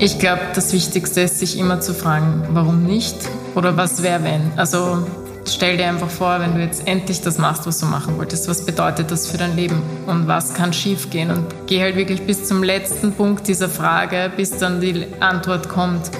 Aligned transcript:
Ich 0.00 0.20
glaube, 0.20 0.42
das 0.54 0.72
Wichtigste 0.72 1.22
ist, 1.22 1.40
sich 1.40 1.58
immer 1.58 1.80
zu 1.80 1.92
fragen, 1.92 2.44
warum 2.52 2.84
nicht 2.84 3.16
oder 3.56 3.76
was 3.76 4.00
wäre, 4.00 4.22
wenn. 4.22 4.52
Also 4.56 5.04
stell 5.44 5.76
dir 5.76 5.88
einfach 5.88 6.08
vor, 6.08 6.38
wenn 6.38 6.54
du 6.54 6.60
jetzt 6.60 6.86
endlich 6.86 7.20
das 7.20 7.38
machst, 7.38 7.66
was 7.66 7.80
du 7.80 7.86
machen 7.86 8.16
wolltest, 8.16 8.48
was 8.48 8.64
bedeutet 8.64 9.10
das 9.10 9.26
für 9.26 9.38
dein 9.38 9.56
Leben 9.56 9.82
und 10.06 10.28
was 10.28 10.54
kann 10.54 10.72
schiefgehen? 10.72 11.32
Und 11.32 11.46
geh 11.66 11.82
halt 11.82 11.96
wirklich 11.96 12.22
bis 12.22 12.46
zum 12.46 12.62
letzten 12.62 13.12
Punkt 13.12 13.48
dieser 13.48 13.68
Frage, 13.68 14.30
bis 14.36 14.56
dann 14.56 14.80
die 14.80 15.04
Antwort 15.18 15.68
kommt. 15.68 16.12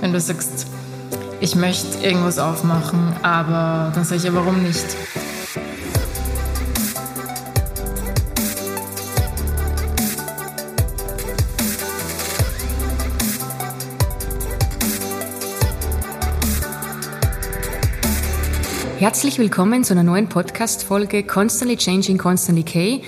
Wenn 0.00 0.14
du 0.14 0.20
sagst, 0.20 0.66
ich 1.40 1.54
möchte 1.56 2.02
irgendwas 2.02 2.38
aufmachen, 2.38 3.12
aber 3.22 3.92
dann 3.94 4.04
sage 4.04 4.16
ich 4.16 4.24
ja, 4.24 4.34
warum 4.34 4.62
nicht? 4.62 4.96
Herzlich 19.06 19.38
willkommen 19.38 19.84
zu 19.84 19.94
einer 19.94 20.02
neuen 20.02 20.28
Podcast-Folge 20.28 21.22
Constantly 21.22 21.76
Changing, 21.76 22.18
Constantly 22.18 22.64
K. 22.64 23.02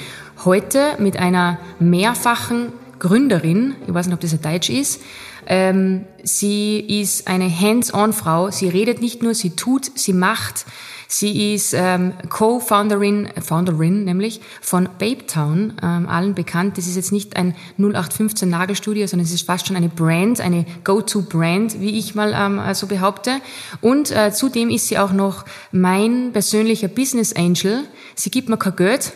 Heute 0.45 0.95
mit 1.01 1.17
einer 1.17 1.59
mehrfachen 1.81 2.73
Gründerin, 3.01 3.75
ich 3.85 3.93
weiß 3.93 4.07
nicht, 4.07 4.15
ob 4.15 4.21
das 4.21 4.33
ein 4.33 4.41
Deutsch 4.41 4.71
ist. 4.71 5.03
Ähm, 5.49 6.05
sie 6.23 6.79
ist 6.79 7.27
eine 7.27 7.51
Hands-on-Frau. 7.51 8.53
Sie 8.53 8.69
redet 8.69 9.01
nicht 9.01 9.25
nur, 9.25 9.35
sie 9.35 9.57
tut, 9.57 9.91
sie 9.99 10.13
macht. 10.13 10.67
Sie 11.11 11.55
ist 11.55 11.73
ähm, 11.73 12.13
Co-Founderin, 12.29 13.31
Founderin 13.41 14.05
nämlich 14.05 14.43
von 14.61 14.91
Babetown, 14.99 15.73
ähm, 15.83 16.07
allen 16.07 16.35
bekannt. 16.35 16.77
Das 16.77 16.87
ist 16.87 16.97
jetzt 16.97 17.13
nicht 17.13 17.35
ein 17.35 17.55
0815 17.79 18.51
Nagelstudio, 18.51 19.07
sondern 19.07 19.25
es 19.25 19.33
ist 19.33 19.47
fast 19.47 19.67
schon 19.67 19.77
eine 19.77 19.89
Brand, 19.89 20.43
eine 20.43 20.67
Go-To-Brand, 20.85 21.81
wie 21.81 21.99
ich 21.99 22.15
mal 22.15 22.35
ähm, 22.37 22.61
so 22.75 22.87
behaupte. 22.89 23.41
Und 23.81 24.11
äh, 24.11 24.33
zudem 24.33 24.69
ist 24.69 24.89
sie 24.89 24.99
auch 24.99 25.13
noch 25.13 25.47
mein 25.73 26.35
persönlicher 26.35 26.89
Business 26.89 27.33
Angel. 27.33 27.85
Sie 28.15 28.31
gibt 28.31 28.51
mir 28.51 28.59
kein 28.59 28.77
Geld, 28.77 29.15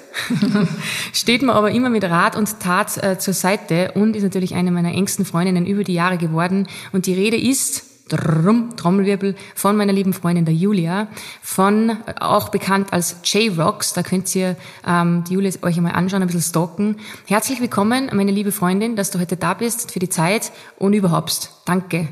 steht 1.12 1.42
mir 1.42 1.52
aber 1.52 1.72
immer 1.72 1.90
mit 1.90 2.04
Rat 2.04 2.36
und 2.36 2.58
Tat 2.58 3.04
äh, 3.04 3.18
zur 3.18 3.34
Seite 3.34 3.92
und 3.96 4.16
ist 4.16 4.22
natürlich 4.22 4.54
eine 4.54 4.70
meiner 4.70 4.92
engsten 4.94 5.26
Freundinnen 5.26 5.66
über 5.66 5.84
die 5.84 5.92
Jahre 5.92 6.16
geworden. 6.16 6.68
Und 6.92 7.04
die 7.04 7.12
Rede 7.12 7.36
ist 7.36 7.91
Drum, 8.12 8.76
Trommelwirbel 8.76 9.34
von 9.54 9.74
meiner 9.76 9.92
lieben 9.92 10.12
Freundin 10.12 10.44
der 10.44 10.54
Julia, 10.54 11.08
von 11.40 11.96
auch 12.20 12.50
bekannt 12.50 12.92
als 12.92 13.16
J-Rocks. 13.24 13.94
Da 13.94 14.02
könnt 14.02 14.34
ihr 14.34 14.56
ähm, 14.86 15.24
die 15.26 15.34
Julia 15.34 15.50
euch 15.62 15.78
einmal 15.78 15.92
anschauen, 15.92 16.20
ein 16.20 16.26
bisschen 16.26 16.42
stalken. 16.42 16.96
Herzlich 17.26 17.60
willkommen, 17.62 18.10
meine 18.12 18.32
liebe 18.32 18.52
Freundin, 18.52 18.96
dass 18.96 19.10
du 19.10 19.18
heute 19.18 19.38
da 19.38 19.54
bist 19.54 19.92
für 19.92 19.98
die 19.98 20.10
Zeit 20.10 20.52
und 20.78 20.92
überhaupt. 20.92 21.50
Danke. 21.64 22.08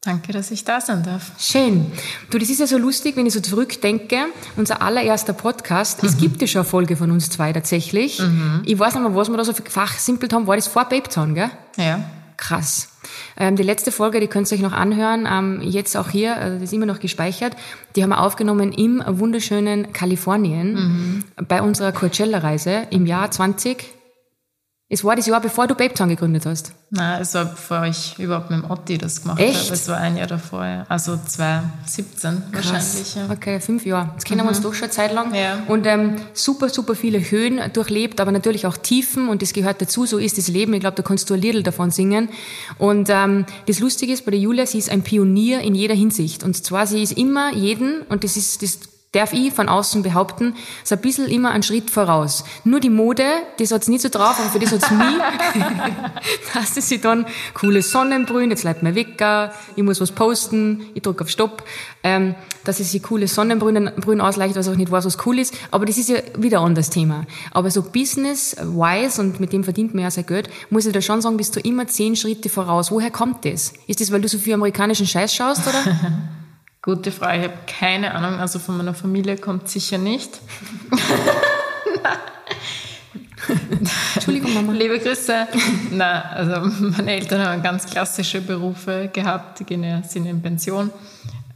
Danke, 0.00 0.32
dass 0.32 0.50
ich 0.50 0.64
da 0.64 0.80
sein 0.80 1.04
darf. 1.04 1.30
Schön. 1.38 1.86
Du, 2.30 2.38
das 2.38 2.50
ist 2.50 2.58
ja 2.58 2.66
so 2.66 2.76
lustig, 2.76 3.14
wenn 3.14 3.26
ich 3.26 3.34
so 3.34 3.40
zurückdenke. 3.40 4.16
Unser 4.56 4.82
allererster 4.82 5.32
Podcast, 5.32 6.02
mhm. 6.02 6.08
es 6.08 6.16
gibt 6.16 6.40
ja 6.40 6.48
schon 6.48 6.62
eine 6.62 6.68
Folge 6.68 6.96
von 6.96 7.12
uns 7.12 7.30
zwei 7.30 7.52
tatsächlich. 7.52 8.18
Mhm. 8.18 8.62
Ich 8.64 8.76
weiß 8.76 8.94
nicht 8.94 9.02
mehr, 9.02 9.14
was 9.14 9.28
wir 9.28 9.36
da 9.36 9.44
so 9.44 9.52
fachsimpelt 9.52 10.32
haben. 10.32 10.48
War 10.48 10.56
das 10.56 10.66
vor 10.66 10.86
Babetown, 10.86 11.34
gell? 11.34 11.50
Ja. 11.76 12.00
Krass. 12.36 12.88
Ähm, 13.36 13.56
die 13.56 13.62
letzte 13.62 13.92
Folge, 13.92 14.20
die 14.20 14.26
könnt 14.26 14.50
ihr 14.50 14.56
euch 14.56 14.62
noch 14.62 14.72
anhören, 14.72 15.26
ähm, 15.30 15.60
jetzt 15.62 15.96
auch 15.96 16.10
hier, 16.10 16.36
also 16.36 16.54
das 16.54 16.64
ist 16.64 16.72
immer 16.72 16.86
noch 16.86 17.00
gespeichert. 17.00 17.56
Die 17.96 18.02
haben 18.02 18.10
wir 18.10 18.20
aufgenommen 18.20 18.72
im 18.72 19.02
wunderschönen 19.06 19.92
Kalifornien 19.92 20.74
mhm. 20.74 21.24
bei 21.48 21.62
unserer 21.62 21.92
Coachella-Reise 21.92 22.86
im 22.90 23.06
Jahr 23.06 23.30
20. 23.30 24.01
Es 24.92 25.02
war 25.02 25.16
das 25.16 25.24
Jahr, 25.24 25.40
bevor 25.40 25.66
du 25.66 25.74
Babetown 25.74 26.10
gegründet 26.10 26.44
hast. 26.44 26.74
Nein, 26.90 27.22
es 27.22 27.32
war 27.32 27.46
bevor 27.46 27.86
ich 27.86 28.18
überhaupt 28.18 28.50
mit 28.50 28.62
dem 28.62 28.70
Otti 28.70 28.98
das 28.98 29.22
gemacht 29.22 29.40
Echt? 29.40 29.64
habe. 29.64 29.72
Es 29.72 29.88
war 29.88 29.96
ein 29.96 30.18
Jahr 30.18 30.26
davor, 30.26 30.84
also 30.86 31.16
2017 31.16 32.42
Krass. 32.52 32.72
wahrscheinlich. 32.72 33.14
Ja. 33.14 33.22
Okay, 33.30 33.58
fünf 33.60 33.86
Jahre. 33.86 34.10
Jetzt 34.12 34.26
kennen 34.26 34.42
mhm. 34.42 34.44
wir 34.44 34.48
uns 34.50 34.58
mhm. 34.58 34.64
doch 34.64 34.74
schon 34.74 34.84
eine 34.84 34.92
Zeit 34.92 35.14
lang. 35.14 35.34
Ja. 35.34 35.62
Und 35.66 35.86
ähm, 35.86 36.16
super, 36.34 36.68
super 36.68 36.94
viele 36.94 37.20
Höhen 37.20 37.58
durchlebt, 37.72 38.20
aber 38.20 38.32
natürlich 38.32 38.66
auch 38.66 38.76
Tiefen 38.76 39.30
und 39.30 39.40
das 39.40 39.54
gehört 39.54 39.80
dazu. 39.80 40.04
So 40.04 40.18
ist 40.18 40.36
das 40.36 40.48
Leben. 40.48 40.74
Ich 40.74 40.80
glaube, 40.80 40.96
da 40.96 41.02
kannst 41.02 41.30
du 41.30 41.34
ein 41.34 41.40
Liedl 41.40 41.62
davon 41.62 41.90
singen. 41.90 42.28
Und 42.76 43.08
ähm, 43.08 43.46
das 43.64 43.78
Lustige 43.78 44.12
ist 44.12 44.26
bei 44.26 44.32
der 44.32 44.40
Julia, 44.40 44.66
sie 44.66 44.76
ist 44.76 44.90
ein 44.90 45.00
Pionier 45.00 45.62
in 45.62 45.74
jeder 45.74 45.94
Hinsicht. 45.94 46.44
Und 46.44 46.54
zwar, 46.54 46.86
sie 46.86 47.02
ist 47.02 47.12
immer 47.12 47.54
jeden, 47.54 48.02
und 48.10 48.24
das 48.24 48.36
ist 48.36 48.62
das 48.62 48.78
darf 49.12 49.34
ich 49.34 49.52
von 49.52 49.68
außen 49.68 50.02
behaupten, 50.02 50.54
ist 50.82 50.92
ein 50.92 51.00
bisschen 51.00 51.28
immer 51.28 51.50
einen 51.50 51.62
Schritt 51.62 51.90
voraus. 51.90 52.44
Nur 52.64 52.80
die 52.80 52.88
Mode, 52.88 53.24
das 53.58 53.70
hat's 53.70 53.88
nicht 53.88 54.00
so 54.00 54.08
drauf, 54.08 54.36
aber 54.38 54.48
für 54.48 54.58
das 54.58 54.72
hat's 54.72 54.90
mich, 54.90 55.64
dass 56.74 56.88
sie 56.88 56.98
dann 56.98 57.26
coole 57.52 57.82
Sonnenbrühen, 57.82 58.50
jetzt 58.50 58.62
bleibt 58.62 58.82
mir 58.82 58.94
weg, 58.94 59.22
ich 59.76 59.82
muss 59.82 60.00
was 60.00 60.12
posten, 60.12 60.86
ich 60.94 61.02
drücke 61.02 61.24
auf 61.24 61.30
Stopp, 61.30 61.62
ähm, 62.02 62.34
dass 62.64 62.78
sie 62.78 62.84
sich 62.84 63.02
coole 63.02 63.28
Sonnenbrühen 63.28 64.20
ausleicht, 64.20 64.56
was 64.56 64.68
auch 64.68 64.76
nicht 64.76 64.90
weiß, 64.90 65.04
was 65.04 65.18
cool 65.26 65.38
ist, 65.38 65.54
aber 65.70 65.84
das 65.84 65.98
ist 65.98 66.08
ja 66.08 66.16
wieder 66.38 66.60
ein 66.60 66.66
anderes 66.66 66.88
Thema. 66.88 67.26
Aber 67.50 67.70
so 67.70 67.82
business-wise, 67.82 69.20
und 69.20 69.40
mit 69.40 69.52
dem 69.52 69.62
verdient 69.62 69.94
man 69.94 70.04
ja 70.04 70.10
sehr 70.10 70.24
Geld, 70.24 70.48
muss 70.70 70.86
ich 70.86 70.92
da 70.92 71.02
schon 71.02 71.20
sagen, 71.20 71.36
bist 71.36 71.54
du 71.54 71.60
immer 71.60 71.86
zehn 71.86 72.16
Schritte 72.16 72.48
voraus. 72.48 72.90
Woher 72.90 73.10
kommt 73.10 73.44
das? 73.44 73.74
Ist 73.86 74.00
das, 74.00 74.10
weil 74.10 74.22
du 74.22 74.28
so 74.28 74.38
viel 74.38 74.54
amerikanischen 74.54 75.06
Scheiß 75.06 75.34
schaust, 75.34 75.66
oder? 75.66 75.98
Gute 76.84 77.12
Frage, 77.12 77.38
ich 77.38 77.44
habe 77.44 77.58
keine 77.68 78.12
Ahnung. 78.12 78.40
Also 78.40 78.58
von 78.58 78.76
meiner 78.76 78.92
Familie 78.92 79.36
kommt 79.36 79.68
sicher 79.68 79.98
nicht. 79.98 80.40
Entschuldigung, 84.16 84.52
Mama. 84.52 84.72
Liebe 84.72 84.98
Grüße. 84.98 85.46
Nein, 85.92 86.22
also 86.34 86.68
meine 86.80 87.12
Eltern 87.12 87.46
haben 87.46 87.62
ganz 87.62 87.86
klassische 87.86 88.40
Berufe 88.40 89.08
gehabt, 89.12 89.60
die 89.60 89.64
gehen 89.64 89.84
ja, 89.84 90.02
sind 90.02 90.26
in 90.26 90.42
Pension. 90.42 90.90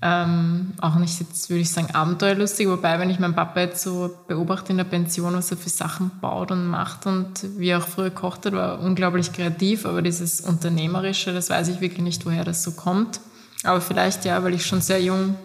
Ähm, 0.00 0.75
auch 0.81 0.94
nicht 0.94 1.19
jetzt, 1.19 1.50
würde 1.50 1.62
ich 1.62 1.72
sagen, 1.72 1.93
abenteuerlustig, 1.93 2.69
wobei, 2.69 3.00
wenn 3.00 3.10
ich 3.10 3.19
meinen 3.19 3.34
Papa 3.34 3.58
jetzt 3.58 3.82
so 3.82 4.16
beobachte 4.28 4.70
in 4.70 4.76
der 4.76 4.84
Pension, 4.84 5.34
was 5.34 5.50
er 5.50 5.56
für 5.56 5.70
Sachen 5.70 6.12
baut 6.20 6.53
und 6.53 6.69
macht 6.69 7.04
und 7.06 7.58
wie 7.58 7.70
er 7.70 7.78
auch 7.78 7.88
früher 7.88 8.10
kocht 8.10 8.47
hat, 8.47 8.53
war 8.53 8.78
unglaublich 8.78 9.32
kreativ, 9.32 9.87
aber 9.87 10.03
dieses 10.03 10.41
Unternehmerische, 10.43 11.32
das 11.32 11.50
weiß 11.50 11.66
ich 11.66 11.81
wirklich 11.81 12.03
nicht, 12.03 12.25
woher 12.26 12.44
das 12.44 12.62
so 12.62 12.70
kommt. 12.70 13.19
Aber 13.65 13.81
vielleicht 13.81 14.25
ja, 14.25 14.43
weil 14.43 14.55
ich 14.55 14.67
schon 14.67 14.81
sehr 14.81 15.00
jung, 15.03 15.37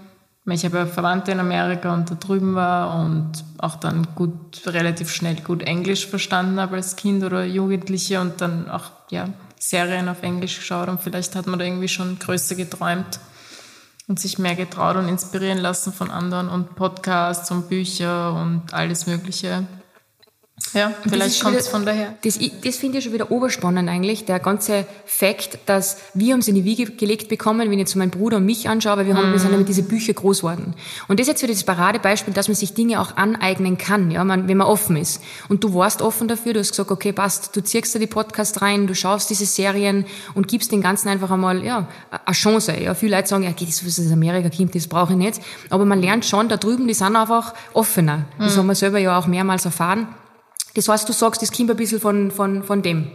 ich 0.45 0.65
habe 0.65 0.77
ja 0.77 0.85
Verwandte 0.85 1.31
in 1.31 1.39
Amerika 1.39 1.93
und 1.93 2.09
da 2.09 2.15
drüben 2.15 2.55
war 2.55 2.99
und 2.99 3.31
auch 3.59 3.75
dann 3.75 4.07
gut, 4.15 4.61
relativ 4.65 5.11
schnell 5.11 5.35
gut 5.35 5.61
Englisch 5.63 6.07
verstanden 6.07 6.59
habe 6.59 6.77
als 6.77 6.95
Kind 6.95 7.23
oder 7.23 7.45
Jugendliche 7.45 8.19
und 8.19 8.41
dann 8.41 8.69
auch, 8.69 8.91
ja, 9.11 9.29
Serien 9.59 10.09
auf 10.09 10.23
Englisch 10.23 10.57
geschaut 10.57 10.89
und 10.89 11.01
vielleicht 11.01 11.35
hat 11.35 11.45
man 11.45 11.59
da 11.59 11.65
irgendwie 11.65 11.87
schon 11.87 12.17
größer 12.17 12.55
geträumt 12.55 13.19
und 14.07 14.19
sich 14.19 14.39
mehr 14.39 14.55
getraut 14.55 14.95
und 14.97 15.07
inspirieren 15.07 15.59
lassen 15.59 15.93
von 15.93 16.09
anderen 16.09 16.49
und 16.49 16.75
Podcasts 16.75 17.51
und 17.51 17.69
Bücher 17.69 18.33
und 18.33 18.73
alles 18.73 19.05
Mögliche. 19.05 19.65
Ja, 20.73 20.93
vielleicht 21.07 21.43
kommt 21.43 21.57
es 21.57 21.67
von 21.67 21.85
daher. 21.85 22.15
Das, 22.23 22.39
das 22.63 22.77
finde 22.77 22.99
ich 22.99 23.03
schon 23.03 23.13
wieder 23.13 23.29
oberspannend 23.29 23.89
eigentlich, 23.89 24.23
der 24.23 24.39
ganze 24.39 24.85
Fakt, 25.05 25.59
dass 25.65 25.97
wir 26.13 26.33
uns 26.33 26.47
in 26.47 26.55
die 26.55 26.63
Wiege 26.63 26.85
gelegt 26.91 27.27
bekommen, 27.27 27.59
wenn 27.59 27.73
ich 27.73 27.79
jetzt 27.79 27.95
meinen 27.95 28.11
Bruder 28.11 28.37
und 28.37 28.45
mich 28.45 28.69
anschaue, 28.69 28.97
weil 28.97 29.07
wir, 29.07 29.17
haben, 29.17 29.33
wir 29.33 29.39
sind 29.39 29.51
ja 29.51 29.57
mit 29.57 29.67
diesen 29.67 29.87
Büchern 29.87 30.15
groß 30.15 30.39
geworden. 30.39 30.73
Und 31.09 31.19
das 31.19 31.27
ist 31.27 31.33
jetzt 31.33 31.43
wieder 31.43 31.53
das 31.53 31.63
Paradebeispiel, 31.63 32.33
dass 32.33 32.47
man 32.47 32.55
sich 32.55 32.73
Dinge 32.73 33.01
auch 33.01 33.17
aneignen 33.17 33.77
kann, 33.77 34.11
ja, 34.11 34.23
man, 34.23 34.47
wenn 34.47 34.57
man 34.57 34.67
offen 34.67 34.95
ist. 34.95 35.21
Und 35.49 35.63
du 35.63 35.73
warst 35.73 36.01
offen 36.01 36.29
dafür, 36.29 36.53
du 36.53 36.59
hast 36.61 36.71
gesagt, 36.71 36.91
okay, 36.91 37.11
passt, 37.11 37.55
du 37.55 37.61
ziehst 37.61 37.93
da 37.93 37.99
die 37.99 38.07
Podcast 38.07 38.61
rein, 38.61 38.87
du 38.87 38.95
schaust 38.95 39.29
diese 39.29 39.45
Serien 39.45 40.05
und 40.35 40.47
gibst 40.47 40.71
den 40.71 40.81
Ganzen 40.81 41.09
einfach 41.09 41.31
einmal, 41.31 41.65
ja, 41.65 41.87
eine 42.25 42.33
Chance. 42.33 42.77
Ja, 42.79 42.93
viele 42.93 43.17
Leute 43.17 43.27
sagen, 43.27 43.43
ja, 43.43 43.51
geht 43.51 43.67
das, 43.67 43.85
was 43.85 43.99
aus 43.99 44.11
Amerika 44.11 44.49
kommt, 44.49 44.73
das 44.73 44.87
brauche 44.87 45.13
ich 45.13 45.19
nicht. 45.19 45.41
Aber 45.69 45.83
man 45.83 46.01
lernt 46.01 46.23
schon, 46.23 46.47
da 46.47 46.55
drüben, 46.55 46.87
die 46.87 46.93
sind 46.93 47.15
einfach 47.15 47.53
offener. 47.73 48.25
Das 48.39 48.55
mhm. 48.55 48.59
haben 48.59 48.67
wir 48.67 48.75
selber 48.75 48.99
ja 48.99 49.17
auch 49.19 49.27
mehrmals 49.27 49.65
erfahren. 49.65 50.07
Das 50.73 50.87
heißt, 50.87 51.07
du 51.07 51.13
sagst, 51.13 51.41
das 51.41 51.51
kommt 51.51 51.69
ein 51.69 51.77
bisschen 51.77 51.99
von, 51.99 52.31
von, 52.31 52.63
von 52.63 52.81
dem. 52.81 53.07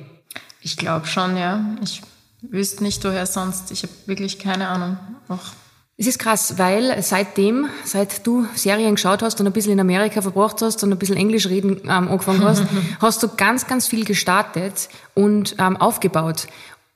Ich 0.61 0.77
glaube 0.77 1.07
schon, 1.07 1.37
ja. 1.37 1.65
Ich 1.83 2.03
wüsste 2.43 2.83
nicht, 2.83 3.05
woher 3.05 3.27
sonst. 3.27 3.71
Ich 3.71 3.83
habe 3.83 3.93
wirklich 4.07 4.39
keine 4.39 4.69
Ahnung. 4.69 4.99
Och. 5.29 5.53
Es 5.99 6.07
ist 6.07 6.19
krass, 6.19 6.59
weil 6.59 7.03
seitdem, 7.03 7.69
seit 7.85 8.27
du 8.27 8.47
Serien 8.55 8.97
geschaut 8.97 9.23
hast 9.23 9.41
und 9.41 9.47
ein 9.47 9.53
bisschen 9.53 9.73
in 9.73 9.81
Amerika 9.81 10.21
verbracht 10.21 10.61
hast 10.61 10.85
und 10.85 10.93
ein 10.93 10.99
bisschen 10.99 11.17
Englisch 11.17 11.47
reden 11.47 11.81
ähm, 11.85 12.09
angefangen 12.09 12.45
hast, 12.45 12.65
hast 13.01 13.23
du 13.23 13.29
ganz, 13.29 13.67
ganz 13.67 13.87
viel 13.87 14.05
gestartet 14.05 14.91
und 15.15 15.57
ähm, 15.59 15.79
aufgebaut. 15.79 16.49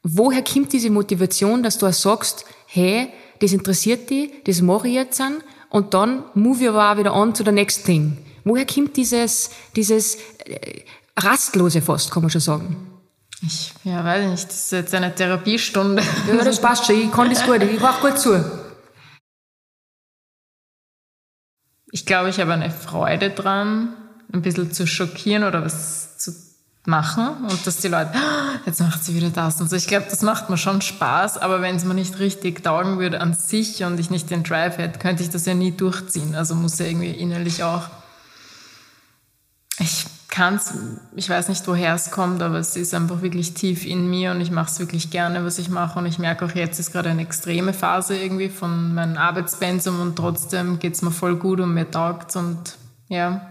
Woher 0.03 0.45
kommt 0.45 0.75
diese 0.75 0.91
Motivation, 0.91 1.63
dass 1.63 1.79
du 1.79 1.87
auch 1.87 1.95
sagst, 1.95 2.45
hey, 2.67 3.09
das 3.41 3.53
interessiert 3.53 4.11
dich, 4.11 4.33
das 4.45 4.61
mache 4.61 4.89
ich 4.89 4.95
jetzt 4.95 5.19
an 5.19 5.43
und 5.71 5.95
dann 5.95 6.25
move 6.35 6.63
ich 6.63 6.69
aber 6.69 6.93
auch 6.93 6.99
wieder 6.99 7.15
on 7.15 7.33
to 7.33 7.43
the 7.43 7.53
next 7.53 7.87
thing? 7.87 8.19
Woher 8.45 8.67
kommt 8.67 8.99
dieses, 8.99 9.51
dieses 9.77 10.19
rastlose 11.17 11.83
fast, 11.83 12.11
kann 12.11 12.23
man 12.23 12.31
schon 12.31 12.41
sagen? 12.41 12.87
Ich 13.43 13.73
ja, 13.85 14.05
weiß 14.05 14.31
nicht, 14.31 14.49
das 14.49 14.57
ist 14.65 14.73
jetzt 14.73 14.95
eine 14.95 15.15
Therapiestunde. 15.15 16.03
Ja, 16.29 16.45
das 16.45 16.61
passt 16.61 16.87
schon, 16.87 17.01
ich 17.01 17.11
kann 17.11 17.31
das 17.31 17.45
gut, 17.45 17.63
ich 17.63 17.81
mache 17.81 18.09
gut 18.09 18.19
zu. 18.19 18.45
Ich 21.93 22.07
glaube, 22.07 22.29
ich 22.31 22.39
habe 22.39 22.53
eine 22.53 22.71
Freude 22.71 23.31
dran, 23.31 23.95
ein 24.33 24.43
bisschen 24.43 24.73
zu 24.73 24.87
schockieren 24.87 25.43
oder 25.45 25.65
was 25.65 26.19
zu 26.19 26.33
machen 26.87 27.45
und 27.49 27.67
dass 27.67 27.79
die 27.79 27.89
Leute, 27.89 28.13
"Ah, 28.15 28.61
jetzt 28.65 28.81
macht 28.81 29.05
sie 29.05 29.15
wieder 29.15 29.31
das 29.31 29.61
und 29.61 29.69
so. 29.69 29.77
Ich 29.77 29.87
glaube, 29.87 30.07
das 30.09 30.23
macht 30.23 30.51
mir 30.51 30.57
schon 30.57 30.81
Spaß, 30.81 31.39
aber 31.39 31.61
wenn 31.63 31.77
es 31.77 31.85
mir 31.85 31.95
nicht 31.95 32.19
richtig 32.19 32.63
taugen 32.63 32.99
würde 32.99 33.21
an 33.21 33.35
sich 33.35 33.83
und 33.85 33.99
ich 33.99 34.11
nicht 34.11 34.31
den 34.31 34.45
Drive 34.45 34.79
hätte, 34.79 34.99
könnte 34.99 35.23
ich 35.23 35.31
das 35.31 35.47
ja 35.47 35.55
nie 35.55 35.73
durchziehen. 35.73 36.35
Also 36.35 36.55
muss 36.55 36.79
ja 36.79 36.87
irgendwie 36.87 37.11
innerlich 37.11 37.63
auch. 37.65 37.89
Ich 39.79 40.07
kann 40.31 40.55
es, 40.55 40.73
ich 41.17 41.29
weiß 41.29 41.49
nicht, 41.49 41.67
woher 41.67 41.95
es 41.95 42.11
kommt, 42.11 42.41
aber 42.43 42.59
es 42.59 42.77
ist 42.77 42.95
einfach 42.95 43.21
wirklich 43.23 43.55
tief 43.55 43.85
in 43.85 44.09
mir 44.09 44.31
und 44.31 44.41
ich 44.41 44.51
mache 44.51 44.71
es 44.71 44.79
wirklich 44.79 45.11
gerne, 45.11 45.45
was 45.45 45.59
ich 45.59 45.69
mache. 45.69 45.99
Und 45.99 46.07
ich 46.07 46.19
merke 46.19 46.45
auch 46.45 46.55
jetzt 46.55 46.79
ist 46.79 46.93
gerade 46.93 47.11
eine 47.11 47.23
extreme 47.23 47.73
Phase 47.73 48.17
irgendwie 48.17 48.49
von 48.49 48.95
meinem 48.95 49.17
Arbeitspensum 49.17 50.01
und 50.01 50.17
trotzdem 50.17 50.79
geht 50.79 50.95
es 50.95 51.03
mir 51.03 51.11
voll 51.11 51.37
gut 51.37 51.61
und 51.61 51.75
mir 51.75 51.91
taugt 51.91 52.37
und 52.37 52.77
ja. 53.09 53.47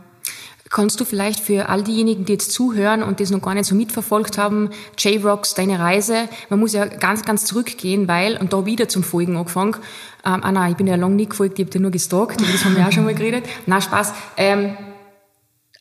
Kannst 0.72 1.00
du 1.00 1.06
vielleicht 1.06 1.40
für 1.40 1.68
all 1.68 1.84
diejenigen, 1.84 2.26
die 2.26 2.34
jetzt 2.34 2.52
zuhören 2.52 3.02
und 3.02 3.20
das 3.20 3.31
noch 3.31 3.42
gar 3.42 3.56
nicht 3.56 3.66
so 3.66 3.74
mitverfolgt 3.74 4.38
haben, 4.38 4.70
J-Rocks, 5.00 5.56
deine 5.56 5.80
Reise, 5.80 6.30
man 6.50 6.60
muss 6.60 6.74
ja 6.74 6.86
ganz, 6.86 7.26
ganz 7.26 7.46
zurückgehen, 7.46 8.08
weil, 8.08 8.38
und 8.38 8.54
da 8.54 8.68
wieder 8.68 8.88
zum 8.88 9.02
Folgen 9.02 9.36
angefangen, 9.36 9.78
ähm, 10.24 10.44
ah 10.44 10.52
nein, 10.52 10.72
ich 10.72 10.78
bin 10.78 10.86
ja 10.86 10.96
lange 10.96 11.16
nicht 11.16 11.31
gefolgt, 11.31 11.58
ich 11.58 11.66
habe 11.66 11.72
dir 11.72 11.81
nur 11.81 11.90
gestalkt, 11.90 12.40
das 12.40 12.66
haben 12.66 12.76
wir 12.76 12.88
auch 12.88 12.92
schon 12.92 13.06
mal 13.06 13.16
geredet. 13.16 13.46
Na 13.66 13.81
Spaß. 13.81 14.14
Ähm, 14.38 14.78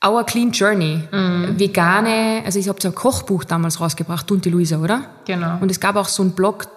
Our 0.05 0.25
Clean 0.25 0.51
Journey, 0.53 1.03
Mhm. 1.11 1.59
vegane, 1.59 2.43
also 2.45 2.59
ich 2.59 2.69
habe 2.69 2.81
so 2.81 2.89
ein 2.89 2.95
Kochbuch 2.95 3.45
damals 3.45 3.81
rausgebracht, 3.81 4.27
die 4.45 4.51
Luisa, 4.51 4.79
oder? 4.79 5.03
Genau. 5.27 5.59
Und 5.61 5.71
es 5.71 5.81
gab 5.81 5.97
auch 5.97 6.09
so 6.09 6.23
einen 6.23 6.33
Blog, 6.33 6.69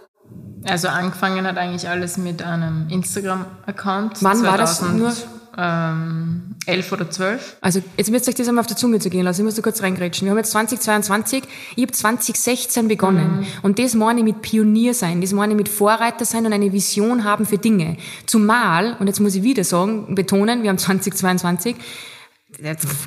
Also 0.64 0.88
angefangen 0.90 1.46
hat 1.48 1.58
eigentlich 1.58 1.90
alles 1.90 2.18
mit 2.18 2.44
einem 2.44 2.88
Instagram-Account. 2.90 4.22
Wann 4.22 4.44
war 4.44 4.58
das 4.58 4.82
nur? 4.82 5.12
Ähm, 5.58 6.56
11 6.66 6.92
oder 6.94 7.10
12. 7.10 7.58
Also 7.62 7.82
jetzt 7.98 8.10
müsst 8.10 8.26
ihr 8.28 8.30
euch 8.30 8.36
das 8.36 8.48
einmal 8.48 8.62
auf 8.62 8.68
der 8.68 8.78
Zunge 8.78 9.00
zu 9.00 9.10
gehen 9.10 9.24
lassen, 9.26 9.42
ich 9.42 9.46
muss 9.46 9.56
da 9.56 9.62
kurz 9.62 9.82
reingrätschen. 9.82 10.26
Wir 10.26 10.32
haben 10.32 10.38
jetzt 10.38 10.52
2022, 10.52 11.44
ich 11.76 11.84
habe 11.84 11.92
2016 11.92 12.88
begonnen. 12.88 13.46
Und 13.62 13.78
das 13.80 13.94
meine 13.96 14.20
ich 14.20 14.26
mit 14.26 14.42
Pionier 14.42 14.94
sein, 14.94 15.20
das 15.20 15.34
meine 15.34 15.54
ich 15.54 15.58
mit 15.58 15.68
Vorreiter 15.68 16.24
sein 16.26 16.46
und 16.46 16.54
eine 16.54 16.72
Vision 16.72 17.24
haben 17.26 17.46
für 17.46 17.58
Dinge. 17.58 17.98
Zumal, 18.26 18.96
und 19.00 19.08
jetzt 19.08 19.20
muss 19.20 19.36
ich 19.36 19.44
wieder 19.44 19.64
sagen, 19.64 20.16
betonen, 20.16 20.64
wir 20.64 20.70
haben 20.70 20.78
2022, 20.78 21.76
jetzt 21.76 21.86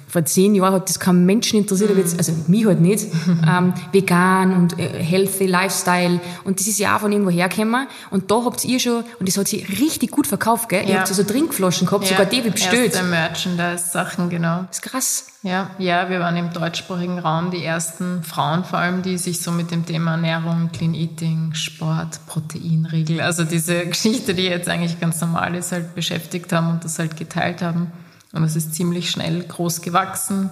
vor 0.08 0.24
zehn 0.24 0.54
Jahren 0.54 0.74
hat 0.74 0.88
das 0.88 0.98
kein 0.98 1.24
Menschen 1.26 1.58
interessiert, 1.60 1.90
aber 1.90 2.00
jetzt, 2.00 2.18
also 2.18 2.32
mich 2.48 2.66
halt 2.66 2.80
nicht, 2.80 3.06
ähm, 3.48 3.72
vegan 3.92 4.52
und 4.56 4.78
äh, 4.78 5.02
healthy 5.02 5.46
Lifestyle 5.46 6.20
und 6.44 6.58
das 6.58 6.66
ist 6.66 6.78
ja 6.78 6.96
auch 6.96 7.00
von 7.00 7.12
irgendwo 7.12 7.30
hergekommen 7.30 7.86
und 8.10 8.30
da 8.30 8.44
habt 8.44 8.64
ihr 8.64 8.80
schon, 8.80 9.04
und 9.20 9.28
das 9.28 9.36
hat 9.36 9.46
sich 9.48 9.68
richtig 9.80 10.10
gut 10.10 10.26
verkauft, 10.26 10.68
gell? 10.68 10.82
Ihr 10.84 10.94
Ja. 10.94 10.98
habt 11.00 11.08
so 11.08 11.22
Trinkflaschen 11.22 11.86
gehabt, 11.86 12.06
sogar 12.06 12.26
die 12.26 12.42
wird 12.42 12.54
bestellt. 12.54 12.94
Erste 12.94 13.04
Merchandise-Sachen, 13.04 14.28
genau. 14.30 14.64
Das 14.68 14.78
ist 14.78 14.82
krass. 14.82 15.26
Ja, 15.42 15.70
ja, 15.78 16.08
wir 16.08 16.20
waren 16.20 16.36
im 16.36 16.52
deutschsprachigen 16.52 17.18
Raum 17.18 17.50
die 17.50 17.62
ersten 17.62 18.22
Frauen 18.22 18.64
vor 18.64 18.78
allem, 18.78 19.02
die 19.02 19.18
sich 19.18 19.42
so 19.42 19.52
mit 19.52 19.70
dem 19.70 19.84
Thema 19.84 20.12
Ernährung, 20.12 20.70
Clean 20.72 20.94
Eating, 20.94 21.52
Sport, 21.52 22.18
Proteinriegel, 22.26 23.20
also 23.20 23.44
diese 23.44 23.86
Geschichte, 23.88 24.32
die 24.34 24.44
jetzt 24.44 24.68
eigentlich 24.70 24.98
ganz 25.00 25.20
normal 25.20 25.54
ist, 25.54 25.70
halt 25.70 25.94
beschäftigt 25.94 26.50
haben 26.52 26.70
und 26.70 26.84
das 26.84 26.98
halt 26.98 27.16
geteilt 27.16 27.60
haben. 27.60 27.92
Und 28.34 28.44
es 28.44 28.56
ist 28.56 28.74
ziemlich 28.74 29.10
schnell 29.10 29.42
groß 29.44 29.80
gewachsen. 29.80 30.50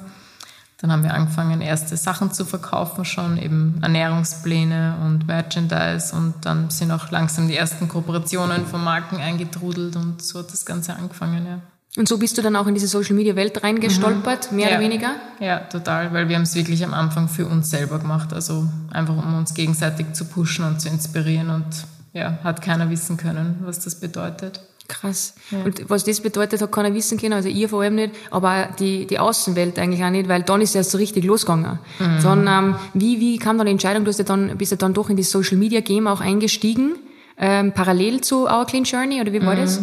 Dann 0.79 0.91
haben 0.91 1.05
wir 1.05 1.15
angefangen, 1.15 1.61
erste 1.61 1.97
Sachen 1.97 2.33
zu 2.33 2.45
verkaufen 2.45 3.05
schon, 3.05 3.39
eben 3.39 3.79
Ernährungspläne 3.83 4.97
und 5.05 5.27
Merchandise. 5.29 6.15
Und 6.15 6.35
dann 6.43 6.71
sind 6.71 6.91
auch 6.91 7.11
langsam 7.11 7.47
die 7.47 7.57
ersten 7.57 7.89
Kooperationen 7.89 8.67
von 8.67 8.83
Marken 8.83 9.17
eingetrudelt 9.17 9.95
und 9.97 10.23
so 10.23 10.41
hat 10.41 10.53
das 10.53 10.65
Ganze 10.67 10.97
angefangen, 10.97 11.47
ja. 11.47 11.61
Und 11.99 12.09
so 12.09 12.17
bist 12.17 12.39
du 12.39 12.43
dann 12.43 12.57
auch 12.57 12.67
in 12.67 12.75
diese 12.75 12.89
Social 12.89 13.15
Media 13.15 13.37
Welt 13.37 13.63
reingestolpert, 13.63 14.51
mehr 14.51 14.71
Ja. 14.71 14.77
oder 14.77 14.85
weniger? 14.85 15.11
Ja, 15.41 15.59
total, 15.61 16.13
weil 16.15 16.27
wir 16.29 16.37
haben 16.37 16.43
es 16.45 16.55
wirklich 16.55 16.83
am 16.85 16.95
Anfang 16.95 17.29
für 17.29 17.47
uns 17.47 17.69
selber 17.69 17.99
gemacht. 17.99 18.33
Also 18.33 18.67
einfach 18.91 19.15
um 19.15 19.37
uns 19.37 19.53
gegenseitig 19.53 20.15
zu 20.15 20.25
pushen 20.25 20.65
und 20.65 20.81
zu 20.81 20.89
inspirieren 20.89 21.51
und 21.51 21.67
ja, 22.15 22.39
hat 22.43 22.63
keiner 22.63 22.89
wissen 22.89 23.19
können, 23.19 23.61
was 23.61 23.81
das 23.81 23.97
bedeutet. 24.01 24.63
Krass. 24.89 25.35
Und 25.65 25.89
was 25.89 26.05
das 26.05 26.21
bedeutet, 26.21 26.61
hat 26.61 26.73
keiner 26.73 26.93
wissen 26.93 27.19
können, 27.19 27.33
also 27.33 27.49
ihr 27.49 27.69
vor 27.69 27.83
allem 27.83 27.95
nicht, 27.95 28.15
aber 28.31 28.69
die, 28.79 29.07
die 29.07 29.19
Außenwelt 29.19 29.79
eigentlich 29.79 30.05
auch 30.05 30.11
nicht, 30.11 30.29
weil 30.29 30.43
dann 30.43 30.61
ist 30.61 30.71
es 30.71 30.75
erst 30.77 30.91
so 30.91 30.99
richtig 30.99 31.25
losgegangen. 31.25 31.79
Dann, 31.99 32.47
ähm, 32.47 32.75
wie, 32.93 33.21
wie 33.21 33.39
kam 33.39 33.57
dann 33.59 33.67
die 33.67 33.73
Entscheidung, 33.73 34.05
du 34.05 34.11
hast 34.11 34.19
ja 34.19 34.25
dann, 34.25 34.59
bist 34.59 34.71
ja 34.73 34.77
dann 34.77 34.93
doch 34.93 35.09
in 35.09 35.17
die 35.17 35.23
Social 35.23 35.57
Media 35.57 35.81
Game 35.81 36.07
auch 36.07 36.21
eingestiegen, 36.21 36.97
ähm, 37.39 37.73
parallel 37.73 38.21
zu 38.21 38.47
Our 38.47 38.67
Clean 38.67 38.85
Journey, 38.85 39.21
oder 39.21 39.33
wie 39.33 39.45
war 39.45 39.57
das? 39.57 39.81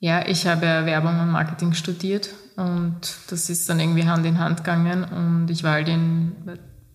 Ja, 0.00 0.26
ich 0.26 0.46
habe 0.46 0.66
ja 0.66 0.86
Werbung 0.86 1.20
und 1.20 1.30
Marketing 1.30 1.74
studiert 1.74 2.30
und 2.56 3.00
das 3.28 3.50
ist 3.50 3.68
dann 3.68 3.80
irgendwie 3.80 4.04
Hand 4.04 4.24
in 4.24 4.38
Hand 4.38 4.64
gegangen 4.64 5.04
und 5.04 5.50
ich 5.50 5.62
war 5.62 5.72
halt 5.72 5.88
in 5.88 6.32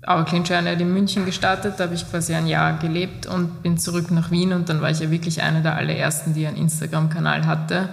Journey 0.08 0.70
hat 0.70 0.82
in 0.82 0.94
München 0.94 1.26
gestartet, 1.26 1.76
da 1.78 1.86
habe 1.86 1.96
ich 1.96 2.10
quasi 2.10 2.34
ein 2.36 2.48
Jahr 2.48 2.78
gelebt 2.78 3.26
und 3.26 3.64
bin 3.64 3.78
zurück 3.78 4.12
nach 4.12 4.32
Wien 4.32 4.54
und 4.54 4.70
dann 4.70 4.82
war 4.82 4.90
ich 4.92 5.00
ja 5.00 5.10
wirklich 5.12 5.42
eine 5.42 5.62
der 5.62 5.76
allerersten, 5.76 6.34
die 6.34 6.46
einen 6.46 6.58
Instagram-Kanal 6.58 7.46
hatte 7.46 7.90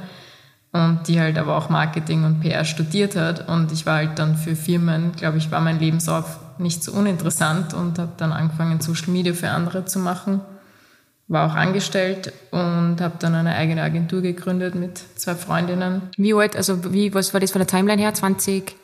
und 0.72 1.00
die 1.08 1.20
halt 1.20 1.38
aber 1.38 1.56
auch 1.56 1.68
Marketing 1.68 2.24
und 2.24 2.40
PR 2.40 2.64
studiert 2.64 3.16
hat 3.16 3.48
und 3.48 3.72
ich 3.72 3.86
war 3.86 3.96
halt 3.96 4.18
dann 4.18 4.36
für 4.36 4.56
Firmen, 4.56 5.12
glaube 5.12 5.38
ich, 5.38 5.50
war 5.50 5.60
mein 5.60 5.78
Lebenslauf 5.78 6.38
nicht 6.58 6.84
so 6.84 6.92
uninteressant 6.92 7.74
und 7.74 7.98
habe 7.98 8.12
dann 8.16 8.32
angefangen, 8.32 8.80
Social 8.80 9.10
Media 9.10 9.32
für 9.32 9.50
andere 9.50 9.84
zu 9.84 9.98
machen 9.98 10.40
war 11.28 11.50
auch 11.50 11.54
angestellt 11.54 12.30
und 12.50 13.00
habe 13.00 13.14
dann 13.18 13.34
eine 13.34 13.54
eigene 13.54 13.80
Agentur 13.80 14.20
gegründet 14.20 14.74
mit 14.74 14.98
zwei 15.18 15.34
Freundinnen. 15.34 16.02
Wie 16.18 16.34
alt, 16.34 16.56
also 16.56 16.92
wie, 16.92 17.14
was 17.14 17.32
war 17.32 17.40
das 17.40 17.52
von 17.52 17.60
der 17.60 17.66
Timeline 17.68 18.02
her? 18.02 18.12
20, 18.12 18.76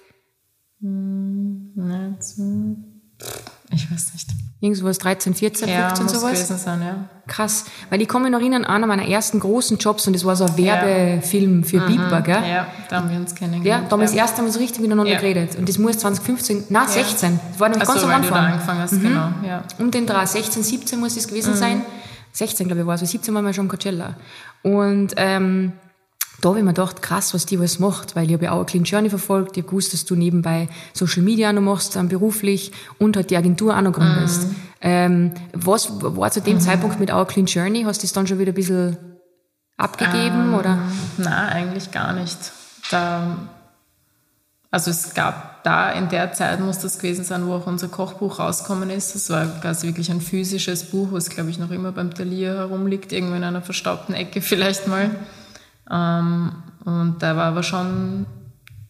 Ne, 0.80 2.16
so- 2.20 2.76
Ich 3.70 3.90
weiß 3.90 4.12
nicht. 4.14 4.28
irgendwas 4.60 4.98
13, 4.98 5.34
14, 5.34 5.68
Ja, 5.68 5.88
15, 5.88 6.04
muss 6.06 6.12
sowas? 6.14 6.32
gewesen 6.32 6.58
sein, 6.58 6.82
ja. 6.82 6.96
Krass. 7.26 7.64
Weil 7.90 8.00
ich 8.00 8.08
kann 8.08 8.22
mich 8.22 8.30
noch 8.32 8.40
erinnern, 8.40 8.64
einer 8.64 8.86
meiner 8.86 9.06
ersten 9.06 9.38
großen 9.40 9.76
Jobs, 9.78 10.06
und 10.06 10.14
das 10.14 10.24
war 10.24 10.34
so 10.36 10.44
ein 10.46 10.56
Werbefilm 10.56 11.62
für 11.64 11.80
Biber, 11.80 12.22
gell? 12.22 12.42
Ja, 12.48 12.66
da 12.88 12.96
haben 12.96 13.10
wir 13.10 13.18
uns 13.18 13.32
Ja, 13.32 13.36
kennengelernt. 13.38 13.86
da 13.88 13.92
haben 13.92 14.00
wir 14.00 14.06
das 14.06 14.14
erste 14.16 14.42
Mal 14.42 14.50
so 14.50 14.58
richtig 14.58 14.80
miteinander 14.80 15.12
Ja. 15.12 15.20
geredet. 15.20 15.56
Und 15.56 15.68
das 15.68 15.78
muss 15.78 15.98
2015, 15.98 16.64
na 16.70 16.86
16. 16.88 17.38
Das 17.50 17.60
war 17.60 17.68
nämlich 17.68 17.88
Ach 17.88 17.92
ganz 17.92 18.00
so, 18.00 18.06
am 18.08 18.12
weil 18.14 18.22
du 18.22 18.28
da 18.28 18.34
Anfang. 18.36 18.52
angefangen 18.52 18.80
hast, 18.80 19.00
genau. 19.02 19.28
Ja. 19.46 19.64
Um 19.78 19.90
den 19.90 20.06
Dreh, 20.06 20.24
16, 20.26 20.62
17 20.62 20.98
muss 20.98 21.16
es 21.16 21.26
Mhm. 21.26 21.30
gewesen 21.30 21.54
sein. 21.54 21.82
16, 22.32 22.66
glaube 22.68 22.80
ich, 22.82 22.86
war 22.86 22.94
es. 22.94 23.00
weil 23.02 23.08
17 23.08 23.34
waren 23.34 23.44
wir 23.44 23.52
schon 23.52 23.68
Coachella. 23.68 24.14
Und 24.62 25.12
ähm, 25.16 25.72
da 26.40 26.50
habe 26.50 26.58
ich 26.58 26.64
mir 26.64 26.72
gedacht, 26.72 27.02
krass, 27.02 27.34
was 27.34 27.46
die 27.46 27.58
alles 27.58 27.80
macht, 27.80 28.14
weil 28.14 28.26
ich 28.26 28.32
habe 28.32 28.44
ja 28.44 28.52
auch 28.52 28.58
eine 28.58 28.66
Clean 28.66 28.84
Journey 28.84 29.10
verfolgt. 29.10 29.56
Ich 29.56 29.62
habe 29.62 29.70
gewusst, 29.70 29.92
dass 29.92 30.04
du 30.04 30.14
nebenbei 30.14 30.68
Social 30.92 31.22
Media 31.22 31.52
noch 31.52 31.62
machst, 31.62 31.96
ähm, 31.96 32.08
beruflich 32.08 32.72
und 32.98 33.16
halt 33.16 33.30
die 33.30 33.36
Agentur 33.36 33.76
auch 33.76 33.80
noch 33.80 33.92
gründest. 33.92 34.44
Mhm. 34.44 34.56
Ähm, 34.80 35.32
was 35.52 35.90
war 36.00 36.30
zu 36.30 36.40
dem 36.40 36.60
Zeitpunkt 36.60 37.00
mit 37.00 37.12
Our 37.12 37.26
Clean 37.26 37.46
Journey? 37.46 37.82
Hast 37.82 38.02
du 38.02 38.06
das 38.06 38.12
dann 38.12 38.28
schon 38.28 38.38
wieder 38.38 38.52
ein 38.52 38.54
bisschen 38.54 38.96
abgegeben 39.76 40.52
Ähm, 40.52 40.54
oder? 40.54 40.78
Na, 41.16 41.48
eigentlich 41.48 41.90
gar 41.90 42.12
nicht. 42.12 42.38
Da, 42.90 43.36
also 44.70 44.92
es 44.92 45.14
gab 45.14 45.64
da 45.64 45.90
in 45.90 46.08
der 46.08 46.32
Zeit 46.32 46.60
muss 46.60 46.78
das 46.78 46.98
gewesen 46.98 47.24
sein, 47.24 47.46
wo 47.46 47.54
auch 47.54 47.66
unser 47.66 47.88
Kochbuch 47.88 48.38
rausgekommen 48.38 48.90
ist. 48.90 49.16
Das 49.16 49.28
war 49.30 49.46
quasi 49.60 49.88
wirklich 49.88 50.10
ein 50.12 50.20
physisches 50.20 50.84
Buch, 50.84 51.08
was 51.10 51.30
glaube 51.30 51.50
ich 51.50 51.58
noch 51.58 51.72
immer 51.72 51.90
beim 51.90 52.14
Talier 52.14 52.54
herumliegt, 52.54 53.12
irgendwo 53.12 53.34
in 53.34 53.42
einer 53.42 53.62
verstaubten 53.62 54.14
Ecke 54.14 54.40
vielleicht 54.42 54.86
mal. 54.86 55.10
Ähm, 55.90 56.52
und 56.84 57.16
da 57.20 57.36
war 57.36 57.46
aber 57.46 57.62
schon, 57.62 58.26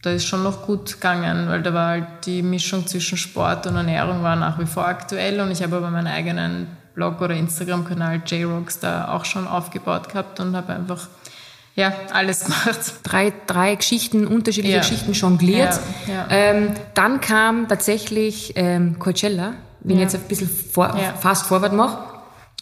da 0.01 0.11
ist 0.11 0.25
schon 0.25 0.43
noch 0.43 0.65
gut 0.65 0.93
gegangen, 0.93 1.49
weil 1.49 1.61
da 1.61 1.73
war 1.73 1.87
halt 1.87 2.07
die 2.25 2.41
Mischung 2.41 2.87
zwischen 2.87 3.17
Sport 3.17 3.67
und 3.67 3.75
Ernährung 3.75 4.23
war 4.23 4.35
nach 4.35 4.59
wie 4.59 4.65
vor 4.65 4.87
aktuell 4.87 5.39
und 5.41 5.51
ich 5.51 5.61
habe 5.61 5.77
aber 5.77 5.89
meinen 5.89 6.07
eigenen 6.07 6.67
Blog 6.95 7.21
oder 7.21 7.35
Instagram-Kanal 7.35 8.21
J-Rocks 8.25 8.79
da 8.79 9.09
auch 9.09 9.25
schon 9.25 9.47
aufgebaut 9.47 10.09
gehabt 10.09 10.39
und 10.39 10.55
habe 10.55 10.73
einfach 10.73 11.07
ja, 11.75 11.93
alles 12.11 12.43
gemacht. 12.43 12.79
drei, 13.03 13.31
drei 13.47 13.75
Geschichten, 13.75 14.27
unterschiedliche 14.27 14.75
Ja. 14.77 14.81
Geschichten 14.81 15.13
jongliert. 15.13 15.79
Ja, 16.07 16.13
ja. 16.13 16.27
Ähm, 16.29 16.73
dann 16.93 17.21
kam 17.21 17.67
tatsächlich 17.67 18.53
ähm, 18.55 18.99
Coachella, 18.99 19.53
wenn 19.81 19.95
ich 19.95 20.01
jetzt 20.01 20.15
ein 20.15 20.21
bisschen 20.23 20.49
vor, 20.49 20.93
fast 21.19 21.45
forward 21.45 21.73
mache. 21.73 21.97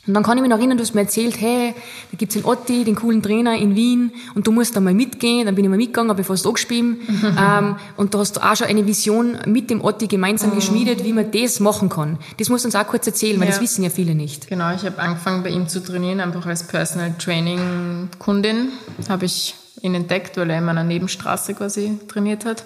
Und 0.07 0.13
dann 0.13 0.23
kann 0.23 0.37
ich 0.37 0.41
mich 0.41 0.49
noch 0.49 0.57
erinnern, 0.57 0.77
du 0.77 0.83
hast 0.83 0.95
mir 0.95 1.01
erzählt, 1.01 1.39
hey, 1.39 1.75
da 2.11 2.17
gibt's 2.17 2.35
den 2.35 2.45
Otti, 2.45 2.85
den 2.85 2.95
coolen 2.95 3.21
Trainer 3.21 3.55
in 3.57 3.75
Wien, 3.75 4.11
und 4.35 4.47
du 4.47 4.51
musst 4.53 4.75
da 4.75 4.79
mal 4.79 4.93
mitgehen. 4.93 5.45
Dann 5.45 5.55
bin 5.55 5.65
ich 5.65 5.69
mal 5.69 5.75
mitgegangen, 5.77 6.09
habe 6.09 6.21
ich 6.21 6.27
fast 6.27 6.45
angespielt. 6.47 6.77
ähm, 7.23 7.75
und 7.97 8.13
da 8.13 8.19
hast 8.19 8.37
du 8.37 8.41
auch 8.41 8.55
schon 8.55 8.67
eine 8.67 8.85
Vision 8.87 9.37
mit 9.45 9.69
dem 9.69 9.83
Otti 9.83 10.07
gemeinsam 10.07 10.55
geschmiedet, 10.55 11.03
wie 11.03 11.11
man 11.13 11.29
das 11.31 11.59
machen 11.59 11.89
kann. 11.89 12.17
Das 12.37 12.49
musst 12.49 12.63
du 12.63 12.67
uns 12.69 12.75
auch 12.75 12.87
kurz 12.87 13.05
erzählen, 13.05 13.39
weil 13.39 13.47
Ja. 13.47 13.51
das 13.53 13.61
wissen 13.61 13.83
ja 13.83 13.89
viele 13.89 14.15
nicht. 14.15 14.47
Genau, 14.47 14.73
ich 14.73 14.85
habe 14.85 14.97
angefangen 14.99 15.43
bei 15.43 15.49
ihm 15.49 15.67
zu 15.67 15.83
trainieren, 15.83 16.19
einfach 16.21 16.45
als 16.45 16.63
Personal 16.67 17.13
Training 17.19 18.09
Kundin. 18.17 18.69
Habe 19.09 19.25
ich 19.25 19.55
ihn 19.81 19.93
entdeckt, 19.93 20.37
weil 20.37 20.49
er 20.49 20.59
in 20.59 20.65
meiner 20.65 20.83
Nebenstraße 20.83 21.53
quasi 21.53 21.99
trainiert 22.07 22.45
hat. 22.45 22.63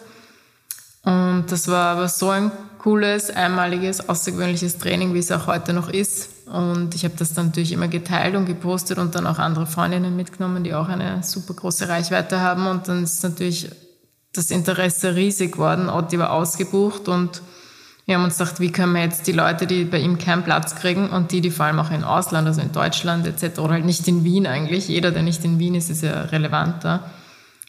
Und 1.04 1.46
das 1.50 1.68
war 1.68 1.98
aber 1.98 2.08
so 2.08 2.30
ein 2.30 2.52
cooles, 2.78 3.30
einmaliges, 3.32 4.08
außergewöhnliches 4.08 4.78
Training, 4.78 5.14
wie 5.14 5.20
es 5.20 5.32
auch 5.32 5.48
heute 5.48 5.74
noch 5.74 5.90
ist. 5.90 6.30
Und 6.52 6.96
ich 6.96 7.06
habe 7.06 7.16
das 7.18 7.34
dann 7.34 7.48
natürlich 7.48 7.72
immer 7.72 7.88
geteilt 7.88 8.36
und 8.36 8.46
gepostet 8.46 8.98
und 8.98 9.16
dann 9.16 9.26
auch 9.26 9.40
andere 9.40 9.66
Freundinnen 9.66 10.16
mitgenommen, 10.16 10.64
die 10.64 10.74
auch 10.74 10.90
eine 10.90 11.24
super 11.24 11.54
große 11.54 11.88
Reichweite 11.88 12.42
haben. 12.42 12.68
Und 12.68 12.88
dann 12.88 13.04
ist 13.04 13.24
natürlich 13.24 13.70
das 14.34 14.52
Interesse 14.52 15.16
riesig 15.16 15.54
geworden. 15.54 15.90
Otti 15.90 16.20
war 16.20 16.32
ausgebucht 16.32 17.08
und 17.08 17.42
Wir 18.06 18.18
haben 18.18 18.24
uns 18.24 18.38
gedacht, 18.40 18.60
wie 18.60 18.72
können 18.72 18.94
wir 18.94 19.04
jetzt 19.04 19.28
die 19.28 19.32
Leute, 19.32 19.68
die 19.68 19.86
bei 19.86 20.00
ihm 20.00 20.18
keinen 20.18 20.44
Platz 20.44 20.76
kriegen 20.76 21.10
und 21.10 21.32
die, 21.32 21.42
die 21.42 21.52
vor 21.52 21.68
allem 21.68 21.80
auch 21.80 21.92
im 21.92 22.04
Ausland, 22.04 22.48
also 22.48 22.60
in 22.60 22.72
Deutschland 22.72 23.28
etc. 23.28 23.60
oder 23.60 23.74
halt 23.74 23.86
nicht 23.86 24.08
in 24.08 24.24
Wien 24.24 24.48
eigentlich, 24.48 24.88
jeder, 24.88 25.12
der 25.12 25.22
nicht 25.22 25.46
in 25.46 25.60
Wien 25.60 25.76
ist, 25.76 25.90
ist 25.90 26.02
ja 26.04 26.24
relevanter. 26.24 27.04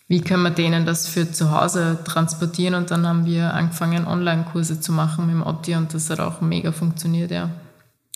Wie 0.09 0.21
können 0.21 0.43
wir 0.43 0.51
denen 0.51 0.85
das 0.85 1.07
für 1.07 1.31
zu 1.31 1.51
Hause 1.53 1.99
transportieren? 2.05 2.75
Und 2.75 2.91
dann 2.91 3.07
haben 3.07 3.25
wir 3.25 3.55
angefangen, 3.55 4.07
Online-Kurse 4.07 4.81
zu 4.81 4.93
machen 4.93 5.27
mit 5.27 5.35
dem 5.35 5.47
Otti 5.47 5.75
und 5.77 5.95
das 5.95 6.11
hat 6.11 6.21
auch 6.21 6.41
mega 6.41 6.73
funktioniert, 6.73 7.31
ja. 7.31 7.51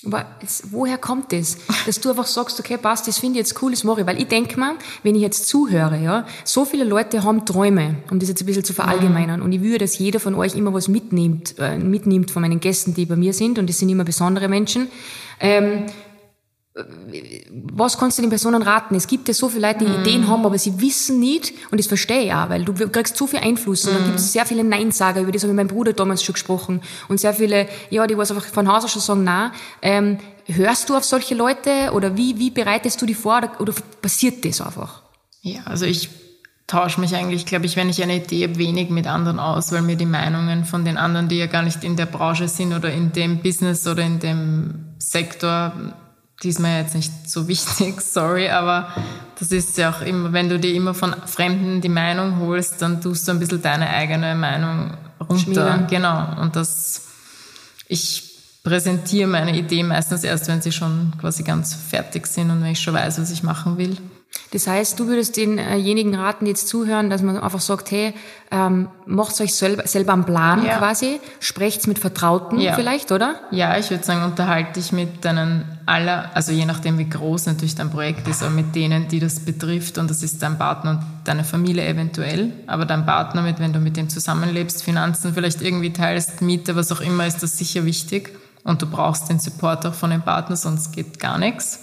Aber 0.05 0.27
woher 0.71 0.99
kommt 0.99 1.33
das? 1.33 1.57
Dass 1.87 2.01
du 2.01 2.11
einfach 2.11 2.27
sagst, 2.27 2.61
okay, 2.61 2.77
passt, 2.77 3.09
das 3.09 3.19
finde 3.19 3.41
ich 3.41 3.47
jetzt 3.47 3.63
cool, 3.63 3.71
das 3.71 3.83
mache 3.83 4.03
ich. 4.03 4.07
Weil 4.07 4.21
ich 4.21 4.29
denke 4.29 4.61
mal, 4.61 4.75
wenn 5.03 5.15
ich 5.15 5.23
jetzt 5.23 5.49
zuhöre, 5.49 5.99
ja, 5.99 6.27
so 6.45 6.67
viele 6.67 6.85
Leute 6.85 7.25
haben 7.25 7.47
Träume, 7.47 7.97
um 8.11 8.19
das 8.19 8.29
jetzt 8.29 8.43
ein 8.43 8.47
bisschen 8.47 8.63
zu 8.63 8.75
verallgemeinern. 8.75 9.41
Und 9.41 9.53
ich 9.53 9.63
würde, 9.63 9.79
dass 9.79 9.99
jeder 9.99 10.21
von 10.21 10.35
euch 10.35 10.55
immer 10.55 10.75
was 10.75 10.89
mitnimmt, 10.89 11.59
äh, 11.59 11.79
mitnimmt 11.79 12.31
von 12.31 12.43
meinen 12.43 12.61
Gästen, 12.61 12.93
die 12.93 13.07
bei 13.07 13.17
mir 13.17 13.33
sind. 13.33 13.59
Und 13.59 13.71
das 13.71 13.79
sind 13.79 13.89
immer 13.89 14.05
besondere 14.05 14.49
Menschen. 14.49 14.89
Ähm, 15.41 15.87
was 17.73 17.97
kannst 17.97 18.19
du 18.19 18.23
den 18.23 18.29
Personen 18.29 18.61
raten? 18.61 18.95
Es 18.97 19.07
gibt 19.07 19.29
ja 19.29 19.35
so 19.35 19.49
viele 19.49 19.69
Leute, 19.69 19.87
die 19.87 19.91
mm. 19.91 20.01
Ideen 20.01 20.29
haben, 20.29 20.45
aber 20.45 20.59
sie 20.59 20.79
wissen 20.81 21.19
nicht, 21.19 21.55
und 21.71 21.79
das 21.79 21.87
verstehe 21.87 22.25
ich 22.25 22.33
auch, 22.35 22.51
weil 22.51 22.65
du 22.65 22.75
kriegst 22.89 23.17
so 23.17 23.27
viel 23.27 23.39
Einfluss, 23.39 23.87
und 23.87 23.95
dann 23.95 24.05
gibt 24.05 24.19
es 24.19 24.33
sehr 24.33 24.45
viele 24.45 24.63
Neinsager, 24.63 25.23
über 25.23 25.33
das 25.33 25.43
habe 25.43 25.53
ich 25.53 25.57
mit 25.57 25.67
meinem 25.67 25.75
Bruder 25.75 25.95
damals 25.95 26.23
schon 26.23 26.35
gesprochen, 26.35 26.83
und 27.09 27.19
sehr 27.19 27.33
viele, 27.33 27.67
ja, 27.89 28.07
die 28.07 28.19
was 28.19 28.31
einfach 28.31 28.45
von 28.45 28.69
Haus 28.69 28.85
aus 28.85 28.93
schon 28.93 29.01
sagen, 29.01 29.25
nein. 29.25 29.53
Ähm, 29.81 30.19
hörst 30.45 30.91
du 30.91 30.97
auf 30.97 31.05
solche 31.05 31.35
Leute, 31.35 31.93
oder 31.95 32.17
wie, 32.17 32.39
wie 32.39 32.51
bereitest 32.51 33.01
du 33.01 33.07
die 33.07 33.15
vor, 33.15 33.39
oder, 33.39 33.61
oder 33.61 33.73
passiert 34.03 34.45
das 34.45 34.61
einfach? 34.61 35.03
Ja, 35.41 35.61
also 35.65 35.87
ich 35.87 36.11
tausche 36.67 37.01
mich 37.01 37.15
eigentlich, 37.15 37.47
glaube 37.47 37.65
ich, 37.65 37.77
wenn 37.77 37.89
ich 37.89 38.03
eine 38.03 38.17
Idee 38.17 38.45
habe, 38.45 38.59
wenig 38.59 38.91
mit 38.91 39.07
anderen 39.07 39.39
aus, 39.39 39.73
weil 39.73 39.83
mir 39.83 39.97
die 39.97 40.05
Meinungen 40.05 40.67
von 40.67 40.85
den 40.85 40.99
anderen, 40.99 41.29
die 41.29 41.39
ja 41.39 41.47
gar 41.47 41.63
nicht 41.63 41.85
in 41.85 41.97
der 41.97 42.07
Branche 42.07 42.49
sind 42.49 42.75
oder 42.75 42.93
in 42.93 43.13
dem 43.13 43.41
Business 43.41 43.87
oder 43.87 44.03
in 44.03 44.19
dem 44.19 44.95
Sektor, 44.99 45.73
diesmal 46.43 46.83
jetzt 46.83 46.95
nicht 46.95 47.31
so 47.31 47.49
wichtig, 47.49 48.01
sorry, 48.01 48.49
aber 48.51 48.89
das 49.39 49.53
ist 49.53 49.77
ja 49.79 49.91
auch 49.91 50.01
immer, 50.03 50.33
wenn 50.33 50.49
du 50.49 50.59
dir 50.59 50.75
immer 50.75 50.95
von 50.95 51.15
Fremden 51.27 51.81
die 51.81 51.89
Meinung 51.89 52.41
holst, 52.41 52.81
dann 52.83 53.01
tust 53.01 53.27
du 53.27 53.33
ein 53.33 53.39
bisschen 53.39 53.63
deine 53.63 53.89
eigene 53.89 54.35
Meinung 54.35 54.93
runter. 55.21 55.39
Schmieren. 55.39 55.87
Genau. 55.89 56.41
Und 56.41 56.57
das, 56.57 57.03
ich 57.89 58.23
präsentiere 58.63 59.29
meine 59.29 59.57
Idee 59.57 59.83
meistens 59.83 60.25
erst, 60.25 60.49
wenn 60.49 60.61
sie 60.61 60.73
schon 60.73 61.13
quasi 61.21 61.43
ganz 61.43 61.75
fertig 61.75 62.27
sind 62.27 62.51
und 62.51 62.63
wenn 62.63 62.73
ich 62.73 62.81
schon 62.81 62.95
weiß, 62.95 63.21
was 63.21 63.31
ich 63.31 63.43
machen 63.43 63.79
will. 63.79 63.97
Das 64.53 64.67
heißt, 64.67 64.99
du 64.99 65.07
würdest 65.07 65.37
denjenigen 65.37 66.15
raten, 66.15 66.45
die 66.45 66.51
jetzt 66.51 66.69
zuhören, 66.69 67.11
dass 67.11 67.23
man 67.23 67.39
einfach 67.39 67.61
sagt, 67.61 67.91
hey, 67.91 68.13
ähm, 68.51 68.89
macht 69.07 69.41
euch 69.41 69.55
selber, 69.55 69.87
selber 69.87 70.13
einen 70.13 70.25
Plan 70.25 70.65
ja. 70.65 70.79
quasi, 70.79 71.21
sprecht's 71.41 71.87
mit 71.87 71.99
Vertrauten 71.99 72.59
ja. 72.59 72.75
vielleicht, 72.75 73.13
oder? 73.13 73.41
Ja, 73.51 73.77
ich 73.79 73.91
würde 73.91 74.05
sagen, 74.05 74.25
unterhalte 74.25 74.81
dich 74.81 74.93
mit 74.93 75.25
deinen 75.25 75.76
aller, 75.87 76.31
also 76.35 76.53
je 76.53 76.67
nachdem, 76.67 76.99
wie 76.99 77.09
groß 77.09 77.47
natürlich 77.47 77.77
dein 77.77 77.91
Projekt 77.91 78.27
ist, 78.27 78.43
aber 78.43 78.53
mit 78.53 78.75
denen, 78.75 79.07
die 79.09 79.21
das 79.21 79.41
betrifft 79.41 79.99
und 79.99 80.11
das 80.11 80.23
ist 80.23 80.43
dein 80.43 80.59
Partner 80.59 80.91
und 80.91 81.01
deine 81.25 81.45
Familie 81.45 81.87
eventuell, 81.87 82.53
aber 82.67 82.85
dein 82.85 83.07
Partner, 83.07 83.43
mit, 83.43 83.61
wenn 83.61 83.73
du 83.73 83.79
mit 83.79 83.97
dem 83.97 84.09
zusammenlebst, 84.09 84.83
Finanzen 84.83 85.33
vielleicht 85.33 85.63
irgendwie 85.63 85.93
teilst, 85.93 86.43
Miete, 86.43 86.75
was 86.75 86.91
auch 86.91 87.01
immer, 87.01 87.27
ist 87.27 87.43
das 87.43 87.57
sicher 87.57 87.85
wichtig 87.85 88.37
und 88.65 88.83
du 88.83 88.87
brauchst 88.87 89.29
den 89.29 89.39
Support 89.39 89.87
auch 89.87 89.95
von 89.95 90.11
dem 90.11 90.23
Partner, 90.23 90.57
sonst 90.57 90.93
geht 90.93 91.21
gar 91.21 91.39
nichts. 91.39 91.81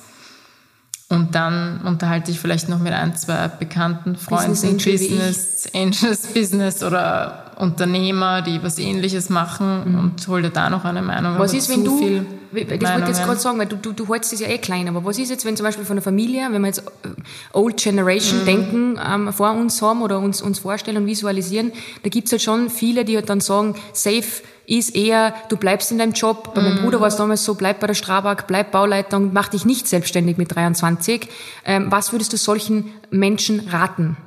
Und 1.10 1.36
dann 1.36 1.82
unterhalte 1.82 2.32
ich 2.32 2.40
vielleicht 2.40 2.70
noch 2.70 2.80
mit 2.80 2.92
ein, 2.92 3.16
zwei 3.16 3.48
bekannten 3.48 4.16
Freunden, 4.16 4.78
Business, 4.78 4.84
Business 4.84 5.70
Angels, 5.74 6.28
Business 6.34 6.84
oder 6.84 7.43
Unternehmer, 7.58 8.42
die 8.42 8.62
was 8.64 8.80
ähnliches 8.80 9.30
machen 9.30 9.92
mhm. 9.92 10.00
und 10.00 10.28
hol 10.28 10.42
dir 10.42 10.50
da 10.50 10.70
noch 10.70 10.86
eine 10.86 11.02
Meinung. 11.02 11.38
Was 11.38 11.54
ist, 11.54 11.70
wenn 11.70 11.84
du, 11.84 12.26
das 12.52 12.70
wollte 12.70 13.02
ich 13.02 13.08
jetzt 13.08 13.24
gerade 13.24 13.40
sagen, 13.40 13.60
weil 13.60 13.68
du, 13.68 13.76
du, 13.76 13.94
du 13.94 14.12
hältst 14.12 14.34
das 14.34 14.40
ja 14.40 14.48
eh 14.48 14.58
klein, 14.58 14.88
aber 14.88 15.04
was 15.06 15.18
ist 15.18 15.30
jetzt, 15.30 15.46
wenn 15.46 15.56
zum 15.56 15.66
Beispiel 15.66 15.86
von 15.86 15.96
der 15.96 16.04
Familie, 16.04 16.48
wenn 16.52 16.62
wir 16.62 16.68
jetzt 16.68 16.80
äh, 16.80 17.10
Old 17.54 17.78
Generation 17.78 18.42
mhm. 18.42 18.46
denken, 18.46 19.00
ähm, 19.04 19.34
vor 19.34 19.52
uns 19.52 19.82
haben 19.82 20.02
oder 20.02 20.20
uns, 20.20 20.42
uns 20.42 20.60
vorstellen 20.60 20.98
und 20.98 21.06
visualisieren, 21.06 21.72
da 22.04 22.10
gibt's 22.10 22.32
halt 22.32 22.42
schon 22.42 22.70
viele, 22.70 23.06
die 23.06 23.16
halt 23.16 23.30
dann 23.30 23.42
sagen, 23.42 23.76
safe 23.94 24.44
ist 24.66 24.96
eher, 24.96 25.34
du 25.50 25.58
bleibst 25.58 25.92
in 25.92 25.98
deinem 25.98 26.14
Job. 26.14 26.54
Bei 26.54 26.62
meinem 26.62 26.78
Bruder 26.78 27.02
war 27.02 27.08
es 27.08 27.18
damals 27.18 27.44
so, 27.44 27.56
bleib 27.56 27.80
bei 27.80 27.88
der 27.88 27.96
Strabag, 27.96 28.48
bleib 28.48 28.72
Bauleiter 28.72 29.18
und 29.18 29.34
mach 29.34 29.50
dich 29.50 29.66
nicht 29.66 29.88
selbstständig 29.88 30.38
mit 30.38 30.56
23. 30.56 31.28
Ähm, 31.66 31.88
was 31.90 32.14
würdest 32.14 32.32
du 32.34 32.38
solchen 32.38 32.92
Menschen 33.10 33.68
raten? 33.70 34.18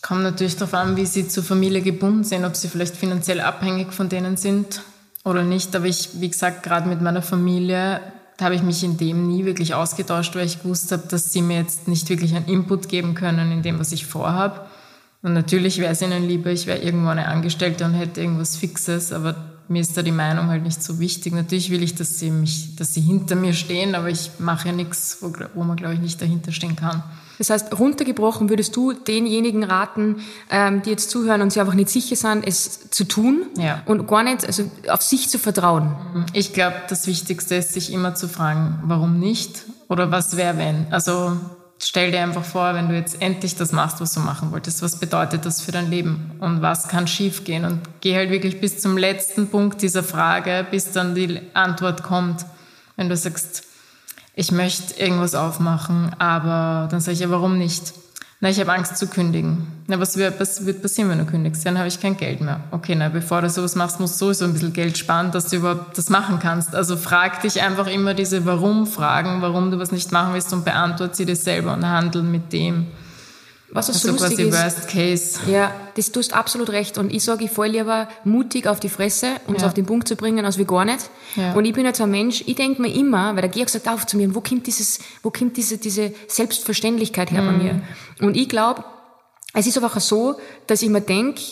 Kommt 0.00 0.22
natürlich 0.22 0.56
darauf 0.56 0.74
an, 0.74 0.96
wie 0.96 1.06
sie 1.06 1.28
zur 1.28 1.42
Familie 1.42 1.82
gebunden 1.82 2.24
sind, 2.24 2.44
ob 2.44 2.54
sie 2.56 2.68
vielleicht 2.68 2.96
finanziell 2.96 3.40
abhängig 3.40 3.92
von 3.92 4.08
denen 4.08 4.36
sind 4.36 4.82
oder 5.24 5.42
nicht. 5.42 5.74
Aber 5.74 5.86
ich, 5.86 6.10
wie 6.20 6.30
gesagt, 6.30 6.62
gerade 6.62 6.88
mit 6.88 7.00
meiner 7.00 7.22
Familie, 7.22 8.00
habe 8.40 8.54
ich 8.54 8.62
mich 8.62 8.84
in 8.84 8.96
dem 8.96 9.26
nie 9.26 9.44
wirklich 9.44 9.74
ausgetauscht, 9.74 10.36
weil 10.36 10.46
ich 10.46 10.62
gewusst 10.62 10.92
habe, 10.92 11.08
dass 11.08 11.32
sie 11.32 11.42
mir 11.42 11.56
jetzt 11.58 11.88
nicht 11.88 12.08
wirklich 12.08 12.34
einen 12.36 12.46
Input 12.46 12.88
geben 12.88 13.14
können 13.14 13.50
in 13.50 13.62
dem, 13.62 13.80
was 13.80 13.92
ich 13.92 14.06
vorhabe. 14.06 14.66
Und 15.22 15.32
natürlich 15.32 15.78
wäre 15.78 15.92
es 15.92 16.02
ihnen 16.02 16.28
lieber, 16.28 16.50
ich 16.50 16.66
wäre 16.66 16.78
irgendwo 16.78 17.08
eine 17.08 17.26
Angestellte 17.26 17.84
und 17.84 17.94
hätte 17.94 18.20
irgendwas 18.20 18.56
Fixes, 18.56 19.12
aber 19.12 19.34
mir 19.68 19.80
ist 19.80 19.96
da 19.96 20.02
die 20.02 20.12
Meinung 20.12 20.48
halt 20.48 20.62
nicht 20.62 20.82
so 20.82 20.98
wichtig. 20.98 21.34
Natürlich 21.34 21.70
will 21.70 21.82
ich, 21.82 21.94
dass 21.94 22.18
sie 22.18 22.30
mich, 22.30 22.74
dass 22.76 22.94
sie 22.94 23.00
hinter 23.00 23.36
mir 23.36 23.52
stehen, 23.52 23.94
aber 23.94 24.08
ich 24.08 24.30
mache 24.38 24.68
ja 24.68 24.74
nichts, 24.74 25.18
wo, 25.20 25.32
wo 25.54 25.64
man, 25.64 25.76
glaube 25.76 25.94
ich, 25.94 26.00
nicht 26.00 26.20
dahinter 26.20 26.52
stehen 26.52 26.76
kann. 26.76 27.02
Das 27.38 27.50
heißt, 27.50 27.78
runtergebrochen 27.78 28.50
würdest 28.50 28.74
du 28.74 28.92
denjenigen 28.92 29.62
raten, 29.62 30.16
ähm, 30.50 30.82
die 30.82 30.90
jetzt 30.90 31.10
zuhören 31.10 31.40
und 31.40 31.52
sich 31.52 31.60
einfach 31.60 31.74
nicht 31.74 31.88
sicher 31.88 32.16
sind, 32.16 32.44
es 32.46 32.90
zu 32.90 33.04
tun 33.04 33.46
ja. 33.56 33.82
und 33.86 34.08
gar 34.08 34.24
nicht, 34.24 34.44
also 34.44 34.68
auf 34.88 35.02
sich 35.02 35.28
zu 35.28 35.38
vertrauen. 35.38 35.94
Ich 36.32 36.52
glaube, 36.52 36.76
das 36.88 37.06
Wichtigste 37.06 37.54
ist, 37.54 37.72
sich 37.72 37.92
immer 37.92 38.16
zu 38.16 38.28
fragen, 38.28 38.80
warum 38.84 39.20
nicht 39.20 39.64
oder 39.88 40.10
was 40.10 40.36
wäre 40.36 40.58
wenn. 40.58 40.92
Also 40.92 41.38
stell 41.78 42.10
dir 42.10 42.22
einfach 42.22 42.44
vor, 42.44 42.74
wenn 42.74 42.88
du 42.88 42.94
jetzt 42.94 43.22
endlich 43.22 43.56
das 43.56 43.72
machst, 43.72 44.00
was 44.00 44.12
du 44.12 44.20
machen 44.20 44.50
wolltest, 44.50 44.82
was 44.82 44.98
bedeutet 44.98 45.46
das 45.46 45.60
für 45.60 45.72
dein 45.72 45.90
Leben 45.90 46.32
und 46.40 46.62
was 46.62 46.88
kann 46.88 47.06
schiefgehen 47.06 47.64
und 47.64 47.80
geh 48.00 48.16
halt 48.16 48.30
wirklich 48.30 48.60
bis 48.60 48.80
zum 48.80 48.98
letzten 48.98 49.48
Punkt 49.48 49.82
dieser 49.82 50.02
Frage, 50.02 50.66
bis 50.70 50.90
dann 50.92 51.14
die 51.14 51.40
Antwort 51.54 52.02
kommt. 52.02 52.44
Wenn 52.96 53.08
du 53.08 53.16
sagst, 53.16 53.64
ich 54.34 54.52
möchte 54.52 55.00
irgendwas 55.00 55.34
aufmachen, 55.34 56.14
aber 56.18 56.88
dann 56.90 57.00
sage 57.00 57.14
ich 57.14 57.20
ja, 57.20 57.30
warum 57.30 57.58
nicht? 57.58 57.92
Na, 58.40 58.50
ich 58.50 58.60
habe 58.60 58.72
Angst 58.72 58.96
zu 58.96 59.08
kündigen. 59.08 59.66
Na, 59.88 59.98
was 59.98 60.16
wird, 60.16 60.38
was 60.38 60.64
wird 60.64 60.80
passieren, 60.80 61.10
wenn 61.10 61.18
du 61.18 61.24
kündigst? 61.24 61.66
Dann 61.66 61.76
habe 61.76 61.88
ich 61.88 61.98
kein 61.98 62.16
Geld 62.16 62.40
mehr. 62.40 62.60
Okay, 62.70 62.94
na, 62.94 63.08
bevor 63.08 63.42
du 63.42 63.50
sowas 63.50 63.74
machst, 63.74 63.98
musst 63.98 64.20
du 64.20 64.26
sowieso 64.26 64.44
ein 64.44 64.52
bisschen 64.52 64.72
Geld 64.72 64.96
sparen, 64.96 65.32
dass 65.32 65.48
du 65.48 65.56
überhaupt 65.56 65.98
das 65.98 66.08
machen 66.08 66.38
kannst. 66.38 66.72
Also 66.72 66.96
frag 66.96 67.42
dich 67.42 67.60
einfach 67.60 67.88
immer 67.88 68.14
diese 68.14 68.46
Warum-Fragen, 68.46 69.42
warum 69.42 69.72
du 69.72 69.80
was 69.80 69.90
nicht 69.90 70.12
machen 70.12 70.34
willst 70.34 70.52
und 70.52 70.64
beantworte 70.64 71.16
sie 71.16 71.26
dir 71.26 71.34
selber 71.34 71.72
und 71.72 71.84
handel 71.84 72.22
mit 72.22 72.52
dem. 72.52 72.86
Was 73.70 73.88
also 73.88 73.98
so 73.98 74.12
lustig 74.12 74.38
quasi 74.38 74.42
ist, 74.48 74.54
Worst 74.54 74.88
Case. 74.88 75.40
Ja, 75.50 75.74
das 75.94 76.10
tust 76.10 76.32
absolut 76.32 76.70
recht. 76.70 76.96
Und 76.96 77.12
ich 77.12 77.22
sage, 77.22 77.44
ich 77.44 77.50
fall 77.50 77.68
lieber 77.68 78.08
mutig 78.24 78.66
auf 78.66 78.80
die 78.80 78.88
Fresse, 78.88 79.32
um 79.46 79.56
es 79.56 79.62
auf 79.62 79.74
den 79.74 79.84
Punkt 79.84 80.08
zu 80.08 80.16
bringen, 80.16 80.44
als 80.44 80.56
wie 80.56 80.64
gar 80.64 80.86
nicht. 80.86 81.10
Ja. 81.36 81.52
Und 81.52 81.66
ich 81.66 81.74
bin 81.74 81.84
jetzt 81.84 82.00
ein 82.00 82.10
Mensch, 82.10 82.42
ich 82.46 82.56
denke 82.56 82.80
mir 82.80 82.92
immer, 82.94 83.34
weil 83.34 83.42
der 83.42 83.50
Georg 83.50 83.68
sagt 83.68 83.86
auf 83.88 84.06
zu 84.06 84.16
mir, 84.16 84.34
wo 84.34 84.40
kommt 84.40 84.66
dieses, 84.66 85.00
wo 85.22 85.30
kommt 85.30 85.56
diese, 85.58 85.76
diese 85.76 86.14
Selbstverständlichkeit 86.28 87.30
her 87.30 87.42
mhm. 87.42 87.46
bei 87.46 87.64
mir? 87.64 87.82
Und 88.20 88.36
ich 88.36 88.48
glaube, 88.48 88.84
es 89.52 89.66
ist 89.66 89.76
einfach 89.76 90.00
so, 90.00 90.36
dass 90.66 90.80
ich 90.80 90.88
mir 90.88 91.02
denke, 91.02 91.42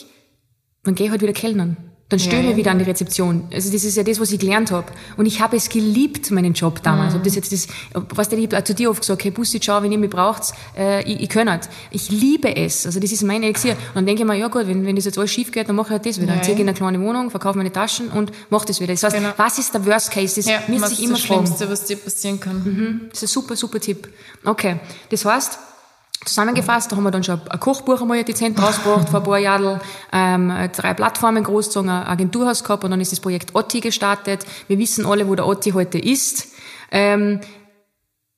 dann 0.83 0.95
gehe 0.95 1.05
ich 1.05 1.11
halt 1.11 1.21
wieder 1.21 1.33
kellnern. 1.33 1.77
Dann 2.09 2.19
stören 2.19 2.43
ja, 2.43 2.51
wir 2.51 2.55
wieder 2.55 2.71
an 2.71 2.79
die 2.79 2.85
Rezeption. 2.85 3.49
Also 3.51 3.69
das 3.69 3.83
ist 3.83 3.97
ja 3.97 4.03
das, 4.03 4.17
was 4.17 4.31
ich 4.31 4.39
gelernt 4.39 4.71
habe. 4.71 4.87
Und 5.17 5.25
ich 5.25 5.41
habe 5.41 5.57
es 5.57 5.67
geliebt, 5.67 6.31
meinen 6.31 6.53
Job 6.53 6.81
damals. 6.81 7.11
Mhm. 7.11 7.19
Ob 7.19 7.23
das 7.25 7.35
jetzt 7.35 7.51
das, 7.51 7.67
was 7.93 8.29
der, 8.29 8.39
habe 8.39 8.63
zu 8.63 8.73
dir 8.73 8.89
oft 8.89 9.01
gesagt, 9.01 9.25
hey 9.25 9.31
Bussi, 9.31 9.59
ciao, 9.59 9.83
wenn 9.83 9.91
ihr 9.91 9.97
mich 9.97 10.09
braucht, 10.09 10.53
äh, 10.77 11.03
ich, 11.03 11.19
ich 11.19 11.27
kann 11.27 11.47
nicht. 11.47 11.67
Ich 11.91 12.09
liebe 12.09 12.55
es. 12.55 12.85
Also 12.85 13.01
das 13.01 13.11
ist 13.11 13.23
mein 13.23 13.43
Elixier. 13.43 13.73
Und 13.73 13.95
dann 13.95 14.05
denke 14.05 14.21
ich 14.21 14.27
mir, 14.27 14.35
ja 14.35 14.47
gut, 14.47 14.67
wenn, 14.67 14.85
wenn 14.85 14.95
das 14.95 15.03
jetzt 15.03 15.17
alles 15.17 15.31
schief 15.31 15.51
geht, 15.51 15.67
dann 15.67 15.75
mache 15.75 15.87
ich 15.87 15.91
halt 15.91 16.05
das 16.05 16.21
wieder. 16.21 16.33
Dann 16.33 16.43
ziehe 16.43 16.53
ich 16.53 16.61
in 16.61 16.69
eine 16.69 16.77
kleine 16.77 17.01
Wohnung, 17.01 17.29
verkaufe 17.29 17.57
meine 17.57 17.73
Taschen 17.73 18.07
und 18.09 18.31
mache 18.49 18.67
das 18.67 18.79
wieder. 18.79 18.93
Das 18.93 19.03
heißt, 19.03 19.15
genau. 19.17 19.33
was 19.35 19.59
ist 19.59 19.73
der 19.73 19.85
Worst 19.85 20.09
Case? 20.11 20.37
Das 20.37 20.45
ja, 20.45 20.61
müsste 20.69 20.93
ich 20.93 21.03
immer 21.03 21.17
fragen. 21.17 21.41
Das 21.41 21.49
ist 21.51 21.59
das 21.59 21.67
Schlimmste, 21.67 21.69
was 21.69 21.83
dir 21.83 21.97
passieren 21.97 22.39
kann. 22.39 22.63
Mhm. 22.63 23.01
Das 23.09 23.21
ist 23.21 23.31
ein 23.31 23.33
super, 23.33 23.57
super 23.57 23.81
Tipp. 23.81 24.07
Okay. 24.45 24.79
Das 25.09 25.25
heißt, 25.25 25.59
Zusammengefasst, 26.25 26.91
da 26.91 26.95
haben 26.95 27.03
wir 27.03 27.11
dann 27.11 27.23
schon 27.23 27.39
ein 27.49 27.59
Kochbuch 27.59 28.01
einmal 28.01 28.23
dezent 28.23 28.61
rausgebracht 28.61 29.09
vor 29.09 29.19
ein 29.19 29.25
paar 29.25 29.37
Jahren, 29.37 29.79
ähm, 30.11 30.51
drei 30.75 30.93
Plattformen 30.93 31.43
großgezogen, 31.43 31.89
ein 31.89 32.07
Agenturhaus 32.07 32.63
gehabt 32.63 32.83
und 32.83 32.91
dann 32.91 32.99
ist 33.01 33.11
das 33.11 33.19
Projekt 33.19 33.55
Otti 33.55 33.79
gestartet. 33.79 34.45
Wir 34.67 34.77
wissen 34.77 35.05
alle, 35.05 35.27
wo 35.27 35.35
der 35.35 35.47
Otti 35.47 35.71
heute 35.71 35.99
ist. 35.99 36.47
Ähm, 36.91 37.41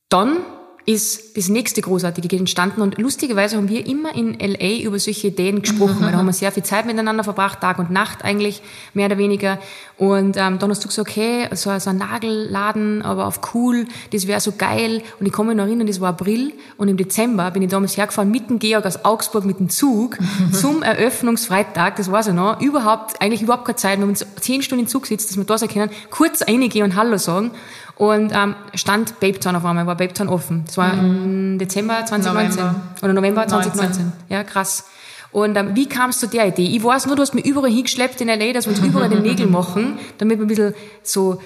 dann 0.10 0.38
ist 0.86 1.38
das 1.38 1.50
nächste 1.50 1.82
Großartige 1.82 2.36
entstanden 2.36 2.82
und 2.82 2.98
lustigerweise 2.98 3.58
haben 3.58 3.70
wir 3.70 3.86
immer 3.86 4.16
in 4.16 4.34
LA 4.40 4.84
über 4.84 4.98
solche 4.98 5.28
Ideen 5.28 5.62
gesprochen, 5.62 5.98
weil 6.00 6.12
da 6.12 6.18
haben 6.18 6.26
wir 6.26 6.34
sehr 6.34 6.52
viel 6.52 6.64
Zeit 6.64 6.86
miteinander 6.86 7.24
verbracht, 7.24 7.62
Tag 7.62 7.80
und 7.80 7.92
Nacht 7.92 8.24
eigentlich, 8.24 8.62
mehr 8.94 9.06
oder 9.06 9.18
weniger. 9.18 9.60
Und 9.98 10.38
ähm, 10.38 10.58
dann 10.60 10.70
hast 10.70 10.84
du 10.84 10.88
gesagt, 10.88 11.10
okay, 11.10 11.48
so, 11.52 11.78
so 11.78 11.90
ein 11.90 11.98
Nagelladen, 11.98 13.02
aber 13.02 13.28
auf 13.28 13.54
cool, 13.54 13.86
das 14.12 14.28
wäre 14.28 14.40
so 14.40 14.54
geil. 14.58 15.04
Und 15.20 15.26
ich 15.26 15.32
kann 15.32 15.46
mich 15.46 15.56
noch 15.56 15.66
erinnern, 15.66 15.88
das 15.88 16.02
war 16.02 16.10
April 16.10 16.54
und 16.78 16.88
im 16.88 16.98
Dezember 16.98 17.52
bin 17.52 17.62
ich 17.62 17.70
damals 17.70 17.98
hergefahren 17.98 18.32
mit 18.32 18.50
dem 18.50 18.60
Georg 18.60 18.86
aus 18.86 19.04
Augsburg 19.06 19.46
mit 19.46 19.60
dem 19.60 19.70
Zug 19.70 20.18
zum 20.54 20.82
Eröffnungsfreitag, 20.82 21.98
das 21.98 22.12
war 22.12 22.24
so 22.24 22.32
noch, 22.32 22.62
überhaupt, 22.62 23.22
eigentlich 23.22 23.42
überhaupt 23.42 23.66
keine 23.66 23.76
Zeit, 23.76 24.00
wir 24.00 24.04
haben 24.04 24.10
uns 24.10 24.26
zehn 24.40 24.62
Stunden 24.62 24.86
im 24.86 24.90
Zug 24.90 25.06
sitzt, 25.06 25.30
dass 25.30 25.38
wir 25.38 25.44
da 25.44 25.58
sein 25.58 25.70
können, 25.70 25.92
kurz 26.10 26.42
reingehen 26.42 26.86
und 26.86 26.96
Hallo 26.96 27.18
sagen. 27.18 27.52
Und 28.00 28.32
ähm, 28.34 28.56
stand 28.76 29.20
Babetown 29.20 29.58
auf 29.58 29.66
einmal, 29.66 29.86
war 29.86 29.98
Babetown 29.98 30.30
offen. 30.30 30.64
Das 30.66 30.78
war 30.78 30.94
mhm. 30.94 31.52
im 31.52 31.60
Dezember 31.60 32.06
2019 32.06 32.64
November. 32.64 32.82
oder 33.02 33.14
November 33.14 33.46
2019. 33.46 34.06
19. 34.06 34.26
Ja, 34.30 34.46
krass. 34.46 34.86
Und 35.34 35.58
ähm, 35.58 35.76
wie 35.76 35.86
kamst 35.86 36.24
du 36.24 36.28
zu 36.28 36.32
der 36.32 36.48
Idee? 36.48 36.66
Ich 36.66 36.82
weiß 36.82 37.08
nur, 37.08 37.18
du 37.18 37.22
hast 37.22 37.34
mich 37.34 37.46
überall 37.46 37.70
hingeschleppt 37.70 38.22
in 38.22 38.30
L.A., 38.30 38.54
dass 38.54 38.68
wir 38.68 38.72
uns 38.74 38.80
überall 38.80 39.10
den 39.10 39.22
Nägel 39.22 39.48
machen, 39.52 40.00
damit 40.18 40.40
wir 40.40 40.46
ein 40.46 40.48
bisschen 40.48 40.74
so 41.04 41.42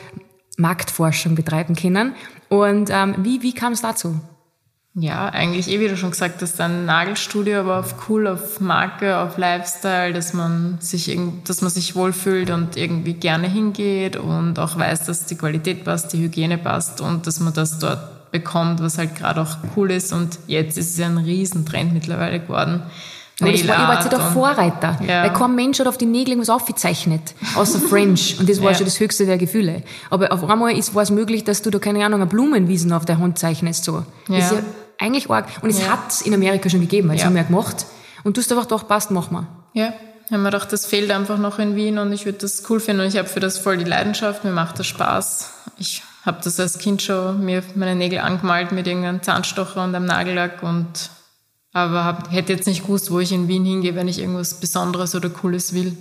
Marktforschung 0.58 1.34
betreiben 1.34 1.76
können. 1.76 2.14
Und 2.50 2.92
ähm, 2.92 3.16
wie, 3.18 3.42
wie 3.42 3.54
kam 3.54 3.74
es 3.74 3.82
dazu? 3.82 4.22
Ja, 4.96 5.30
eigentlich 5.30 5.70
eh, 5.70 5.80
wie 5.80 5.88
du 5.88 5.98
schon 5.98 6.12
gesagt 6.12 6.42
hast, 6.44 6.62
ein 6.62 6.86
Nagelstudio, 6.86 7.62
aber 7.62 7.80
auf 7.80 7.96
cool, 8.08 8.28
auf 8.28 8.60
Marke, 8.60 9.18
auf 9.18 9.38
Lifestyle, 9.38 10.14
dass 10.14 10.34
man 10.34 10.78
sich, 10.80 11.18
dass 11.46 11.62
man 11.62 11.72
sich 11.72 11.96
wohlfühlt 11.96 12.52
und 12.52 12.78
irgendwie 12.78 13.14
gerne 13.14 13.48
hingeht 13.48 14.18
und 14.18 14.60
auch 14.60 14.78
weiß, 14.78 15.06
dass 15.06 15.26
die 15.26 15.36
Qualität 15.36 15.84
passt, 15.84 16.14
die 16.14 16.20
Hygiene 16.20 16.60
passt 16.60 17.02
und 17.02 17.26
dass 17.26 17.40
man 17.40 17.54
das 17.54 17.80
dort 17.80 18.32
bekommt, 18.32 18.84
was 18.84 19.00
halt 19.00 19.16
gerade 19.16 19.42
auch 19.42 19.58
cool 19.76 19.90
ist. 19.90 20.14
Und 20.14 20.38
jetzt 20.46 20.78
ist 20.78 20.92
es 20.92 20.98
ja 20.98 21.08
ein 21.08 21.18
Riesentrend 21.18 21.94
mittlerweile 21.94 22.40
geworden. 22.40 22.84
Aber 23.42 23.52
das 23.52 23.68
war, 23.68 23.76
ich 23.76 23.88
war 23.88 23.96
jetzt 23.96 24.14
doch 24.14 24.32
Vorreiter. 24.32 25.00
Ja. 25.08 25.24
Weil 25.24 25.34
kein 25.34 25.56
Mensch 25.56 25.80
hat 25.80 25.88
auf 25.88 25.98
die 25.98 26.06
Nägel 26.06 26.34
irgendwas 26.34 26.52
aufgezeichnet. 26.52 27.34
Außer 27.56 27.80
French. 27.90 28.38
Und 28.40 28.48
das 28.48 28.62
war 28.62 28.72
ja. 28.72 28.78
schon 28.78 28.86
das 28.86 29.00
höchste 29.00 29.26
der 29.26 29.40
Gefühle. 29.40 29.82
Aber 30.12 30.32
auf 30.32 30.48
einmal 30.48 30.78
ist, 30.78 30.94
war 30.94 31.02
es 31.02 31.10
möglich, 31.10 31.44
dass 31.44 31.64
du 31.64 31.72
da, 31.72 31.80
keine 31.80 32.06
Ahnung, 32.06 32.22
eine 32.22 32.30
Blumenwiesen 32.30 32.94
auf 32.94 33.06
der 33.06 33.18
Hand 33.18 33.40
zeichnest, 33.40 33.86
so. 33.86 34.04
Ja. 34.28 34.52
Ja 35.04 35.08
eigentlich 35.08 35.30
arg. 35.30 35.48
Und 35.62 35.70
es 35.70 35.82
ja. 35.82 35.88
hat 35.88 36.10
es 36.12 36.22
in 36.22 36.34
Amerika 36.34 36.70
schon 36.70 36.82
gegeben, 36.82 37.10
also 37.10 37.22
ja. 37.22 37.26
haben 37.28 37.36
wir 37.36 37.44
gemacht. 37.44 37.86
Und 38.24 38.38
du 38.38 38.42
hast 38.42 38.52
einfach 38.52 38.68
gedacht, 38.68 38.88
passt, 38.88 39.12
mach 39.12 39.32
mal. 39.32 39.48
Ja, 39.74 39.94
haben 40.32 40.42
wir 40.42 40.52
gedacht, 40.52 40.72
das 40.72 40.86
fehlt 40.86 41.12
einfach 41.12 41.38
noch 41.38 41.60
in 41.60 41.76
Wien 41.76 41.98
und 41.98 42.12
ich 42.14 42.26
würde 42.26 42.40
das 42.40 42.64
cool 42.70 42.80
finden 42.80 43.02
und 43.02 43.08
ich 43.08 43.18
habe 43.18 43.28
für 43.28 43.40
das 43.40 43.58
voll 43.58 43.78
die 43.78 43.84
Leidenschaft, 43.84 44.44
mir 44.44 44.52
macht 44.52 44.80
das 44.80 44.88
Spaß. 44.88 45.52
Ich 45.78 46.04
habe 46.26 46.40
das 46.44 46.60
als 46.60 46.78
Kind 46.78 47.02
schon 47.02 47.44
mir 47.44 47.64
meine 47.76 47.96
Nägel 47.96 48.20
angemalt 48.20 48.72
mit 48.72 48.88
irgendeinem 48.88 49.22
Zahnstocher 49.22 49.84
und 49.84 49.94
einem 49.94 50.06
Nagellack 50.06 50.64
und 50.64 51.10
aber 51.74 52.06
hab, 52.06 52.32
hätte 52.32 52.54
jetzt 52.54 52.68
nicht 52.68 52.84
gewusst, 52.84 53.12
wo 53.12 53.20
ich 53.20 53.32
in 53.32 53.48
Wien 53.48 53.66
hingehe, 53.66 53.96
wenn 53.96 54.08
ich 54.08 54.20
irgendwas 54.20 54.54
Besonderes 54.54 55.16
oder 55.16 55.30
Cooles 55.30 55.74
will 55.74 55.98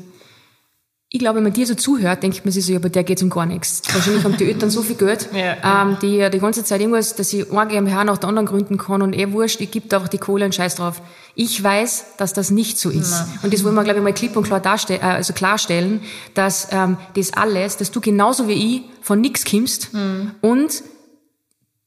ich 1.15 1.19
glaube, 1.19 1.37
wenn 1.37 1.43
man 1.43 1.53
dir 1.53 1.67
so 1.67 1.75
zuhört, 1.75 2.23
denkt 2.23 2.43
man 2.43 2.53
sich 2.53 2.65
so, 2.65 2.73
ja, 2.73 2.79
bei 2.79 2.89
der 2.89 3.05
geht's 3.05 3.23
um 3.23 3.29
gar 3.29 3.45
nichts. 3.45 3.83
Wahrscheinlich 3.93 4.25
haben 4.25 4.35
die 4.39 4.47
Eltern 4.47 4.71
so 4.71 4.81
viel 4.81 4.97
Geld, 4.97 5.29
ja, 5.35 5.83
ähm, 5.83 5.99
die 6.01 6.27
die 6.31 6.39
ganze 6.39 6.65
Zeit 6.65 6.81
irgendwas, 6.81 7.15
dass 7.15 7.35
ich 7.35 7.53
eine 7.53 7.69
GmbH 7.69 8.05
nach 8.05 8.17
der 8.17 8.31
anderen 8.31 8.47
gründen 8.47 8.79
kann 8.79 9.03
und 9.03 9.15
eh 9.15 9.31
wurscht, 9.31 9.61
ich 9.61 9.71
gebe 9.71 9.95
einfach 9.95 10.09
die 10.09 10.17
Kohle 10.17 10.47
und 10.47 10.55
Scheiß 10.55 10.77
drauf. 10.77 11.03
Ich 11.35 11.63
weiß, 11.63 12.17
dass 12.17 12.33
das 12.33 12.51
nicht 12.51 12.79
so 12.79 12.89
ist. 12.89 13.11
Nein. 13.11 13.41
Und 13.43 13.53
das 13.53 13.63
wollen 13.63 13.75
wir, 13.75 13.85
glaube 13.85 13.99
ich, 13.99 14.05
mal 14.05 14.15
klipp 14.15 14.37
und 14.39 14.45
klar 14.45 14.61
darstellen, 14.61 15.03
äh, 15.03 15.05
also 15.05 15.35
klarstellen, 15.35 16.01
dass 16.33 16.69
ähm, 16.71 16.97
das 17.15 17.35
alles, 17.35 17.77
dass 17.77 17.91
du 17.91 18.01
genauso 18.01 18.49
wie 18.49 18.77
ich 18.77 18.83
von 19.03 19.21
nix 19.21 19.45
kimmst 19.45 19.93
mhm. 19.93 20.31
und 20.41 20.83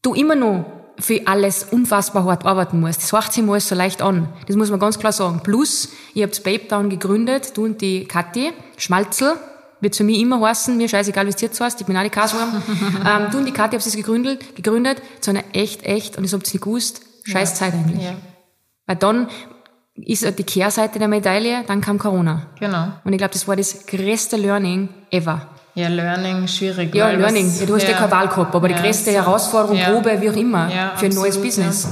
du 0.03 0.13
immer 0.13 0.35
noch 0.35 0.65
für 0.99 1.27
alles 1.27 1.63
unfassbar 1.63 2.25
hart 2.25 2.45
arbeiten 2.45 2.79
musst. 2.79 3.03
Das 3.03 3.11
hört 3.11 3.33
sich 3.33 3.43
mal 3.43 3.59
so 3.59 3.75
leicht 3.75 4.01
an. 4.01 4.29
Das 4.47 4.55
muss 4.55 4.69
man 4.69 4.79
ganz 4.79 4.97
klar 4.97 5.11
sagen. 5.11 5.41
Plus, 5.43 5.89
ihr 6.13 6.25
habt 6.25 6.43
Babetown 6.43 6.89
gegründet, 6.89 7.55
du 7.55 7.65
und 7.65 7.81
die 7.81 8.05
Kathi, 8.05 8.53
Schmalzel, 8.77 9.33
wird 9.81 9.95
für 9.95 10.03
mich 10.03 10.19
immer 10.19 10.39
heißen, 10.39 10.75
mir 10.77 10.87
scheißegal, 10.87 11.25
wie 11.25 11.31
es 11.31 11.41
jetzt 11.41 11.59
heißt, 11.59 11.81
ich 11.81 11.87
bin 11.87 11.97
auch 11.97 12.03
die 12.03 12.09
Kaswurm. 12.09 12.49
ähm, 13.07 13.27
du 13.31 13.39
und 13.39 13.45
die 13.45 13.51
Kathi 13.51 13.75
habt 13.75 13.85
es 13.85 13.95
gegründet, 13.95 14.55
gegründet, 14.55 15.01
zu 15.19 15.31
einer 15.31 15.43
echt, 15.53 15.83
echt, 15.83 16.17
und 16.17 16.23
das 16.23 16.33
habt 16.33 16.47
ihr 16.47 16.53
nicht 16.53 16.63
gewusst, 16.63 17.01
scheiß 17.23 17.51
ja. 17.51 17.55
Zeit 17.55 17.73
eigentlich. 17.73 18.03
Ja. 18.03 18.15
Weil 18.85 18.95
dann 18.95 19.27
ist 19.95 20.25
die 20.37 20.43
Kehrseite 20.43 20.99
der 20.99 21.07
Medaille, 21.07 21.63
dann 21.67 21.81
kam 21.81 21.97
Corona. 21.97 22.47
Genau. 22.59 22.87
Und 23.03 23.13
ich 23.13 23.17
glaube, 23.17 23.33
das 23.33 23.47
war 23.47 23.55
das 23.55 23.85
größte 23.85 24.37
Learning 24.37 24.89
ever. 25.11 25.47
Ja, 25.75 25.89
Learning 25.89 26.47
schwierig. 26.47 26.95
Ja, 26.95 27.09
Learning. 27.11 27.53
Ja, 27.59 27.65
du 27.65 27.75
hast 27.75 27.83
ja, 27.83 27.89
ja 27.89 27.97
keine 27.97 28.11
Wahl 28.11 28.29
gehabt, 28.29 28.55
aber 28.55 28.69
ja, 28.69 28.77
die 28.77 28.81
größte 28.81 29.11
Herausforderung, 29.11 29.77
ja, 29.77 29.89
Probe, 29.89 30.21
wie 30.21 30.29
auch 30.29 30.35
immer, 30.35 30.69
für 30.69 30.73
ein 30.73 30.89
absolut, 30.89 31.15
neues 31.15 31.41
Business. 31.41 31.87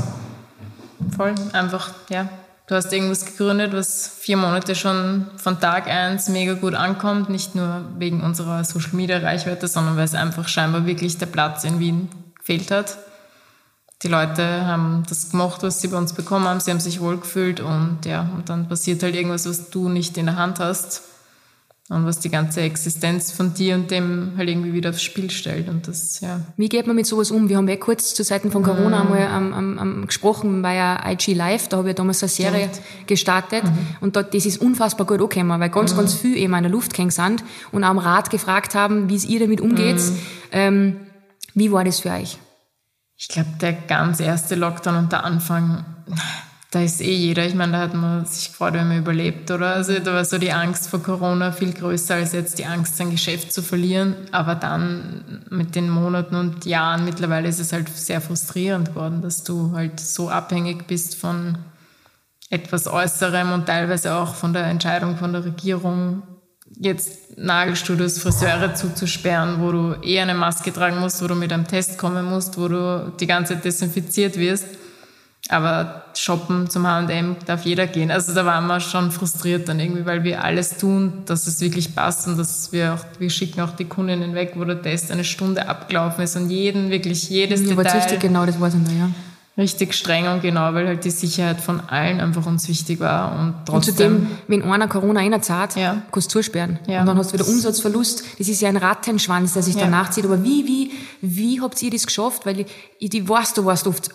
Voll, 1.15 1.35
einfach, 1.51 1.91
ja. 2.09 2.29
Du 2.65 2.75
hast 2.75 2.93
irgendwas 2.93 3.25
gegründet, 3.25 3.73
was 3.73 4.07
vier 4.07 4.37
Monate 4.37 4.73
schon 4.73 5.27
von 5.35 5.59
Tag 5.59 5.87
eins 5.87 6.29
mega 6.29 6.53
gut 6.53 6.75
ankommt, 6.75 7.29
nicht 7.29 7.55
nur 7.55 7.83
wegen 7.97 8.23
unserer 8.23 8.63
Social 8.63 8.93
Media 8.93 9.17
Reichweite, 9.17 9.67
sondern 9.67 9.97
weil 9.97 10.05
es 10.05 10.15
einfach 10.15 10.47
scheinbar 10.47 10.85
wirklich 10.85 11.17
der 11.17 11.25
Platz 11.25 11.65
in 11.65 11.79
Wien 11.79 12.07
gefehlt 12.39 12.71
hat. 12.71 12.97
Die 14.01 14.07
Leute 14.07 14.65
haben 14.65 15.03
das 15.09 15.31
gemacht, 15.31 15.61
was 15.61 15.81
sie 15.81 15.89
bei 15.89 15.97
uns 15.97 16.13
bekommen 16.13 16.47
haben, 16.47 16.61
sie 16.61 16.71
haben 16.71 16.79
sich 16.79 17.01
wohlgefühlt 17.01 17.59
und 17.59 17.99
ja, 18.05 18.29
und 18.33 18.47
dann 18.47 18.69
passiert 18.69 19.03
halt 19.03 19.15
irgendwas, 19.15 19.47
was 19.47 19.69
du 19.69 19.89
nicht 19.89 20.17
in 20.17 20.27
der 20.27 20.37
Hand 20.37 20.61
hast 20.61 21.01
und 21.89 22.05
was 22.05 22.19
die 22.19 22.29
ganze 22.29 22.61
Existenz 22.61 23.31
von 23.31 23.53
dir 23.53 23.75
und 23.75 23.91
dem 23.91 24.33
halt 24.37 24.47
irgendwie 24.47 24.71
wieder 24.71 24.91
aufs 24.91 25.03
Spiel 25.03 25.29
stellt. 25.29 25.67
Und 25.67 25.87
das, 25.87 26.21
ja. 26.21 26.39
Wie 26.55 26.69
geht 26.69 26.87
man 26.87 26.95
mit 26.95 27.05
sowas 27.05 27.29
um? 27.29 27.49
Wir 27.49 27.57
haben 27.57 27.67
ja 27.67 27.75
kurz 27.75 28.13
zu 28.13 28.23
Zeiten 28.23 28.51
von 28.51 28.63
Corona 28.63 29.03
mhm. 29.03 29.11
einmal 29.11 29.27
am, 29.27 29.53
am, 29.53 29.79
am 29.79 30.07
gesprochen 30.07 30.61
bei 30.61 30.75
ja 30.75 31.03
IG 31.05 31.33
Live, 31.33 31.67
da 31.67 31.77
habe 31.77 31.89
ich 31.89 31.95
damals 31.95 32.23
eine 32.23 32.29
Serie 32.29 32.69
Stimmt. 32.69 33.07
gestartet 33.07 33.63
mhm. 33.65 33.87
und 33.99 34.15
dort, 34.15 34.33
das 34.33 34.45
ist 34.45 34.61
unfassbar 34.61 35.05
gut 35.05 35.19
angekommen, 35.19 35.59
weil 35.59 35.69
ganz, 35.69 35.91
mhm. 35.93 35.97
ganz 35.97 36.13
viel 36.13 36.37
eben 36.37 36.53
in 36.53 36.63
der 36.63 36.71
Luft 36.71 36.93
gehängt 36.93 37.13
sind 37.13 37.43
und 37.73 37.83
auch 37.83 37.89
am 37.89 37.97
Rat 37.97 38.29
gefragt 38.29 38.75
haben, 38.75 39.09
wie 39.09 39.15
es 39.15 39.25
ihr 39.25 39.41
damit 39.41 39.59
umgeht. 39.59 39.97
Mhm. 39.97 40.19
Ähm, 40.51 40.95
wie 41.53 41.71
war 41.71 41.83
das 41.83 41.99
für 41.99 42.11
euch? 42.11 42.37
Ich 43.17 43.27
glaube, 43.27 43.49
der 43.59 43.73
ganz 43.73 44.21
erste 44.21 44.55
Lockdown 44.55 44.95
und 44.95 45.11
der 45.11 45.25
Anfang 45.25 45.85
da 46.73 46.81
ist 46.81 47.01
eh 47.01 47.13
jeder, 47.13 47.45
ich 47.45 47.53
meine, 47.53 47.73
da 47.73 47.79
hat 47.79 47.93
man 47.93 48.25
sich 48.25 48.47
gefreut, 48.47 48.73
wenn 48.73 48.87
man 48.87 48.97
überlebt, 48.97 49.51
oder? 49.51 49.75
Also 49.75 49.99
da 49.99 50.13
war 50.15 50.25
so 50.25 50.39
die 50.39 50.51
Angst 50.51 50.89
vor 50.89 51.03
Corona 51.03 51.51
viel 51.51 51.71
größer 51.71 52.15
als 52.15 52.33
jetzt 52.33 52.57
die 52.57 52.65
Angst, 52.65 52.97
sein 52.97 53.11
Geschäft 53.11 53.53
zu 53.53 53.61
verlieren. 53.61 54.15
Aber 54.31 54.55
dann 54.55 55.43
mit 55.51 55.75
den 55.75 55.87
Monaten 55.87 56.33
und 56.33 56.65
Jahren 56.65 57.05
mittlerweile 57.05 57.47
ist 57.47 57.59
es 57.59 57.73
halt 57.73 57.89
sehr 57.89 58.21
frustrierend 58.21 58.89
geworden, 58.89 59.21
dass 59.21 59.43
du 59.43 59.73
halt 59.73 59.99
so 59.99 60.29
abhängig 60.29 60.87
bist 60.87 61.15
von 61.15 61.59
etwas 62.49 62.87
Äußerem 62.87 63.51
und 63.51 63.67
teilweise 63.67 64.15
auch 64.15 64.33
von 64.33 64.53
der 64.53 64.65
Entscheidung 64.65 65.17
von 65.17 65.31
der 65.31 65.45
Regierung, 65.45 66.23
jetzt 66.79 67.37
Nagelstudios, 67.37 68.17
Friseure 68.17 68.73
zuzusperren, 68.73 69.61
wo 69.61 69.71
du 69.71 69.95
eh 70.01 70.19
eine 70.19 70.33
Maske 70.33 70.73
tragen 70.73 70.99
musst, 70.99 71.21
wo 71.21 71.27
du 71.27 71.35
mit 71.35 71.53
einem 71.53 71.67
Test 71.67 71.99
kommen 71.99 72.25
musst, 72.25 72.57
wo 72.57 72.67
du 72.67 73.13
die 73.19 73.27
ganze 73.27 73.53
Zeit 73.53 73.65
desinfiziert 73.65 74.37
wirst 74.37 74.65
aber 75.49 76.05
shoppen 76.15 76.69
zum 76.69 76.87
H&M 76.87 77.35
darf 77.45 77.65
jeder 77.65 77.85
gehen. 77.85 78.11
Also 78.11 78.33
da 78.33 78.45
waren 78.45 78.65
wir 78.67 78.79
schon 78.79 79.11
frustriert 79.11 79.67
dann 79.67 79.79
irgendwie, 79.79 80.05
weil 80.05 80.23
wir 80.23 80.43
alles 80.43 80.77
tun, 80.77 81.23
dass 81.25 81.47
es 81.47 81.59
wirklich 81.59 81.93
passt 81.95 82.27
und 82.27 82.37
dass 82.37 82.71
wir 82.71 82.93
auch, 82.93 83.19
wir 83.19 83.29
schicken 83.29 83.61
auch 83.61 83.75
die 83.75 83.85
Kundinnen 83.85 84.35
weg, 84.35 84.53
wo 84.55 84.63
der 84.63 84.81
Test 84.81 85.11
eine 85.11 85.25
Stunde 85.25 85.67
abgelaufen 85.67 86.23
ist 86.23 86.37
und 86.37 86.49
jeden, 86.49 86.89
wirklich 86.91 87.29
jedes 87.29 87.61
ja, 87.61 87.75
Detail. 87.75 87.97
richtig 87.97 88.19
genau, 88.21 88.45
das 88.45 88.55
ich 88.55 88.61
noch, 88.61 88.71
ja. 88.71 89.09
Richtig 89.55 89.93
streng 89.93 90.27
und 90.27 90.41
genau, 90.41 90.73
weil 90.73 90.87
halt 90.87 91.05
die 91.05 91.11
Sicherheit 91.11 91.61
von 91.61 91.79
allen 91.81 92.19
einfach 92.19 92.47
uns 92.47 92.67
wichtig 92.67 92.99
war 92.99 93.39
und 93.39 93.53
trotzdem. 93.67 94.15
Und 94.15 94.21
zudem, 94.23 94.27
wenn 94.47 94.63
einer 94.63 94.87
Corona 94.87 95.19
einerzahlt, 95.19 95.75
ja. 95.75 96.01
kannst 96.11 96.33
du 96.33 96.39
zusperren. 96.39 96.79
Ja. 96.87 97.01
Und 97.01 97.05
dann 97.05 97.17
hast 97.19 97.29
du 97.29 97.33
wieder 97.35 97.47
Umsatzverlust. 97.47 98.23
Das 98.39 98.47
ist 98.47 98.61
ja 98.61 98.69
ein 98.69 98.77
Rattenschwanz, 98.77 99.53
der 99.53 99.61
sich 99.61 99.75
ja. 99.75 99.81
danach 99.81 100.09
zieht. 100.09 100.25
Aber 100.25 100.43
wie, 100.43 100.65
wie, 100.65 100.91
wie 101.21 101.61
habt 101.61 101.79
ihr 101.83 101.91
das 101.91 102.07
geschafft? 102.07 102.47
Weil 102.47 102.61
ich, 102.61 102.67
ich, 102.97 103.13
ich 103.13 103.29
weiß, 103.29 103.53
du 103.53 103.65
warst 103.65 103.85
oft 103.85 104.09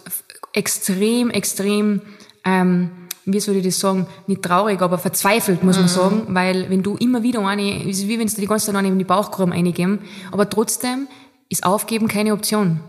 extrem, 0.59 1.31
extrem, 1.31 2.03
ähm, 2.45 2.91
wie 3.25 3.41
soll 3.41 3.57
ich 3.57 3.65
das 3.65 3.79
sagen, 3.79 4.07
nicht 4.27 4.43
traurig, 4.43 4.83
aber 4.83 4.99
verzweifelt, 4.99 5.63
muss 5.63 5.77
man 5.77 5.85
mhm. 5.85 5.89
sagen, 5.89 6.23
weil 6.29 6.69
wenn 6.69 6.83
du 6.83 6.97
immer 6.97 7.23
wieder 7.23 7.47
eine, 7.47 7.85
ist 7.85 8.09
wie 8.09 8.19
wenn 8.19 8.27
du 8.27 8.35
die 8.35 8.47
ganze 8.47 8.67
Zeit 8.67 8.75
eine 8.75 8.89
in 8.89 8.99
die 8.99 9.05
Bauchgruben 9.05 9.53
eingeben, 9.53 10.01
aber 10.33 10.49
trotzdem 10.51 11.07
ist 11.49 11.65
Aufgeben 11.65 12.09
keine 12.09 12.33
Option. 12.33 12.81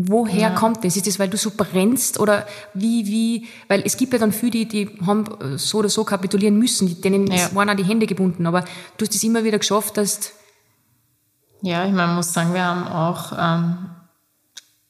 Woher 0.00 0.40
ja. 0.40 0.50
kommt 0.50 0.84
das? 0.84 0.96
Ist 0.96 1.08
das, 1.08 1.18
weil 1.18 1.28
du 1.28 1.36
so 1.36 1.50
brennst 1.56 2.20
oder 2.20 2.46
wie, 2.72 3.04
wie, 3.06 3.48
weil 3.66 3.82
es 3.84 3.96
gibt 3.96 4.12
ja 4.12 4.20
dann 4.20 4.30
viele, 4.30 4.52
die, 4.52 4.68
die 4.68 4.90
haben 5.04 5.24
so 5.56 5.78
oder 5.78 5.88
so 5.88 6.04
kapitulieren 6.04 6.56
müssen, 6.56 7.00
denen 7.00 7.26
ja. 7.26 7.52
waren 7.52 7.68
auch 7.68 7.74
die 7.74 7.84
Hände 7.84 8.06
gebunden, 8.06 8.46
aber 8.46 8.64
du 8.96 9.04
hast 9.04 9.14
es 9.14 9.24
immer 9.24 9.42
wieder 9.42 9.58
geschafft, 9.58 9.96
dass 9.96 10.32
ja, 11.60 11.84
ich 11.84 11.92
meine, 11.92 12.12
muss 12.12 12.32
sagen, 12.32 12.54
wir 12.54 12.64
haben 12.64 12.86
auch 12.86 13.32
ähm, 13.36 13.90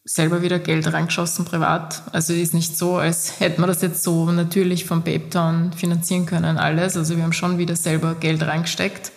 selber 0.09 0.41
wieder 0.41 0.59
Geld 0.59 0.91
reingeschossen 0.91 1.45
privat. 1.45 2.03
Also 2.13 2.33
ist 2.33 2.55
nicht 2.55 2.79
so, 2.79 2.97
als 2.97 3.41
hätten 3.41 3.61
wir 3.61 3.67
das 3.67 3.83
jetzt 3.83 4.03
so 4.03 4.31
natürlich 4.33 4.87
vom 4.87 5.03
Babetown 5.03 5.73
finanzieren 5.75 6.25
können 6.25 6.57
alles. 6.57 6.97
Also 6.97 7.17
wir 7.17 7.23
haben 7.23 7.35
schon 7.35 7.59
wieder 7.59 7.77
selber 7.77 8.15
Geld 8.15 8.43
reingesteckt. 8.43 9.13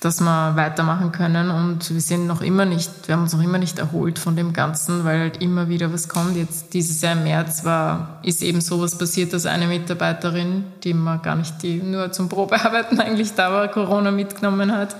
dass 0.00 0.20
wir 0.20 0.54
weitermachen 0.54 1.12
können. 1.12 1.50
Und 1.50 1.90
wir 1.90 2.00
sind 2.00 2.26
noch 2.26 2.42
immer 2.42 2.66
nicht, 2.66 2.90
wir 3.06 3.14
haben 3.14 3.22
uns 3.22 3.32
noch 3.32 3.42
immer 3.42 3.56
nicht 3.56 3.78
erholt 3.78 4.18
von 4.18 4.36
dem 4.36 4.52
Ganzen, 4.52 5.02
weil 5.04 5.18
halt 5.18 5.42
immer 5.42 5.70
wieder 5.70 5.92
was 5.92 6.08
kommt. 6.08 6.36
Jetzt 6.36 6.74
dieses 6.74 7.00
Jahr 7.00 7.14
im 7.14 7.24
März 7.24 7.64
war, 7.64 8.20
ist 8.22 8.42
eben 8.42 8.60
sowas 8.60 8.98
passiert, 8.98 9.32
dass 9.32 9.46
eine 9.46 9.66
Mitarbeiterin, 9.66 10.64
die 10.84 10.92
man 10.92 11.22
gar 11.22 11.36
nicht, 11.36 11.62
die 11.62 11.82
nur 11.82 12.12
zum 12.12 12.28
Probearbeiten 12.28 13.00
eigentlich 13.06 13.32
da 13.32 13.50
war, 13.50 13.66
Corona 13.68 14.10
mitgenommen 14.10 14.72
hat 14.72 14.94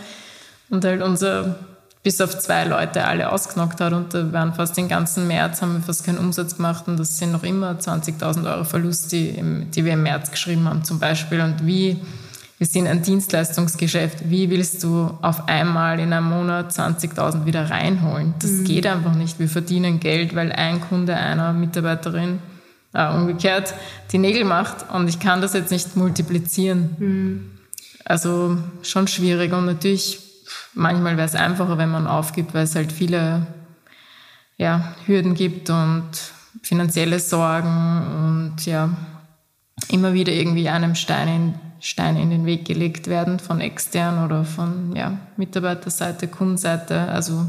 und 0.71 0.85
halt 0.87 1.03
unser 1.03 1.57
bis 2.05 2.21
auf 2.21 2.39
zwei 2.39 2.65
Leute 2.65 3.07
alle 3.07 3.33
ausgenockt 3.33 3.81
hat 3.81 3.95
und 3.95 4.13
da 4.13 4.31
waren 4.31 4.53
fast 4.53 4.77
den 4.77 4.89
ganzen 4.89 5.27
März, 5.27 5.63
haben 5.63 5.75
wir 5.77 5.83
fast 5.83 6.05
keinen 6.05 6.19
Umsatz 6.19 6.57
gemacht 6.57 6.87
und 6.87 6.99
das 7.01 7.17
sind 7.17 7.33
noch 7.33 7.43
immer 7.43 7.73
20.000 7.73 8.45
Euro 8.45 8.65
Verlust, 8.65 9.11
die, 9.11 9.31
im, 9.31 9.71
die 9.71 9.87
wir 9.87 9.95
im 9.95 10.03
März 10.03 10.31
geschrieben 10.31 10.69
haben 10.69 10.85
zum 10.85 10.99
Beispiel 10.99 11.41
und 11.41 11.67
wie 11.67 11.97
wir 12.59 12.69
sind 12.69 12.87
ein 12.87 13.03
Dienstleistungsgeschäft. 13.03 14.31
Wie 14.31 14.49
willst 14.49 14.85
du 14.85 15.11
auf 15.23 15.49
einmal 15.49 15.99
in 15.99 16.13
einem 16.13 16.29
Monat 16.29 16.71
20.000 16.71 17.47
wieder 17.47 17.69
reinholen? 17.69 18.35
Das 18.39 18.51
mhm. 18.51 18.65
geht 18.65 18.87
einfach 18.87 19.15
nicht. 19.15 19.41
Wir 19.41 19.49
verdienen 19.49 19.99
Geld, 19.99 20.37
weil 20.37 20.53
ein 20.53 20.81
Kunde 20.81 21.17
einer 21.17 21.53
Mitarbeiterin 21.53 22.39
äh, 22.93 23.13
umgekehrt 23.13 23.75
die 24.13 24.19
Nägel 24.19 24.45
macht 24.45 24.89
und 24.93 25.09
ich 25.09 25.19
kann 25.19 25.41
das 25.41 25.53
jetzt 25.55 25.73
nicht 25.73 25.97
multiplizieren. 25.97 26.97
Mhm. 26.99 27.51
Also 28.05 28.59
schon 28.83 29.09
schwierig 29.09 29.53
und 29.53 29.67
natürlich 29.67 30.24
manchmal 30.75 31.17
wäre 31.17 31.27
es 31.27 31.35
einfacher, 31.35 31.79
wenn 31.79 31.91
man 31.91 32.07
aufgibt, 32.07 32.55
weil 32.55 32.65
es 32.65 32.75
halt 32.75 32.93
viele 32.93 33.47
ja, 34.57 34.95
Hürden 35.07 35.35
gibt 35.35 35.71
und 35.71 36.11
finanzielle 36.63 37.19
Sorgen 37.19 38.53
und 38.57 38.67
ja, 38.67 38.91
immer 39.91 40.15
wieder 40.15 40.33
irgendwie 40.33 40.69
einem 40.69 40.95
Stein 40.95 41.29
in 41.29 41.55
Steine 41.85 42.23
in 42.23 42.31
den 42.31 42.47
Weg 42.47 42.65
gelegt 42.65 43.09
werden 43.09 43.39
von 43.39 43.61
extern 43.61 44.25
oder 44.25 44.45
von 44.45 44.97
ja, 44.97 45.19
Mitarbeiterseite, 45.37 46.29
Kundenseite. 46.29 46.99
Also 47.09 47.47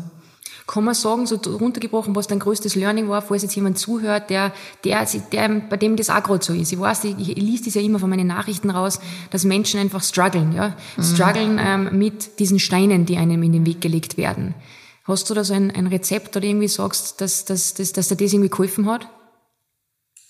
kann 0.68 0.84
man 0.84 0.96
sagen, 0.96 1.28
so 1.28 1.36
runtergebrochen, 1.36 2.16
was 2.16 2.28
dein 2.28 2.40
größtes 2.40 2.76
Learning 2.76 3.08
war, 3.08 3.22
falls 3.22 3.44
jetzt 3.44 3.56
jemand 3.56 3.78
zuhört, 3.78 4.30
der, 4.30 4.52
der, 4.84 5.06
der 5.32 5.50
bei 5.70 5.78
dem 5.78 5.96
das 5.96 6.10
auch 6.10 6.24
gerade 6.24 6.44
so 6.44 6.54
ist. 6.54 6.72
Ich 6.72 6.80
weiß, 6.80 7.04
ich, 7.04 7.20
ich 7.20 7.36
lese 7.36 7.66
das 7.66 7.76
ja 7.76 7.82
immer 7.82 8.00
von 8.00 8.10
meinen 8.10 8.28
Nachrichten 8.28 8.72
raus, 8.72 9.00
dass 9.30 9.44
Menschen 9.44 9.80
einfach 9.80 10.04
strugglen, 10.04 10.54
ja, 10.54 10.76
mhm. 10.98 11.04
strugglen 11.04 11.60
ähm, 11.64 11.98
mit 11.98 12.40
diesen 12.40 12.60
Steinen, 12.60 13.06
die 13.06 13.18
einem 13.18 13.44
in 13.44 13.52
den 13.52 13.66
Weg 13.66 13.82
gelegt 13.82 14.18
werden. 14.18 14.56
Hast 15.04 15.30
du 15.30 15.36
da 15.36 15.44
so 15.44 15.54
ein, 15.54 15.70
ein 15.70 15.86
Rezept 15.86 16.36
oder 16.36 16.46
irgendwie 16.46 16.68
sagst, 16.68 17.22
dass, 17.22 17.46
dass, 17.46 17.76
dass, 17.76 17.94
dass 17.94 18.08
dir 18.08 18.16
das 18.16 18.34
irgendwie 18.34 18.50
geholfen 18.50 18.90
hat? 18.90 19.08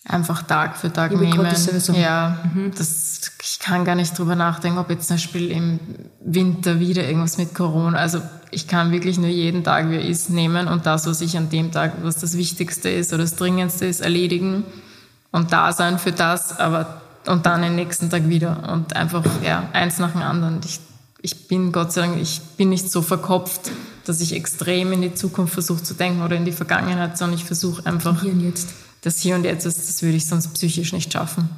einfach 0.07 0.43
Tag 0.43 0.77
für 0.77 0.93
Tag 0.93 1.11
nehmen. 1.19 1.43
Das 1.43 1.87
ja, 1.87 2.37
mhm. 2.53 2.71
das, 2.77 3.31
ich 3.55 3.59
kann 3.59 3.85
gar 3.85 3.95
nicht 3.95 4.19
drüber 4.19 4.35
nachdenken, 4.35 4.79
ob 4.79 4.89
jetzt 4.89 5.07
zum 5.07 5.15
Beispiel 5.15 5.49
im 5.49 5.79
Winter 6.19 6.81
wieder 6.81 7.05
irgendwas 7.07 7.37
mit 7.37 7.55
Corona, 7.55 7.97
also 7.97 8.19
ich 8.51 8.67
kann 8.67 8.91
wirklich 8.91 9.17
nur 9.17 9.29
jeden 9.29 9.63
Tag, 9.63 9.89
wie 9.89 9.95
er 9.95 10.05
ist, 10.05 10.29
nehmen 10.29 10.67
und 10.67 10.85
das, 10.85 11.07
was 11.07 11.21
ich 11.21 11.37
an 11.37 11.49
dem 11.49 11.71
Tag, 11.71 11.93
was 12.03 12.17
das 12.17 12.35
Wichtigste 12.35 12.89
ist 12.89 13.13
oder 13.13 13.23
das 13.23 13.37
Dringendste 13.37 13.85
ist, 13.85 14.01
erledigen 14.01 14.65
und 15.31 15.53
da 15.53 15.71
sein 15.71 15.99
für 15.99 16.11
das, 16.11 16.59
aber 16.59 17.01
und 17.27 17.45
dann 17.45 17.61
den 17.61 17.77
nächsten 17.77 18.09
Tag 18.09 18.27
wieder 18.27 18.73
und 18.73 18.93
einfach, 18.93 19.23
ja, 19.41 19.69
eins 19.71 19.99
nach 19.99 20.11
dem 20.11 20.21
anderen. 20.21 20.59
Ich, 20.65 20.81
ich 21.21 21.47
bin, 21.47 21.71
Gott 21.71 21.93
sei 21.93 22.01
Dank, 22.01 22.21
ich 22.21 22.41
bin 22.57 22.69
nicht 22.69 22.91
so 22.91 23.01
verkopft, 23.01 23.71
dass 24.03 24.19
ich 24.19 24.33
extrem 24.33 24.91
in 24.91 25.01
die 25.01 25.15
Zukunft 25.15 25.53
versuche 25.53 25.81
zu 25.81 25.93
denken 25.93 26.21
oder 26.21 26.35
in 26.35 26.43
die 26.43 26.51
Vergangenheit, 26.51 27.17
sondern 27.17 27.39
ich 27.39 27.45
versuche 27.45 27.85
einfach... 27.85 28.21
Hier 28.21 28.33
und 28.33 28.41
jetzt 28.41 28.73
das 29.01 29.19
Hier 29.19 29.35
und 29.35 29.45
Jetzt 29.45 29.65
ist, 29.65 29.87
das 29.87 30.03
würde 30.03 30.17
ich 30.17 30.27
sonst 30.27 30.49
psychisch 30.49 30.91
nicht 30.91 31.13
schaffen. 31.13 31.49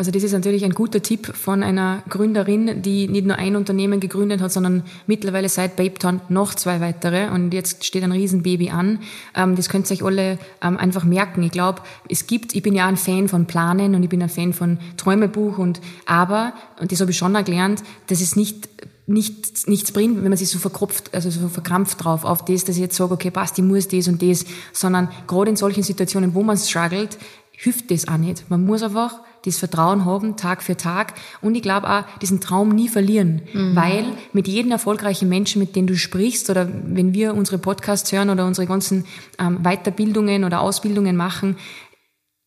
Also 0.00 0.10
das 0.10 0.22
ist 0.22 0.32
natürlich 0.32 0.64
ein 0.64 0.72
guter 0.72 1.02
Tipp 1.02 1.26
von 1.36 1.62
einer 1.62 2.02
Gründerin, 2.08 2.80
die 2.80 3.06
nicht 3.06 3.26
nur 3.26 3.36
ein 3.36 3.54
Unternehmen 3.54 4.00
gegründet 4.00 4.40
hat, 4.40 4.50
sondern 4.50 4.82
mittlerweile 5.06 5.50
seit 5.50 5.76
Babetown 5.76 6.22
noch 6.30 6.54
zwei 6.54 6.80
weitere. 6.80 7.28
Und 7.28 7.52
jetzt 7.52 7.84
steht 7.84 8.02
ein 8.02 8.10
Riesenbaby 8.10 8.70
an. 8.70 9.00
Ähm, 9.36 9.56
das 9.56 9.68
könnt 9.68 9.90
ihr 9.90 9.96
euch 9.96 10.02
alle 10.02 10.38
ähm, 10.62 10.78
einfach 10.78 11.04
merken. 11.04 11.42
Ich 11.42 11.50
glaube, 11.50 11.82
es 12.08 12.26
gibt, 12.26 12.54
ich 12.54 12.62
bin 12.62 12.74
ja 12.74 12.86
ein 12.86 12.96
Fan 12.96 13.28
von 13.28 13.44
Planen 13.44 13.94
und 13.94 14.02
ich 14.02 14.08
bin 14.08 14.22
ein 14.22 14.30
Fan 14.30 14.54
von 14.54 14.78
Träumebuch 14.96 15.58
und 15.58 15.82
aber, 16.06 16.54
und 16.80 16.90
das 16.90 17.02
habe 17.02 17.10
ich 17.10 17.18
schon 17.18 17.34
erklärt, 17.34 17.82
dass 18.06 18.22
es 18.22 18.36
nicht 18.36 18.70
nichts, 19.06 19.66
nichts 19.66 19.92
bringt, 19.92 20.16
wenn 20.16 20.30
man 20.30 20.38
sich 20.38 20.48
so 20.48 20.58
verkropft, 20.58 21.12
also 21.12 21.28
so 21.28 21.48
verkrampft 21.48 22.02
drauf 22.02 22.24
auf 22.24 22.42
das, 22.46 22.64
dass 22.64 22.76
ich 22.76 22.82
jetzt 22.82 22.96
sage, 22.96 23.12
okay, 23.12 23.30
passt, 23.30 23.58
ich 23.58 23.64
muss 23.64 23.86
das 23.86 24.08
und 24.08 24.22
das, 24.22 24.46
sondern 24.72 25.10
gerade 25.26 25.50
in 25.50 25.56
solchen 25.56 25.82
Situationen, 25.82 26.32
wo 26.34 26.42
man 26.42 26.56
struggelt, 26.56 27.18
hilft 27.50 27.90
das 27.90 28.08
auch 28.08 28.16
nicht. 28.16 28.48
Man 28.48 28.64
muss 28.64 28.82
einfach 28.82 29.20
das 29.44 29.58
Vertrauen 29.58 30.04
haben, 30.04 30.36
Tag 30.36 30.62
für 30.62 30.76
Tag. 30.76 31.14
Und 31.40 31.54
ich 31.54 31.62
glaube 31.62 31.88
auch, 31.88 32.04
diesen 32.20 32.40
Traum 32.40 32.70
nie 32.70 32.88
verlieren. 32.88 33.42
Mhm. 33.52 33.76
Weil 33.76 34.04
mit 34.32 34.48
jedem 34.48 34.70
erfolgreichen 34.70 35.28
Menschen, 35.28 35.60
mit 35.60 35.76
dem 35.76 35.86
du 35.86 35.96
sprichst, 35.96 36.50
oder 36.50 36.68
wenn 36.84 37.14
wir 37.14 37.34
unsere 37.34 37.58
Podcasts 37.58 38.12
hören 38.12 38.30
oder 38.30 38.46
unsere 38.46 38.66
ganzen 38.66 39.04
ähm, 39.38 39.60
Weiterbildungen 39.62 40.44
oder 40.44 40.60
Ausbildungen 40.60 41.16
machen, 41.16 41.56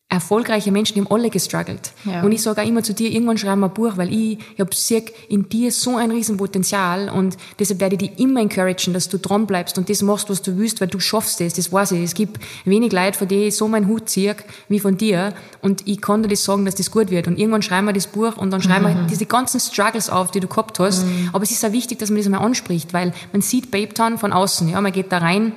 erfolgreiche 0.08 0.70
Menschen, 0.70 0.94
die 0.94 1.00
haben 1.00 1.10
alle 1.10 1.28
gestruggelt. 1.28 1.92
Ja. 2.04 2.22
Und 2.22 2.30
ich 2.30 2.40
sage 2.40 2.62
auch 2.62 2.66
immer 2.66 2.82
zu 2.82 2.94
dir, 2.94 3.10
irgendwann 3.10 3.36
schreiben 3.36 3.60
wir 3.60 3.68
ein 3.68 3.74
Buch, 3.74 3.96
weil 3.96 4.12
ich, 4.12 4.38
ich 4.54 4.60
hab, 4.60 4.72
sehe 4.72 5.02
in 5.28 5.48
dir 5.48 5.72
so 5.72 5.96
ein 5.96 6.10
Riesenpotenzial 6.10 7.08
und 7.08 7.36
deshalb 7.58 7.80
werde 7.80 7.96
ich 7.96 8.10
dich 8.10 8.20
immer 8.20 8.40
encouragen, 8.40 8.94
dass 8.94 9.08
du 9.08 9.18
dran 9.18 9.46
bleibst 9.46 9.76
und 9.76 9.88
das 9.90 10.02
machst, 10.02 10.30
was 10.30 10.42
du 10.42 10.56
willst, 10.56 10.80
weil 10.80 10.88
du 10.88 11.00
schaffst 11.00 11.40
es, 11.40 11.54
das 11.54 11.72
weiß 11.72 11.92
ich. 11.92 12.02
Es 12.02 12.14
gibt 12.14 12.38
wenig 12.64 12.92
Leute, 12.92 13.18
von 13.18 13.26
denen 13.26 13.48
ich 13.48 13.56
so 13.56 13.66
meinen 13.66 13.88
Hut 13.88 14.08
ziehe, 14.08 14.36
wie 14.68 14.78
von 14.78 14.96
dir 14.96 15.34
und 15.62 15.86
ich 15.88 16.00
kann 16.00 16.22
dir 16.22 16.28
das 16.28 16.44
sagen, 16.44 16.64
dass 16.64 16.76
das 16.76 16.90
gut 16.90 17.10
wird. 17.10 17.26
Und 17.26 17.38
irgendwann 17.38 17.62
schreiben 17.62 17.86
wir 17.86 17.92
das 17.92 18.06
Buch 18.06 18.36
und 18.36 18.50
dann 18.52 18.62
schreiben 18.62 18.84
mhm. 18.84 19.00
wir 19.00 19.06
diese 19.08 19.26
ganzen 19.26 19.58
Struggles 19.58 20.10
auf, 20.10 20.30
die 20.30 20.40
du 20.40 20.46
gehabt 20.46 20.78
hast. 20.78 21.04
Mhm. 21.04 21.30
Aber 21.32 21.42
es 21.42 21.50
ist 21.50 21.64
auch 21.64 21.72
wichtig, 21.72 21.98
dass 21.98 22.10
man 22.10 22.18
das 22.18 22.26
einmal 22.26 22.42
anspricht, 22.42 22.92
weil 22.92 23.12
man 23.32 23.42
sieht 23.42 23.70
Babetown 23.70 24.18
von 24.18 24.32
außen, 24.32 24.68
ja, 24.68 24.80
man 24.80 24.92
geht 24.92 25.10
da 25.10 25.18
rein, 25.18 25.52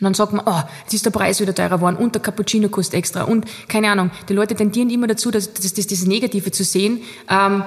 und 0.00 0.04
dann 0.04 0.14
sagt 0.14 0.32
man, 0.32 0.46
oh, 0.46 0.62
jetzt 0.82 0.94
ist 0.94 1.04
der 1.04 1.10
Preis 1.10 1.40
wieder 1.40 1.54
teurer 1.54 1.76
geworden 1.76 1.96
und 1.96 2.14
der 2.14 2.22
Cappuccino 2.22 2.70
kostet 2.70 2.94
extra 2.94 3.24
und 3.24 3.44
keine 3.68 3.90
Ahnung. 3.90 4.10
Die 4.30 4.32
Leute 4.32 4.54
tendieren 4.54 4.88
immer 4.88 5.06
dazu, 5.06 5.30
das, 5.30 5.52
das, 5.52 5.74
das, 5.74 5.86
das 5.86 6.06
Negative 6.06 6.50
zu 6.50 6.64
sehen. 6.64 7.02
Ähm, 7.28 7.62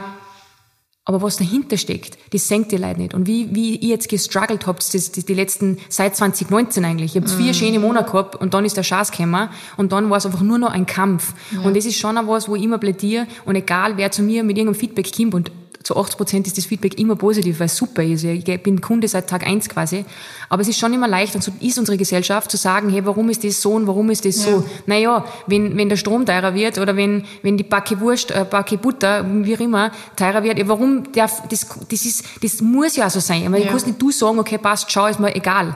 aber 1.05 1.21
was 1.21 1.35
dahinter 1.35 1.77
steckt, 1.77 2.17
das 2.31 2.47
senkt 2.47 2.71
die 2.71 2.77
Leute 2.77 3.01
nicht. 3.01 3.13
Und 3.13 3.27
wie, 3.27 3.53
wie 3.53 3.75
ihr 3.75 3.89
jetzt 3.89 4.07
gestruggelt 4.07 4.65
habt, 4.65 4.81
das, 4.93 5.11
das, 5.11 5.25
die 5.25 5.33
letzten, 5.33 5.77
seit 5.89 6.15
2019 6.15 6.85
eigentlich. 6.85 7.13
Ihr 7.13 7.21
habt 7.21 7.29
vier 7.29 7.51
mm. 7.51 7.53
schöne 7.53 7.79
Monate 7.79 8.09
gehabt 8.09 8.35
und 8.37 8.53
dann 8.53 8.63
ist 8.63 8.77
der 8.77 8.83
Schatz 8.83 9.11
gekommen 9.11 9.49
und 9.75 9.91
dann 9.91 10.09
war 10.09 10.17
es 10.17 10.25
einfach 10.25 10.41
nur 10.41 10.57
noch 10.57 10.71
ein 10.71 10.85
Kampf. 10.85 11.33
Ja. 11.51 11.59
Und 11.59 11.75
das 11.75 11.85
ist 11.85 11.99
schon 11.99 12.17
auch 12.17 12.27
was, 12.27 12.47
wo 12.47 12.55
ich 12.55 12.63
immer 12.63 12.77
plädiere 12.77 13.27
und 13.43 13.55
egal 13.55 13.97
wer 13.97 14.11
zu 14.11 14.23
mir 14.23 14.43
mit 14.43 14.57
irgendeinem 14.57 14.79
Feedback 14.79 15.13
kommt 15.13 15.35
und 15.35 15.51
zu 15.83 15.97
80 15.97 16.17
Prozent 16.17 16.47
ist 16.47 16.57
das 16.57 16.65
Feedback 16.65 16.97
immer 16.97 17.15
positiv, 17.15 17.59
weil 17.59 17.65
es 17.65 17.75
super 17.75 18.03
ist. 18.03 18.23
Ich 18.23 18.43
bin 18.63 18.81
Kunde 18.81 19.07
seit 19.07 19.29
Tag 19.29 19.45
eins 19.45 19.67
quasi. 19.69 20.05
Aber 20.49 20.61
es 20.61 20.67
ist 20.67 20.79
schon 20.79 20.93
immer 20.93 21.07
leicht, 21.07 21.35
und 21.35 21.43
so 21.43 21.51
ist 21.59 21.77
unsere 21.77 21.97
Gesellschaft, 21.97 22.49
zu 22.49 22.57
sagen, 22.57 22.89
hey, 22.89 23.05
warum 23.05 23.29
ist 23.29 23.43
das 23.43 23.61
so 23.61 23.73
und 23.73 23.85
warum 23.87 24.09
ist 24.09 24.25
das 24.25 24.45
ja. 24.45 24.51
so? 24.51 24.65
Naja, 24.85 25.25
wenn, 25.47 25.77
wenn 25.77 25.89
der 25.89 25.97
Strom 25.97 26.25
teurer 26.25 26.53
wird 26.53 26.77
oder 26.77 26.95
wenn, 26.95 27.25
wenn 27.41 27.57
die 27.57 27.63
Backe 27.63 27.99
Wurst, 27.99 28.31
äh, 28.31 28.45
Backe 28.49 28.77
Butter, 28.77 29.25
wie 29.27 29.55
auch 29.55 29.59
immer, 29.59 29.91
teurer 30.15 30.43
wird, 30.43 30.57
ja, 30.57 30.67
warum 30.67 31.11
darf, 31.11 31.47
das, 31.49 31.67
das 31.89 32.05
ist, 32.05 32.25
das 32.41 32.61
muss 32.61 32.95
ja 32.95 33.09
so 33.09 33.19
sein. 33.19 33.45
Aber 33.47 33.57
ja. 33.57 33.65
du 33.65 33.69
kannst 33.69 33.87
nicht 33.87 34.01
du 34.01 34.11
sagen, 34.11 34.39
okay, 34.39 34.57
passt, 34.57 34.91
schau, 34.91 35.07
ist 35.07 35.19
mir 35.19 35.35
egal 35.35 35.73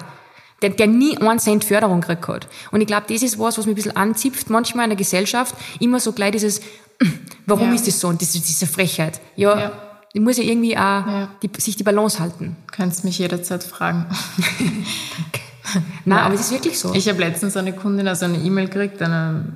der, 0.62 0.72
der 0.72 0.88
nie 0.88 1.18
einen 1.18 1.40
Cent 1.40 1.64
Förderung 1.64 2.02
gekriegt 2.02 2.28
hat. 2.28 2.48
Und 2.72 2.82
ich 2.82 2.88
glaube, 2.88 3.06
das 3.08 3.22
ist 3.22 3.38
was, 3.38 3.58
was 3.58 3.66
mich 3.66 3.74
ein 3.74 3.76
bisschen 3.76 3.96
anzipft, 3.96 4.50
manchmal 4.50 4.86
in 4.86 4.90
der 4.90 4.98
Gesellschaft, 4.98 5.54
immer 5.80 6.00
so 6.00 6.14
gleich 6.14 6.32
dieses, 6.32 6.62
warum 7.46 7.70
ja. 7.70 7.76
ist 7.76 7.88
das 7.88 8.00
so? 8.00 8.08
Und 8.08 8.22
das, 8.22 8.32
diese 8.32 8.66
Frechheit. 8.66 9.22
Ja, 9.36 9.60
ja, 9.60 9.87
die 10.18 10.24
muss 10.24 10.38
ja 10.38 10.44
irgendwie 10.44 10.76
auch 10.76 11.06
ja. 11.06 11.30
die, 11.44 11.62
sich 11.62 11.76
die 11.76 11.84
Balance 11.84 12.20
halten. 12.20 12.56
Du 12.66 12.74
kannst 12.76 13.06
mich 13.06 13.20
jederzeit 13.20 13.64
fragen. 13.64 14.08
Danke. 14.58 15.86
Nein, 16.06 16.18
aber 16.18 16.34
es 16.34 16.42
ist 16.42 16.52
wirklich 16.52 16.80
so. 16.80 16.92
Ich 16.96 17.08
habe 17.08 17.20
letztens 17.20 17.56
eine 17.56 17.72
Kundin, 17.72 18.08
also 18.08 18.26
eine 18.26 18.40
E-Mail 18.40 18.68
gekriegt, 18.68 19.00
eine, 19.04 19.54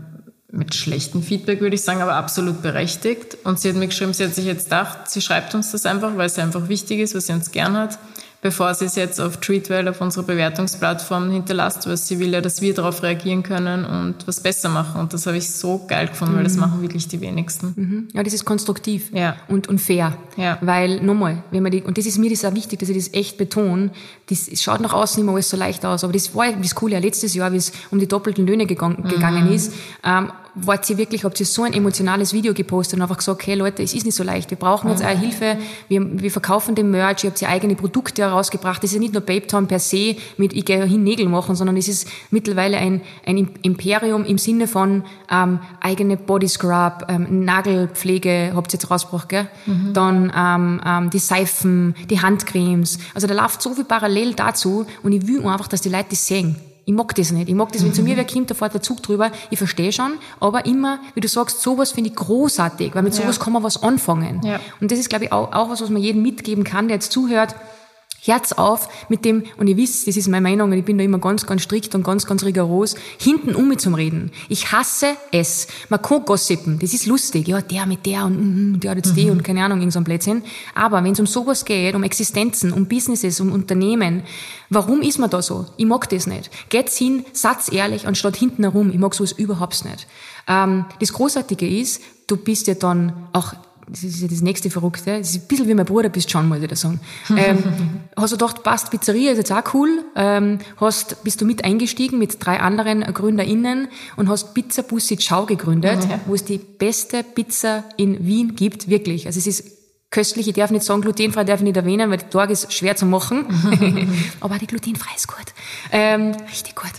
mit 0.51 0.75
schlechtem 0.75 1.23
Feedback 1.23 1.61
würde 1.61 1.73
ich 1.73 1.81
sagen, 1.81 2.03
aber 2.03 2.13
absolut 2.13 2.61
berechtigt. 2.61 3.39
Und 3.43 3.59
sie 3.59 3.69
hat 3.69 3.75
mir 3.75 3.87
geschrieben, 3.87 4.13
sie 4.13 4.23
hat 4.23 4.35
sich 4.35 4.45
jetzt 4.45 4.65
gedacht, 4.65 5.09
sie 5.09 5.19
schreibt 5.21 5.55
uns 5.55 5.71
das 5.71 5.87
einfach, 5.87 6.15
weil 6.15 6.27
es 6.27 6.37
einfach 6.37 6.69
wichtig 6.69 6.99
ist, 6.99 7.15
was 7.15 7.25
sie 7.25 7.33
uns 7.33 7.49
gern 7.49 7.75
hat 7.75 7.97
bevor 8.41 8.73
sie 8.73 8.85
es 8.85 8.95
jetzt 8.95 9.21
auf 9.21 9.37
Treatwell, 9.37 9.87
auf 9.87 10.01
unserer 10.01 10.23
Bewertungsplattform 10.23 11.31
hinterlasst, 11.31 11.87
weil 11.87 11.95
sie 11.97 12.19
will 12.19 12.33
ja, 12.33 12.41
dass 12.41 12.61
wir 12.61 12.73
darauf 12.73 13.03
reagieren 13.03 13.43
können 13.43 13.85
und 13.85 14.27
was 14.27 14.39
besser 14.39 14.69
machen. 14.69 14.99
Und 14.99 15.13
das 15.13 15.27
habe 15.27 15.37
ich 15.37 15.49
so 15.49 15.85
geil 15.87 16.07
gefunden, 16.07 16.33
mhm. 16.33 16.37
weil 16.37 16.43
das 16.43 16.55
mhm. 16.55 16.61
machen 16.61 16.81
wirklich 16.81 17.07
die 17.07 17.21
wenigsten. 17.21 17.73
Mhm. 17.75 18.07
Ja, 18.13 18.23
das 18.23 18.33
ist 18.33 18.43
konstruktiv 18.43 19.11
ja. 19.13 19.35
und, 19.47 19.69
und 19.69 19.79
fair. 19.79 20.17
Ja. 20.37 20.57
Weil, 20.61 21.01
nochmal, 21.01 21.43
wenn 21.51 21.61
man 21.61 21.71
die, 21.71 21.83
und 21.83 21.97
das 21.97 22.07
ist 22.07 22.17
mir 22.17 22.31
das 22.31 22.43
auch 22.43 22.55
wichtig, 22.55 22.79
dass 22.79 22.89
ich 22.89 22.97
das 22.97 23.13
echt 23.13 23.37
betone, 23.37 23.91
das 24.27 24.49
schaut 24.61 24.81
nach 24.81 24.93
außen 24.93 25.21
immer 25.21 25.33
alles 25.33 25.49
so 25.49 25.57
leicht 25.57 25.85
aus, 25.85 26.03
aber 26.03 26.13
das 26.13 26.33
war 26.33 26.51
das 26.51 26.73
Coole, 26.73 26.93
ja, 26.93 26.99
letztes 26.99 27.35
Jahr, 27.35 27.51
wie 27.53 27.57
es 27.57 27.71
um 27.91 27.99
die 27.99 28.07
doppelten 28.07 28.47
Löhne 28.47 28.65
gegangen, 28.65 29.03
mhm. 29.03 29.09
gegangen 29.09 29.51
ist, 29.51 29.73
ähm, 30.03 30.31
wart 30.55 30.89
ihr 30.89 30.97
wirklich, 30.97 31.23
habt 31.23 31.39
ihr 31.39 31.45
so 31.45 31.63
ein 31.63 31.73
emotionales 31.73 32.33
Video 32.33 32.53
gepostet 32.53 32.97
und 32.97 33.01
einfach 33.01 33.17
gesagt, 33.17 33.45
hey 33.47 33.55
Leute, 33.55 33.83
es 33.83 33.93
ist 33.93 34.05
nicht 34.05 34.15
so 34.15 34.23
leicht, 34.23 34.49
wir 34.49 34.57
brauchen 34.57 34.89
jetzt 34.89 35.01
eure 35.01 35.17
Hilfe, 35.17 35.57
wir, 35.87 36.21
wir 36.21 36.31
verkaufen 36.31 36.75
den 36.75 36.91
Merch, 36.91 37.23
ihr 37.23 37.29
habt 37.29 37.41
ihr 37.41 37.49
eigene 37.49 37.75
Produkte 37.75 38.23
herausgebracht, 38.23 38.83
das 38.83 38.91
ist 38.91 38.95
ja 38.95 38.99
nicht 38.99 39.13
nur 39.13 39.21
Babe 39.21 39.47
Town 39.47 39.67
per 39.67 39.79
se 39.79 40.15
mit 40.37 40.53
ich 40.53 40.65
gehe 40.65 40.85
hin 40.85 41.03
Nägel 41.03 41.27
machen, 41.29 41.55
sondern 41.55 41.77
es 41.77 41.87
ist 41.87 42.07
mittlerweile 42.31 42.77
ein, 42.77 43.01
ein 43.25 43.49
Imperium 43.61 44.25
im 44.25 44.37
Sinne 44.37 44.67
von 44.67 45.03
ähm, 45.29 45.59
eigene 45.79 46.17
Body 46.17 46.47
Scrub, 46.47 47.05
ähm, 47.07 47.45
Nagelpflege 47.45 48.51
habt 48.55 48.73
ihr 48.73 48.79
jetzt 48.79 48.91
rausgebracht, 48.91 49.29
gell? 49.29 49.47
Mhm. 49.65 49.93
Dann 49.93 50.33
ähm, 50.35 50.81
ähm, 50.85 51.09
die 51.09 51.19
Seifen, 51.19 51.95
die 52.09 52.21
Handcremes, 52.21 52.99
also 53.13 53.27
da 53.27 53.33
läuft 53.33 53.61
so 53.61 53.73
viel 53.73 53.85
parallel 53.85 54.33
dazu 54.33 54.85
und 55.03 55.11
ich 55.13 55.27
will 55.27 55.45
einfach, 55.45 55.67
dass 55.67 55.81
die 55.81 55.89
Leute 55.89 56.07
das 56.09 56.27
sehen. 56.27 56.55
Ich 56.85 56.93
mag 56.93 57.13
das 57.15 57.31
nicht. 57.31 57.47
Ich 57.47 57.55
mag 57.55 57.71
das, 57.71 57.83
wenn 57.83 57.93
zu 57.93 58.01
mir 58.01 58.17
wer 58.17 58.25
kommt, 58.25 58.49
da 58.49 58.55
fährt 58.55 58.73
der 58.73 58.81
Zug 58.81 59.03
drüber. 59.03 59.31
Ich 59.49 59.57
verstehe 59.57 59.91
schon, 59.91 60.13
aber 60.39 60.65
immer, 60.65 60.99
wie 61.13 61.19
du 61.19 61.27
sagst, 61.27 61.61
sowas 61.61 61.91
finde 61.91 62.09
ich 62.09 62.15
großartig, 62.15 62.95
weil 62.95 63.03
mit 63.03 63.13
sowas 63.13 63.37
ja. 63.37 63.43
kann 63.43 63.53
man 63.53 63.63
was 63.63 63.83
anfangen. 63.83 64.41
Ja. 64.43 64.59
Und 64.79 64.91
das 64.91 64.97
ist, 64.97 65.09
glaube 65.09 65.25
ich, 65.25 65.31
auch, 65.31 65.53
auch 65.53 65.69
was, 65.69 65.81
was 65.81 65.89
man 65.89 66.01
jedem 66.01 66.23
mitgeben 66.23 66.63
kann, 66.63 66.87
der 66.87 66.95
jetzt 66.95 67.11
zuhört. 67.11 67.55
Herz 68.23 68.51
auf 68.51 68.87
mit 69.09 69.25
dem, 69.25 69.43
und 69.57 69.67
ihr 69.67 69.77
wisst, 69.77 70.07
das 70.07 70.15
ist 70.15 70.27
meine 70.27 70.43
Meinung, 70.43 70.71
und 70.71 70.77
ich 70.77 70.85
bin 70.85 70.99
da 70.99 71.03
immer 71.03 71.17
ganz, 71.17 71.47
ganz 71.47 71.63
strikt 71.63 71.95
und 71.95 72.03
ganz, 72.03 72.27
ganz 72.27 72.43
rigoros, 72.43 72.95
hinten 73.19 73.55
um 73.55 73.67
mit 73.67 73.81
zum 73.81 73.95
Reden. 73.95 74.31
Ich 74.47 74.71
hasse 74.71 75.17
es. 75.31 75.67
Man 75.89 76.01
kann 76.03 76.23
gossipen, 76.23 76.77
das 76.77 76.93
ist 76.93 77.07
lustig, 77.07 77.47
ja, 77.47 77.61
der 77.61 77.87
mit 77.87 78.05
der 78.05 78.25
und, 78.25 78.37
und 78.37 78.79
der 78.81 78.91
hat 78.91 78.97
jetzt 78.97 79.11
mhm. 79.11 79.15
die 79.15 79.29
und 79.31 79.43
keine 79.43 79.63
Ahnung, 79.63 79.79
irgend 79.79 79.93
so 79.93 79.99
ein 79.99 80.03
Blödsinn. 80.03 80.43
Aber 80.75 81.03
wenn 81.03 81.13
es 81.13 81.19
um 81.19 81.25
sowas 81.25 81.65
geht, 81.65 81.95
um 81.95 82.03
Existenzen, 82.03 82.71
um 82.71 82.85
Businesses, 82.85 83.39
um 83.41 83.51
Unternehmen, 83.51 84.21
warum 84.69 85.01
ist 85.01 85.17
man 85.17 85.31
da 85.31 85.41
so? 85.41 85.65
Ich 85.77 85.85
mag 85.85 86.07
das 86.09 86.27
nicht. 86.27 86.51
Geht's 86.69 86.97
hin, 86.97 87.25
satz 87.33 87.71
ehrlich, 87.71 88.05
anstatt 88.05 88.35
hinten 88.35 88.63
herum. 88.63 88.91
Ich 88.91 88.99
mag 88.99 89.15
sowas 89.15 89.31
überhaupt 89.31 89.83
nicht. 89.83 90.07
Ähm, 90.47 90.85
das 90.99 91.13
Großartige 91.13 91.67
ist, 91.67 92.01
du 92.27 92.37
bist 92.37 92.67
ja 92.67 92.75
dann 92.75 93.27
auch 93.33 93.53
das 93.91 94.03
ist 94.03 94.21
ja 94.21 94.27
das 94.29 94.41
nächste 94.41 94.69
Verrückte, 94.69 95.17
das 95.17 95.31
ist 95.31 95.43
ein 95.43 95.47
bisschen 95.47 95.67
wie 95.67 95.73
mein 95.73 95.85
Bruder 95.85 96.07
bist 96.07 96.31
schon, 96.31 96.47
muss 96.47 96.59
ich 96.59 96.67
da 96.67 96.75
sagen. 96.77 97.01
ähm, 97.35 97.61
hast 98.15 98.31
du 98.31 98.37
gedacht, 98.37 98.63
passt, 98.63 98.89
Pizzeria 98.89 99.31
ist 99.31 99.37
jetzt 99.37 99.51
auch 99.51 99.73
cool, 99.73 100.05
ähm, 100.15 100.59
hast, 100.77 101.23
bist 101.25 101.41
du 101.41 101.45
mit 101.45 101.65
eingestiegen 101.65 102.17
mit 102.17 102.43
drei 102.43 102.61
anderen 102.61 103.01
GründerInnen 103.01 103.89
und 104.15 104.29
hast 104.29 104.53
Pizza 104.53 104.83
Bussi 104.83 105.17
Ciao 105.17 105.45
gegründet, 105.45 106.05
ja. 106.09 106.21
wo 106.25 106.35
es 106.35 106.45
die 106.45 106.57
beste 106.57 107.23
Pizza 107.23 107.83
in 107.97 108.25
Wien 108.25 108.55
gibt, 108.55 108.87
wirklich. 108.87 109.27
Also 109.27 109.39
es 109.39 109.47
ist 109.47 109.81
köstlich, 110.09 110.47
ich 110.47 110.53
darf 110.53 110.71
nicht 110.71 110.83
sagen 110.83 111.01
glutenfrei, 111.01 111.43
darf 111.43 111.59
ich 111.59 111.65
nicht 111.65 111.77
erwähnen, 111.77 112.09
weil 112.11 112.17
der 112.17 112.29
Tag 112.29 112.49
ist 112.49 112.71
schwer 112.71 112.95
zu 112.95 113.05
machen. 113.05 113.45
Aber 114.39 114.57
die 114.57 114.67
glutenfrei 114.67 115.11
ist 115.15 115.27
gut. 115.27 115.50
Ähm, 115.91 116.31
richtig 116.49 116.75
gut. 116.75 116.91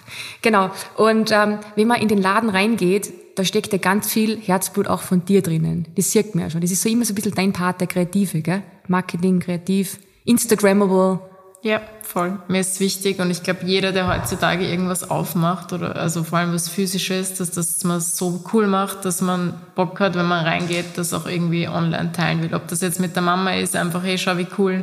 Genau. 0.42 0.70
Und 0.96 1.30
ähm, 1.32 1.58
wenn 1.76 1.86
man 1.86 2.00
in 2.00 2.08
den 2.08 2.20
Laden 2.20 2.50
reingeht, 2.50 3.12
da 3.36 3.44
steckt 3.44 3.72
ja 3.72 3.78
ganz 3.78 4.10
viel 4.12 4.38
Herzblut 4.38 4.88
auch 4.88 5.02
von 5.02 5.24
dir 5.24 5.42
drinnen. 5.42 5.86
Das 5.96 6.10
sieht 6.10 6.34
man 6.34 6.44
ja 6.44 6.50
schon. 6.50 6.60
Das 6.60 6.70
ist 6.70 6.82
so 6.82 6.88
immer 6.88 7.04
so 7.04 7.12
ein 7.12 7.14
bisschen 7.14 7.34
dein 7.34 7.52
Part, 7.52 7.80
der 7.80 7.88
Kreative, 7.88 8.42
gell? 8.42 8.62
Marketing, 8.88 9.40
kreativ, 9.40 9.98
Instagrammable. 10.24 11.20
Ja, 11.62 11.80
voll. 12.02 12.40
Mir 12.48 12.60
ist 12.60 12.80
wichtig 12.80 13.20
und 13.20 13.30
ich 13.30 13.44
glaube, 13.44 13.60
jeder, 13.64 13.92
der 13.92 14.08
heutzutage 14.08 14.66
irgendwas 14.68 15.08
aufmacht 15.08 15.72
oder 15.72 15.94
also 15.94 16.24
vor 16.24 16.38
allem 16.38 16.52
was 16.52 16.68
Physisches, 16.68 17.34
dass 17.34 17.52
das 17.52 17.84
man 17.84 18.00
so 18.00 18.42
cool 18.52 18.66
macht, 18.66 19.04
dass 19.04 19.20
man 19.20 19.54
Bock 19.76 20.00
hat, 20.00 20.16
wenn 20.16 20.26
man 20.26 20.44
reingeht, 20.44 20.86
das 20.96 21.14
auch 21.14 21.26
irgendwie 21.26 21.68
online 21.68 22.10
teilen 22.10 22.42
will. 22.42 22.52
Ob 22.54 22.66
das 22.66 22.80
jetzt 22.80 22.98
mit 22.98 23.14
der 23.14 23.22
Mama 23.22 23.54
ist, 23.54 23.76
einfach, 23.76 24.02
hey, 24.02 24.18
schau, 24.18 24.36
wie 24.38 24.48
cool 24.58 24.82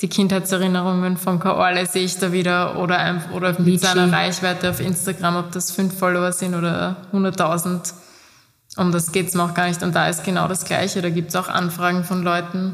die 0.00 0.08
Kindheitserinnerungen 0.08 1.16
von 1.18 1.38
Kaorle 1.38 1.86
sehe 1.86 2.04
ich 2.04 2.16
da 2.16 2.32
wieder 2.32 2.78
oder, 2.78 3.22
oder 3.34 3.50
mit 3.50 3.66
Lichi. 3.66 3.78
seiner 3.78 4.10
Reichweite 4.10 4.70
auf 4.70 4.80
Instagram, 4.80 5.36
ob 5.36 5.52
das 5.52 5.70
fünf 5.70 5.98
Follower 5.98 6.32
sind 6.32 6.54
oder 6.54 6.96
100.000. 7.12 7.92
Um 8.76 8.92
das 8.92 9.12
geht's 9.12 9.34
mir 9.34 9.44
auch 9.44 9.54
gar 9.54 9.68
nicht. 9.68 9.82
Und 9.82 9.94
da 9.94 10.08
ist 10.08 10.24
genau 10.24 10.48
das 10.48 10.64
Gleiche. 10.64 11.02
Da 11.02 11.10
gibt's 11.10 11.36
auch 11.36 11.48
Anfragen 11.48 12.04
von 12.04 12.22
Leuten, 12.22 12.72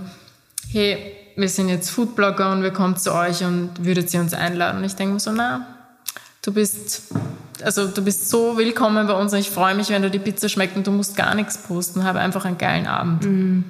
hey, 0.71 1.15
wir 1.35 1.49
sind 1.49 1.69
jetzt 1.69 1.91
Foodblogger 1.91 2.53
und 2.53 2.63
wir 2.63 2.71
kommen 2.71 2.97
zu 2.97 3.13
euch 3.13 3.43
und 3.43 3.85
würdet 3.85 4.13
ihr 4.15 4.21
uns 4.21 4.33
einladen? 4.33 4.79
Und 4.79 4.85
ich 4.85 4.95
denke 4.95 5.15
mir 5.15 5.21
so, 5.21 5.33
na, 5.33 5.67
du 6.43 6.53
bist, 6.53 7.13
also 7.63 7.89
du 7.89 8.03
bist 8.03 8.31
so 8.31 8.57
willkommen 8.57 9.07
bei 9.07 9.15
uns 9.15 9.33
und 9.33 9.41
ich 9.41 9.51
freue 9.51 9.75
mich, 9.75 9.91
wenn 9.91 10.03
du 10.03 10.11
die 10.11 10.19
Pizza 10.19 10.49
schmeckt 10.49 10.77
und 10.77 10.87
du 10.87 10.93
musst 10.93 11.17
gar 11.17 11.35
nichts 11.35 11.59
posten, 11.59 12.05
habe 12.05 12.21
einfach 12.21 12.45
einen 12.45 12.59
geilen 12.59 12.87
Abend. 12.87 13.25
Mm. 13.25 13.65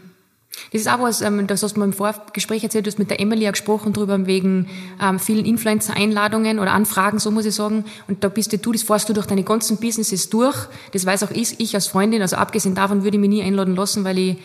Das 0.72 0.80
ist 0.80 0.88
auch 0.88 1.00
was, 1.00 1.20
ähm, 1.20 1.46
das 1.46 1.62
hast 1.62 1.76
du 1.76 1.80
mir 1.80 1.86
im 1.86 1.92
Vorgespräch 1.92 2.62
erzählt, 2.64 2.86
du 2.86 2.90
hast 2.90 2.98
mit 2.98 3.10
der 3.10 3.20
Emily 3.20 3.44
ja 3.44 3.50
gesprochen 3.50 3.92
drüber, 3.92 4.26
wegen 4.26 4.68
ähm, 5.02 5.18
vielen 5.18 5.44
Influencer-Einladungen 5.44 6.58
oder 6.58 6.72
Anfragen, 6.72 7.18
so 7.18 7.30
muss 7.30 7.46
ich 7.46 7.54
sagen. 7.54 7.84
Und 8.08 8.24
da 8.24 8.28
bist 8.28 8.52
du, 8.52 8.72
das 8.72 8.82
fährst 8.82 9.08
du 9.08 9.12
durch 9.12 9.26
deine 9.26 9.44
ganzen 9.44 9.78
Businesses 9.78 10.30
durch. 10.30 10.56
Das 10.92 11.06
weiß 11.06 11.24
auch 11.24 11.30
ich, 11.30 11.60
ich 11.60 11.74
als 11.74 11.86
Freundin, 11.86 12.22
also 12.22 12.36
abgesehen 12.36 12.74
davon 12.74 13.04
würde 13.04 13.16
ich 13.16 13.20
mich 13.20 13.30
nie 13.30 13.42
einladen 13.42 13.76
lassen, 13.76 14.04
weil 14.04 14.18
ich 14.18 14.36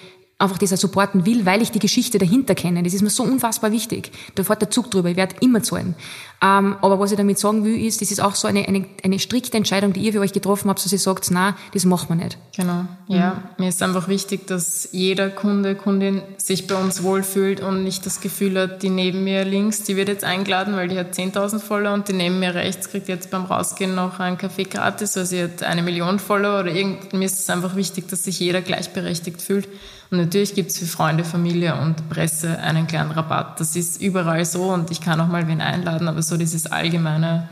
einfach 0.41 0.61
auch 0.61 0.77
supporten 0.77 1.25
will, 1.25 1.45
weil 1.45 1.61
ich 1.61 1.71
die 1.71 1.79
Geschichte 1.79 2.17
dahinter 2.17 2.55
kenne. 2.55 2.83
Das 2.83 2.93
ist 2.93 3.01
mir 3.01 3.09
so 3.09 3.23
unfassbar 3.23 3.71
wichtig. 3.71 4.11
Da 4.35 4.43
fährt 4.43 4.61
der 4.61 4.71
Zug 4.71 4.89
drüber, 4.89 5.09
ich 5.09 5.17
werde 5.17 5.35
immer 5.41 5.61
zahlen. 5.61 5.95
Ähm, 6.43 6.75
aber 6.81 6.99
was 6.99 7.11
ich 7.11 7.17
damit 7.17 7.37
sagen 7.37 7.63
will, 7.63 7.85
ist, 7.85 8.01
das 8.01 8.09
ist 8.09 8.19
auch 8.19 8.33
so 8.33 8.47
eine, 8.47 8.67
eine, 8.67 8.85
eine 9.03 9.19
strikte 9.19 9.55
Entscheidung, 9.57 9.93
die 9.93 9.99
ihr 9.99 10.11
für 10.11 10.21
euch 10.21 10.33
getroffen 10.33 10.69
habt, 10.69 10.83
dass 10.83 10.91
ihr 10.91 10.97
sagt, 10.97 11.29
na, 11.29 11.55
das 11.75 11.85
machen 11.85 12.09
wir 12.09 12.15
nicht. 12.15 12.39
Genau, 12.55 12.85
ja. 13.07 13.33
Mhm. 13.33 13.63
Mir 13.63 13.69
ist 13.69 13.83
einfach 13.83 14.07
wichtig, 14.07 14.47
dass 14.47 14.89
jeder 14.91 15.29
Kunde, 15.29 15.75
Kundin 15.75 16.23
sich 16.37 16.65
bei 16.65 16.73
uns 16.73 17.03
wohlfühlt 17.03 17.61
und 17.61 17.83
nicht 17.83 18.07
das 18.07 18.21
Gefühl 18.21 18.59
hat, 18.59 18.81
die 18.81 18.89
neben 18.89 19.23
mir 19.23 19.45
links, 19.45 19.83
die 19.83 19.95
wird 19.97 20.07
jetzt 20.07 20.23
eingeladen, 20.23 20.75
weil 20.75 20.87
die 20.87 20.97
hat 20.97 21.13
10.000 21.13 21.59
Follower 21.59 21.93
und 21.93 22.07
die 22.07 22.13
neben 22.13 22.39
mir 22.39 22.55
rechts 22.55 22.89
kriegt 22.89 23.07
jetzt 23.07 23.29
beim 23.29 23.45
Rausgehen 23.45 23.93
noch 23.93 24.19
einen 24.19 24.39
Kaffee 24.39 24.63
gratis, 24.63 25.15
weil 25.15 25.27
sie 25.27 25.43
hat 25.43 25.61
eine 25.61 25.83
Million 25.83 26.17
Follower 26.17 26.61
oder 26.61 26.71
irgend, 26.73 27.13
mir 27.13 27.25
ist 27.25 27.37
es 27.37 27.49
einfach 27.51 27.75
wichtig, 27.75 28.07
dass 28.07 28.23
sich 28.23 28.39
jeder 28.39 28.61
gleichberechtigt 28.61 29.43
fühlt. 29.43 29.67
Und 30.11 30.17
natürlich 30.17 30.53
gibt 30.53 30.71
es 30.71 30.77
für 30.77 30.85
Freunde, 30.85 31.23
Familie 31.23 31.79
und 31.79 32.09
Presse 32.09 32.59
einen 32.59 32.85
kleinen 32.85 33.11
Rabatt. 33.11 33.61
Das 33.61 33.77
ist 33.77 34.01
überall 34.01 34.43
so 34.43 34.73
und 34.73 34.91
ich 34.91 34.99
kann 34.99 35.21
auch 35.21 35.27
mal 35.27 35.47
wen 35.47 35.61
einladen, 35.61 36.09
aber 36.09 36.21
so 36.21 36.35
dieses 36.35 36.67
allgemeine 36.67 37.49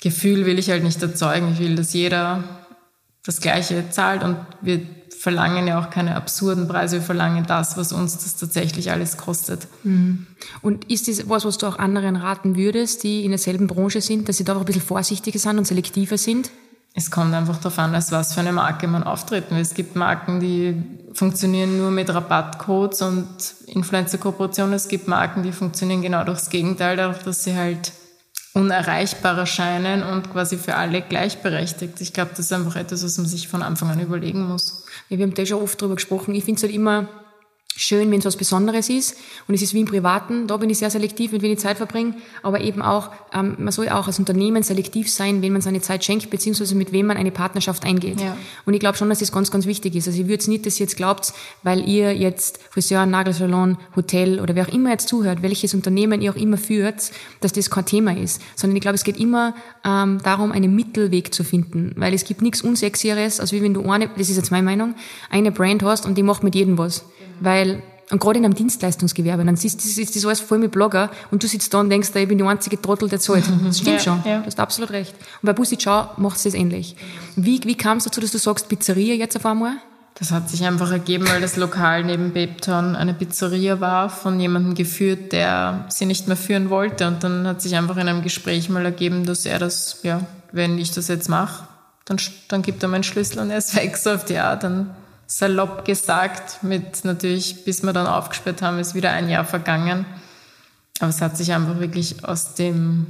Gefühl 0.00 0.46
will 0.46 0.58
ich 0.58 0.70
halt 0.70 0.82
nicht 0.82 1.02
erzeugen. 1.02 1.52
Ich 1.52 1.58
will, 1.58 1.76
dass 1.76 1.92
jeder 1.92 2.42
das 3.24 3.42
Gleiche 3.42 3.90
zahlt 3.90 4.22
und 4.24 4.38
wir 4.62 4.80
verlangen 5.10 5.66
ja 5.66 5.78
auch 5.78 5.90
keine 5.90 6.16
absurden 6.16 6.68
Preise, 6.68 6.96
wir 6.96 7.02
verlangen 7.02 7.44
das, 7.46 7.76
was 7.76 7.92
uns 7.92 8.16
das 8.16 8.36
tatsächlich 8.36 8.90
alles 8.90 9.18
kostet. 9.18 9.66
Mhm. 9.82 10.26
Und 10.62 10.90
ist 10.90 11.08
das 11.08 11.28
was, 11.28 11.44
was 11.44 11.58
du 11.58 11.66
auch 11.66 11.78
anderen 11.78 12.16
raten 12.16 12.56
würdest, 12.56 13.02
die 13.02 13.24
in 13.24 13.30
derselben 13.30 13.66
Branche 13.66 14.00
sind, 14.00 14.28
dass 14.28 14.38
sie 14.38 14.44
da 14.44 14.54
auch 14.54 14.60
ein 14.60 14.64
bisschen 14.64 14.80
vorsichtiger 14.80 15.38
sind 15.38 15.58
und 15.58 15.66
selektiver 15.66 16.16
sind? 16.16 16.50
Es 16.98 17.12
kommt 17.12 17.32
einfach 17.32 17.58
darauf 17.58 17.78
an, 17.78 17.94
als 17.94 18.10
was 18.10 18.34
für 18.34 18.40
eine 18.40 18.50
Marke 18.50 18.88
man 18.88 19.04
auftritt. 19.04 19.52
Es 19.52 19.74
gibt 19.74 19.94
Marken, 19.94 20.40
die 20.40 20.82
funktionieren 21.12 21.78
nur 21.78 21.92
mit 21.92 22.12
Rabattcodes 22.12 23.02
und 23.02 23.28
Influencer-Kooperationen. 23.66 24.74
Es 24.74 24.88
gibt 24.88 25.06
Marken, 25.06 25.44
die 25.44 25.52
funktionieren 25.52 26.02
genau 26.02 26.24
durchs 26.24 26.50
Gegenteil, 26.50 26.96
dadurch, 26.96 27.22
dass 27.22 27.44
sie 27.44 27.54
halt 27.54 27.92
unerreichbar 28.52 29.38
erscheinen 29.38 30.02
und 30.02 30.32
quasi 30.32 30.56
für 30.56 30.74
alle 30.74 31.00
gleichberechtigt. 31.00 32.00
Ich 32.00 32.12
glaube, 32.12 32.30
das 32.30 32.46
ist 32.46 32.52
einfach 32.52 32.74
etwas, 32.74 33.04
was 33.04 33.16
man 33.16 33.28
sich 33.28 33.46
von 33.46 33.62
Anfang 33.62 33.90
an 33.90 34.00
überlegen 34.00 34.48
muss. 34.48 34.84
Ja, 35.08 35.18
wir 35.18 35.26
haben 35.26 35.34
da 35.34 35.46
schon 35.46 35.62
oft 35.62 35.80
drüber 35.80 35.94
gesprochen. 35.94 36.34
Ich 36.34 36.42
finde 36.42 36.58
es 36.58 36.64
halt 36.64 36.74
immer 36.74 37.06
schön, 37.78 38.10
wenn 38.10 38.18
es 38.18 38.24
was 38.24 38.36
Besonderes 38.36 38.90
ist. 38.90 39.16
Und 39.46 39.54
es 39.54 39.62
ist 39.62 39.72
wie 39.72 39.80
im 39.80 39.86
Privaten, 39.86 40.46
da 40.48 40.56
bin 40.56 40.68
ich 40.68 40.78
sehr 40.78 40.90
selektiv, 40.90 41.32
mit 41.32 41.42
wem 41.42 41.52
ich 41.52 41.58
Zeit 41.60 41.76
verbringe. 41.76 42.14
Aber 42.42 42.60
eben 42.60 42.82
auch, 42.82 43.10
ähm, 43.32 43.54
man 43.58 43.72
soll 43.72 43.88
auch 43.88 44.08
als 44.08 44.18
Unternehmen 44.18 44.62
selektiv 44.62 45.10
sein, 45.10 45.42
wenn 45.42 45.52
man 45.52 45.62
seine 45.62 45.80
Zeit 45.80 46.04
schenkt, 46.04 46.28
beziehungsweise 46.28 46.74
mit 46.74 46.92
wem 46.92 47.06
man 47.06 47.16
eine 47.16 47.30
Partnerschaft 47.30 47.84
eingeht. 47.84 48.20
Ja. 48.20 48.36
Und 48.66 48.74
ich 48.74 48.80
glaube 48.80 48.98
schon, 48.98 49.08
dass 49.08 49.20
das 49.20 49.30
ganz, 49.30 49.50
ganz 49.50 49.66
wichtig 49.66 49.94
ist. 49.94 50.08
Also 50.08 50.20
ich 50.20 50.26
würde 50.26 50.40
es 50.40 50.48
nicht, 50.48 50.66
dass 50.66 50.78
ihr 50.80 50.86
jetzt 50.86 50.96
glaubt, 50.96 51.32
weil 51.62 51.88
ihr 51.88 52.14
jetzt 52.14 52.60
Friseur, 52.70 53.06
Nagelsalon, 53.06 53.78
Hotel 53.94 54.40
oder 54.40 54.54
wer 54.56 54.66
auch 54.66 54.72
immer 54.72 54.90
jetzt 54.90 55.08
zuhört, 55.08 55.42
welches 55.42 55.72
Unternehmen 55.72 56.20
ihr 56.20 56.32
auch 56.32 56.36
immer 56.36 56.56
führt, 56.56 57.12
dass 57.40 57.52
das 57.52 57.70
kein 57.70 57.86
Thema 57.86 58.16
ist. 58.16 58.42
Sondern 58.56 58.76
ich 58.76 58.82
glaube, 58.82 58.96
es 58.96 59.04
geht 59.04 59.18
immer 59.18 59.54
ähm, 59.84 60.18
darum, 60.24 60.50
einen 60.50 60.74
Mittelweg 60.74 61.32
zu 61.32 61.44
finden. 61.44 61.92
Weil 61.96 62.12
es 62.12 62.24
gibt 62.24 62.42
nichts 62.42 62.60
Unsexieres, 62.60 63.38
als 63.38 63.52
wie 63.52 63.62
wenn 63.62 63.74
du 63.74 63.88
eine, 63.88 64.08
das 64.08 64.28
ist 64.30 64.36
jetzt 64.36 64.50
meine 64.50 64.64
Meinung, 64.64 64.94
eine 65.30 65.52
Brand 65.52 65.84
hast 65.84 66.06
und 66.06 66.18
die 66.18 66.24
macht 66.24 66.42
mit 66.42 66.56
jedem 66.56 66.76
was. 66.76 67.04
Weil, 67.40 67.67
und 68.10 68.20
gerade 68.20 68.38
in 68.38 68.44
einem 68.44 68.54
Dienstleistungsgewerbe, 68.54 69.44
dann 69.44 69.56
siehst 69.56 69.84
du, 69.84 70.00
ist 70.00 70.16
das 70.16 70.24
alles 70.24 70.40
voll 70.40 70.58
mit 70.58 70.72
Blogger 70.72 71.10
und 71.30 71.42
du 71.42 71.46
sitzt 71.46 71.74
da 71.74 71.80
und 71.80 71.90
denkst, 71.90 72.10
ich 72.14 72.28
bin 72.28 72.38
die 72.38 72.44
einzige 72.44 72.80
Trottel, 72.80 73.08
der 73.08 73.20
zahlt. 73.20 73.44
Das 73.64 73.80
stimmt 73.80 73.96
ja, 73.96 74.02
schon. 74.02 74.22
Ja. 74.24 74.38
Du 74.38 74.46
hast 74.46 74.58
absolut 74.58 74.90
recht. 74.90 75.14
Und 75.42 75.46
bei 75.46 75.52
Bussi 75.52 75.76
Ciao 75.76 76.10
macht 76.16 76.38
es 76.38 76.44
das 76.44 76.54
ähnlich. 76.54 76.96
Wie, 77.36 77.60
wie 77.64 77.74
kam 77.74 77.98
es 77.98 78.04
dazu, 78.04 78.20
dass 78.20 78.32
du 78.32 78.38
sagst, 78.38 78.68
Pizzeria 78.68 79.14
jetzt 79.14 79.36
auf 79.36 79.44
einmal? 79.44 79.74
Das 80.18 80.32
hat 80.32 80.50
sich 80.50 80.64
einfach 80.64 80.90
ergeben, 80.90 81.28
weil 81.28 81.40
das 81.40 81.56
Lokal 81.56 82.02
neben 82.02 82.32
Bebton 82.32 82.96
eine 82.96 83.14
Pizzeria 83.14 83.78
war, 83.78 84.10
von 84.10 84.40
jemandem 84.40 84.74
geführt, 84.74 85.32
der 85.32 85.84
sie 85.90 86.06
nicht 86.06 86.26
mehr 86.26 86.36
führen 86.36 86.70
wollte. 86.70 87.06
Und 87.06 87.22
dann 87.22 87.46
hat 87.46 87.62
sich 87.62 87.76
einfach 87.76 87.96
in 87.98 88.08
einem 88.08 88.22
Gespräch 88.22 88.68
mal 88.68 88.84
ergeben, 88.84 89.24
dass 89.26 89.46
er 89.46 89.60
das, 89.60 90.00
ja, 90.02 90.22
wenn 90.50 90.76
ich 90.78 90.90
das 90.90 91.06
jetzt 91.06 91.28
mache, 91.28 91.68
dann, 92.04 92.18
dann 92.48 92.62
gibt 92.62 92.82
er 92.82 92.88
meinen 92.88 93.04
Schlüssel 93.04 93.38
und 93.38 93.50
er 93.50 93.58
ist 93.58 93.76
weg, 93.76 93.96
so 93.96 94.10
auf 94.10 94.24
die 94.24 94.38
Art. 94.38 94.64
Dann 94.64 94.90
salopp 95.28 95.84
gesagt, 95.84 96.64
mit 96.64 97.04
natürlich, 97.04 97.64
bis 97.64 97.84
wir 97.84 97.92
dann 97.92 98.06
aufgesperrt 98.06 98.62
haben, 98.62 98.78
ist 98.80 98.94
wieder 98.94 99.12
ein 99.12 99.28
Jahr 99.28 99.44
vergangen. 99.44 100.06
Aber 100.98 101.10
es 101.10 101.20
hat 101.20 101.36
sich 101.36 101.52
einfach 101.52 101.78
wirklich 101.78 102.24
aus 102.24 102.54
dem 102.54 103.06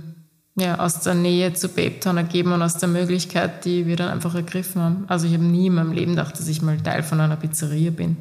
ja, 0.61 0.81
aus 0.81 1.01
der 1.01 1.15
Nähe 1.15 1.53
zu 1.53 1.69
Babetown 1.69 2.17
ergeben 2.17 2.53
und 2.53 2.63
aus 2.63 2.79
der 2.79 2.89
Möglichkeit, 2.89 3.65
die 3.65 3.87
wir 3.87 3.95
dann 3.95 4.09
einfach 4.09 4.35
ergriffen 4.35 4.83
haben. 4.83 5.05
Also 5.07 5.27
ich 5.29 5.35
habe 5.35 5.45
nie 5.45 5.69
in 5.69 5.75
meinem 5.75 5.93
Leben 5.93 6.17
gedacht, 6.17 6.37
dass 6.37 6.49
ich 6.49 6.63
mal 6.63 6.77
Teil 6.79 7.05
von 7.05 7.21
einer 7.21 7.37
Pizzeria 7.37 7.93
bin. 7.93 8.17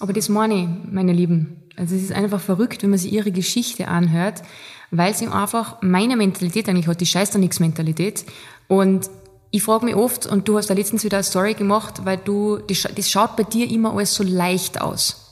Aber 0.00 0.12
das 0.12 0.28
meine 0.28 0.54
ich, 0.54 0.68
meine 0.92 1.12
Lieben. 1.12 1.62
Also 1.76 1.94
es 1.94 2.02
ist 2.02 2.12
einfach 2.12 2.40
verrückt, 2.40 2.82
wenn 2.82 2.90
man 2.90 2.98
sich 2.98 3.12
ihre 3.12 3.30
Geschichte 3.30 3.86
anhört, 3.86 4.42
weil 4.90 5.14
sie 5.14 5.28
einfach 5.28 5.80
meine 5.80 6.16
Mentalität 6.16 6.68
eigentlich 6.68 6.88
hat, 6.88 7.00
die 7.00 7.06
scheiß 7.06 7.30
da 7.30 7.38
nix 7.38 7.60
Mentalität. 7.60 8.24
Und 8.66 9.08
ich 9.54 9.62
frage 9.62 9.84
mich 9.84 9.94
oft, 9.94 10.26
und 10.26 10.48
du 10.48 10.58
hast 10.58 10.68
da 10.68 10.74
letztens 10.74 11.04
wieder 11.04 11.18
eine 11.18 11.22
Story 11.22 11.54
gemacht, 11.54 12.04
weil 12.04 12.16
du, 12.16 12.58
das 12.58 13.08
schaut 13.08 13.36
bei 13.36 13.44
dir 13.44 13.70
immer 13.70 13.92
alles 13.94 14.12
so 14.12 14.24
leicht 14.24 14.80
aus. 14.80 15.23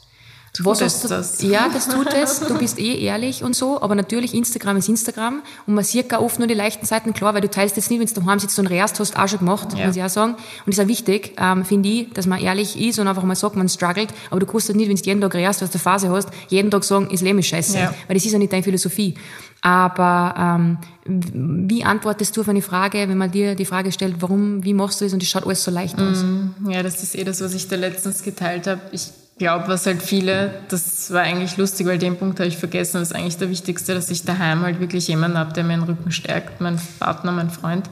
Tut 0.55 0.67
Was 0.67 0.83
es 0.83 1.01
das? 1.01 1.41
Ja, 1.41 1.71
das 1.73 1.89
tut 1.89 2.13
es. 2.13 2.41
Du 2.41 2.59
bist 2.59 2.79
eh 2.79 3.03
ehrlich 3.03 3.43
und 3.43 3.57
so, 3.57 3.81
aber 3.81 3.95
natürlich 3.95 4.35
Instagram 4.35 4.77
ist 4.77 4.89
Instagram 4.91 5.41
und 5.67 5.75
man 5.75 5.83
sieht 5.83 6.11
gar 6.11 6.23
oft 6.23 6.39
nur 6.39 6.47
die 6.47 6.53
leichten 6.53 6.85
Seiten, 6.85 7.15
klar, 7.15 7.33
weil 7.33 7.41
du 7.41 7.49
teilst 7.49 7.77
jetzt 7.77 7.91
nicht, 7.91 8.01
wenn 8.01 8.07
du 8.07 8.21
daheim 8.21 8.39
sitzt 8.39 8.59
und 8.59 8.67
Reast 8.67 9.01
hast, 9.01 9.19
auch 9.19 9.29
schon 9.29 9.39
gemacht, 9.39 9.69
ja. 9.75 9.87
muss 9.87 9.97
ich 9.97 10.03
auch 10.03 10.11
sagen. 10.11 10.35
Und 10.35 10.43
das 10.67 10.77
ist 10.77 10.85
auch 10.85 10.89
wichtig, 10.89 11.35
ähm, 11.39 11.65
finde 11.65 11.89
ich, 11.89 12.13
dass 12.13 12.27
man 12.27 12.39
ehrlich 12.39 12.79
ist 12.79 12.99
und 12.99 13.09
einfach 13.09 13.23
mal 13.23 13.35
sagt, 13.35 13.57
man 13.57 13.67
struggelt, 13.71 14.11
aber 14.31 14.41
du 14.41 14.47
kannst 14.47 14.75
nicht, 14.75 14.91
wenn 14.91 14.97
du 14.97 15.03
jeden 15.03 15.23
Tag 15.23 15.35
Reast, 15.35 15.63
was 15.63 15.71
du 15.71 15.79
Phase 15.79 16.11
hast, 16.11 16.29
jeden 16.49 16.71
Tag 16.71 16.85
sagen, 16.85 17.09
ist 17.11 17.23
Leben 17.23 17.39
ist 17.39 17.47
scheiße, 17.47 17.79
ja. 17.79 17.95
weil 18.07 18.15
das 18.15 18.27
ist 18.27 18.33
ja 18.33 18.39
nicht 18.39 18.53
deine 18.53 18.63
Philosophie. 18.63 19.15
Aber 19.63 20.35
ähm, 20.37 20.79
wie 21.07 21.83
antwortest 21.83 22.37
du 22.37 22.43
auf 22.43 22.49
eine 22.51 22.61
Frage, 22.63 23.09
wenn 23.09 23.17
man 23.17 23.31
dir 23.31 23.55
die 23.55 23.65
Frage 23.65 23.91
stellt, 23.91 24.17
warum, 24.19 24.63
wie 24.65 24.75
machst 24.75 25.01
du 25.01 25.07
das 25.07 25.15
und 25.15 25.23
es 25.23 25.31
schaut 25.31 25.47
alles 25.47 25.65
so 25.65 25.71
leicht 25.71 25.99
aus? 25.99 26.25
Mm, 26.25 26.69
ja, 26.69 26.83
das 26.83 27.03
ist 27.03 27.15
eh 27.15 27.25
das, 27.25 27.41
was 27.41 27.55
ich 27.55 27.69
da 27.69 27.77
letztens 27.77 28.23
geteilt 28.23 28.67
habe. 28.67 28.81
Ich 28.91 29.13
glaube, 29.43 29.67
was 29.67 29.87
halt 29.87 30.01
viele, 30.03 30.53
das 30.69 31.13
war 31.13 31.23
eigentlich 31.23 31.57
lustig, 31.57 31.85
weil 31.89 31.99
den 31.99 32.17
Punkt 32.17 32.39
habe 32.39 32.47
ich 32.47 32.57
vergessen, 32.57 33.01
das 33.01 33.11
ist 33.11 33.17
eigentlich 33.17 33.39
der 33.39 33.51
Wichtigste, 33.51 33.93
dass 33.93 34.09
ich 34.09 34.25
daheim 34.25 34.63
halt 34.63 34.79
wirklich 34.79 35.09
jemanden 35.09 35.37
habe, 35.37 35.53
der 35.53 35.65
meinen 35.65 35.83
Rücken 35.83 36.13
stärkt, 36.13 36.61
mein 36.61 36.81
Partner, 37.01 37.33
mein 37.33 37.51
Freund. 37.51 37.91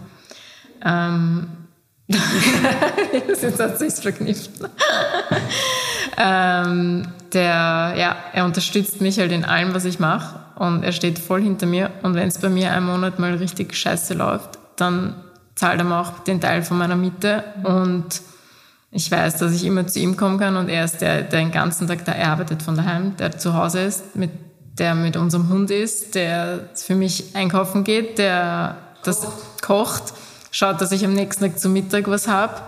Ähm, 0.84 1.48
jetzt 2.06 3.60
hat 3.60 3.80
sich's 3.80 3.98
verknüpft. 3.98 4.50
ähm, 6.16 7.08
der, 7.32 7.94
ja, 7.96 8.16
er 8.32 8.44
unterstützt 8.44 9.00
mich 9.00 9.18
halt 9.18 9.32
in 9.32 9.44
allem, 9.44 9.74
was 9.74 9.84
ich 9.84 9.98
mache 9.98 10.38
und 10.54 10.84
er 10.84 10.92
steht 10.92 11.18
voll 11.18 11.42
hinter 11.42 11.66
mir 11.66 11.90
und 12.04 12.14
wenn 12.14 12.28
es 12.28 12.38
bei 12.38 12.48
mir 12.48 12.70
einen 12.70 12.86
Monat 12.86 13.18
mal 13.18 13.34
richtig 13.34 13.74
scheiße 13.74 14.14
läuft, 14.14 14.60
dann 14.76 15.16
zahlt 15.56 15.80
er 15.80 15.84
mir 15.84 15.98
auch 15.98 16.20
den 16.20 16.40
Teil 16.40 16.62
von 16.62 16.78
meiner 16.78 16.96
Miete 16.96 17.42
und 17.64 18.22
ich 18.92 19.10
weiß, 19.10 19.38
dass 19.38 19.52
ich 19.52 19.64
immer 19.64 19.86
zu 19.86 20.00
ihm 20.00 20.16
kommen 20.16 20.38
kann 20.38 20.56
und 20.56 20.68
er 20.68 20.84
ist 20.84 21.00
der, 21.00 21.22
der 21.22 21.40
den 21.40 21.52
ganzen 21.52 21.86
Tag 21.86 22.04
da 22.04 22.12
arbeitet 22.12 22.62
von 22.62 22.76
daheim, 22.76 23.16
der 23.16 23.38
zu 23.38 23.54
Hause 23.54 23.82
ist, 23.82 24.16
mit, 24.16 24.30
der 24.78 24.94
mit 24.94 25.16
unserem 25.16 25.48
Hund 25.48 25.70
ist, 25.70 26.14
der 26.16 26.70
für 26.74 26.96
mich 26.96 27.34
einkaufen 27.34 27.84
geht, 27.84 28.18
der 28.18 28.76
das 29.04 29.26
kocht, 29.62 30.12
schaut, 30.50 30.80
dass 30.80 30.90
ich 30.90 31.04
am 31.04 31.12
nächsten 31.12 31.44
Tag 31.44 31.60
zum 31.60 31.72
Mittag 31.72 32.08
was 32.08 32.26
habe. 32.26 32.60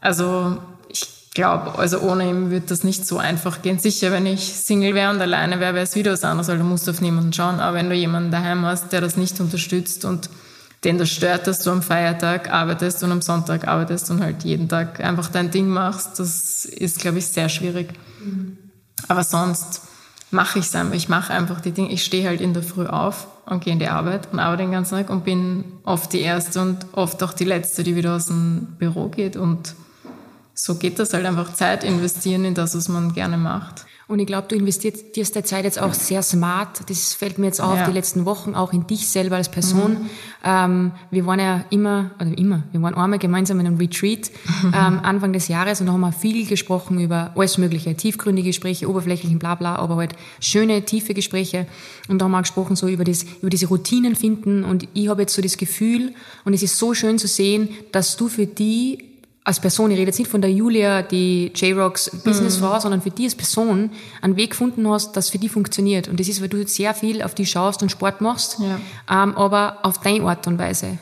Also 0.00 0.58
ich 0.88 1.32
glaube, 1.34 1.76
also 1.76 1.98
ohne 2.00 2.30
ihm 2.30 2.50
wird 2.50 2.70
das 2.70 2.84
nicht 2.84 3.04
so 3.04 3.18
einfach 3.18 3.60
gehen. 3.60 3.80
Sicher, 3.80 4.12
wenn 4.12 4.24
ich 4.24 4.54
Single 4.54 4.94
wäre 4.94 5.10
und 5.10 5.20
alleine 5.20 5.58
wäre, 5.58 5.74
wäre 5.74 5.84
es 5.84 5.96
wieder 5.96 6.12
was 6.12 6.22
anderes, 6.22 6.48
weil 6.48 6.58
du 6.58 6.64
musst 6.64 6.88
auf 6.88 7.00
niemanden 7.00 7.32
schauen. 7.32 7.58
Aber 7.58 7.76
wenn 7.76 7.90
du 7.90 7.96
jemanden 7.96 8.30
daheim 8.30 8.64
hast, 8.64 8.92
der 8.92 9.00
das 9.00 9.16
nicht 9.16 9.40
unterstützt 9.40 10.04
und 10.04 10.30
den 10.86 10.98
das 10.98 11.10
stört, 11.10 11.48
dass 11.48 11.58
du 11.58 11.72
am 11.72 11.82
Feiertag 11.82 12.52
arbeitest 12.52 13.02
und 13.02 13.10
am 13.10 13.20
Sonntag 13.20 13.66
arbeitest 13.66 14.08
und 14.12 14.22
halt 14.22 14.44
jeden 14.44 14.68
Tag 14.68 15.00
einfach 15.00 15.28
dein 15.28 15.50
Ding 15.50 15.66
machst, 15.68 16.20
das 16.20 16.64
ist, 16.64 17.00
glaube 17.00 17.18
ich, 17.18 17.26
sehr 17.26 17.48
schwierig. 17.48 17.92
Mhm. 18.24 18.56
Aber 19.08 19.24
sonst 19.24 19.82
mache 20.30 20.60
ich 20.60 20.66
es 20.66 20.74
einfach. 20.76 20.94
Ich 20.94 21.08
mache 21.08 21.32
einfach 21.32 21.60
die 21.60 21.72
Dinge. 21.72 21.90
Ich 21.90 22.04
stehe 22.04 22.28
halt 22.28 22.40
in 22.40 22.54
der 22.54 22.62
Früh 22.62 22.86
auf 22.86 23.26
und 23.46 23.64
gehe 23.64 23.72
in 23.72 23.80
die 23.80 23.88
Arbeit 23.88 24.28
und 24.32 24.38
arbeite 24.38 24.62
den 24.62 24.70
ganzen 24.70 24.94
Tag 24.94 25.10
und 25.10 25.24
bin 25.24 25.64
oft 25.84 26.12
die 26.12 26.20
Erste 26.20 26.62
und 26.62 26.86
oft 26.92 27.20
auch 27.24 27.32
die 27.32 27.44
Letzte, 27.44 27.82
die 27.82 27.96
wieder 27.96 28.14
aus 28.14 28.26
dem 28.26 28.76
Büro 28.78 29.08
geht. 29.08 29.36
Und 29.36 29.74
so 30.58 30.76
geht 30.76 30.98
das 30.98 31.12
halt 31.12 31.26
einfach 31.26 31.52
Zeit 31.52 31.84
investieren 31.84 32.46
in 32.46 32.54
das, 32.54 32.74
was 32.74 32.88
man 32.88 33.12
gerne 33.12 33.36
macht. 33.36 33.84
Und 34.08 34.20
ich 34.20 34.26
glaube, 34.26 34.48
du 34.48 34.54
investierst 34.54 35.16
dir 35.16 35.24
der 35.24 35.44
Zeit 35.44 35.64
jetzt 35.64 35.78
auch 35.78 35.92
sehr 35.92 36.22
smart. 36.22 36.88
Das 36.88 37.12
fällt 37.12 37.38
mir 37.38 37.46
jetzt 37.46 37.60
auf, 37.60 37.76
ja. 37.76 37.86
die 37.86 37.92
letzten 37.92 38.24
Wochen, 38.24 38.54
auch 38.54 38.72
in 38.72 38.86
dich 38.86 39.08
selber 39.08 39.36
als 39.36 39.50
Person. 39.50 39.92
Mhm. 39.92 40.10
Ähm, 40.44 40.92
wir 41.10 41.26
waren 41.26 41.40
ja 41.40 41.64
immer, 41.70 42.12
oder 42.18 42.38
immer, 42.38 42.62
wir 42.72 42.80
waren 42.80 42.94
einmal 42.94 43.18
gemeinsam 43.18 43.60
in 43.60 43.66
einem 43.66 43.76
Retreat 43.76 44.30
ähm, 44.64 44.72
Anfang 45.02 45.34
des 45.34 45.48
Jahres 45.48 45.80
und 45.80 45.88
da 45.88 45.92
haben 45.92 46.00
wir 46.00 46.12
viel 46.12 46.46
gesprochen 46.46 47.00
über 47.00 47.32
alles 47.34 47.58
Mögliche, 47.58 47.94
tiefgründige 47.94 48.50
Gespräche, 48.50 48.88
oberflächlichen 48.88 49.38
Blabla, 49.38 49.76
aber 49.76 49.96
halt 49.96 50.14
schöne, 50.40 50.84
tiefe 50.84 51.12
Gespräche. 51.12 51.66
Und 52.08 52.20
da 52.20 52.26
haben 52.26 52.32
wir 52.32 52.40
gesprochen 52.40 52.76
so 52.76 52.88
über, 52.88 53.04
das, 53.04 53.26
über 53.40 53.50
diese 53.50 53.66
Routinen 53.66 54.14
finden. 54.14 54.64
Und 54.64 54.88
ich 54.94 55.08
habe 55.08 55.22
jetzt 55.22 55.34
so 55.34 55.42
das 55.42 55.58
Gefühl, 55.58 56.14
und 56.44 56.54
es 56.54 56.62
ist 56.62 56.78
so 56.78 56.94
schön 56.94 57.18
zu 57.18 57.26
sehen, 57.26 57.70
dass 57.90 58.16
du 58.16 58.28
für 58.28 58.46
die 58.46 59.15
als 59.46 59.60
Person, 59.60 59.92
ich 59.92 59.96
rede 59.96 60.08
jetzt 60.08 60.18
nicht 60.18 60.28
von 60.28 60.40
der 60.40 60.50
Julia, 60.50 61.02
die 61.02 61.52
J-Rocks 61.54 62.10
Businessfrau, 62.24 62.74
mhm. 62.74 62.80
sondern 62.80 63.00
für 63.00 63.10
die 63.10 63.26
als 63.26 63.36
Person 63.36 63.90
einen 64.20 64.36
Weg 64.36 64.50
gefunden 64.50 64.88
hast, 64.88 65.16
das 65.16 65.30
für 65.30 65.38
die 65.38 65.48
funktioniert. 65.48 66.08
Und 66.08 66.18
das 66.18 66.26
ist, 66.26 66.42
weil 66.42 66.48
du 66.48 66.66
sehr 66.66 66.94
viel 66.94 67.22
auf 67.22 67.32
die 67.32 67.46
schaust 67.46 67.80
und 67.80 67.90
Sport 67.90 68.20
machst, 68.20 68.58
ja. 68.58 68.80
ähm, 69.08 69.36
aber 69.36 69.78
auf 69.84 70.00
deine 70.00 70.24
Art 70.24 70.48
und 70.48 70.58
Weise. 70.58 70.98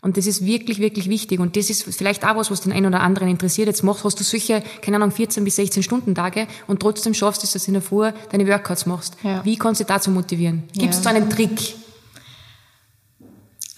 Und 0.00 0.16
das 0.16 0.28
ist 0.28 0.46
wirklich, 0.46 0.78
wirklich 0.78 1.10
wichtig. 1.10 1.40
Und 1.40 1.56
das 1.56 1.70
ist 1.70 1.92
vielleicht 1.92 2.24
auch 2.24 2.36
was, 2.36 2.52
was 2.52 2.60
den 2.60 2.70
einen 2.70 2.86
oder 2.86 3.00
anderen 3.00 3.28
interessiert. 3.28 3.66
Jetzt 3.66 3.82
machst, 3.82 4.04
hast 4.04 4.20
du 4.20 4.22
solche, 4.22 4.62
keine 4.80 4.94
Ahnung, 4.96 5.10
14 5.10 5.42
bis 5.42 5.56
16 5.56 5.82
Stunden 5.82 6.14
Tage 6.14 6.46
und 6.68 6.78
trotzdem 6.78 7.14
schaffst 7.14 7.42
du 7.42 7.46
es, 7.46 7.52
dass 7.54 7.64
du 7.64 7.70
in 7.70 7.74
der 7.74 7.82
Früh 7.82 8.12
deine 8.30 8.46
Workouts 8.46 8.86
machst. 8.86 9.16
Ja. 9.24 9.44
Wie 9.44 9.56
kannst 9.56 9.80
du 9.80 9.84
dazu 9.84 10.12
motivieren? 10.12 10.62
Gibt 10.72 10.94
es 10.94 11.04
ja. 11.04 11.10
da 11.10 11.16
einen 11.16 11.28
Trick? 11.28 11.74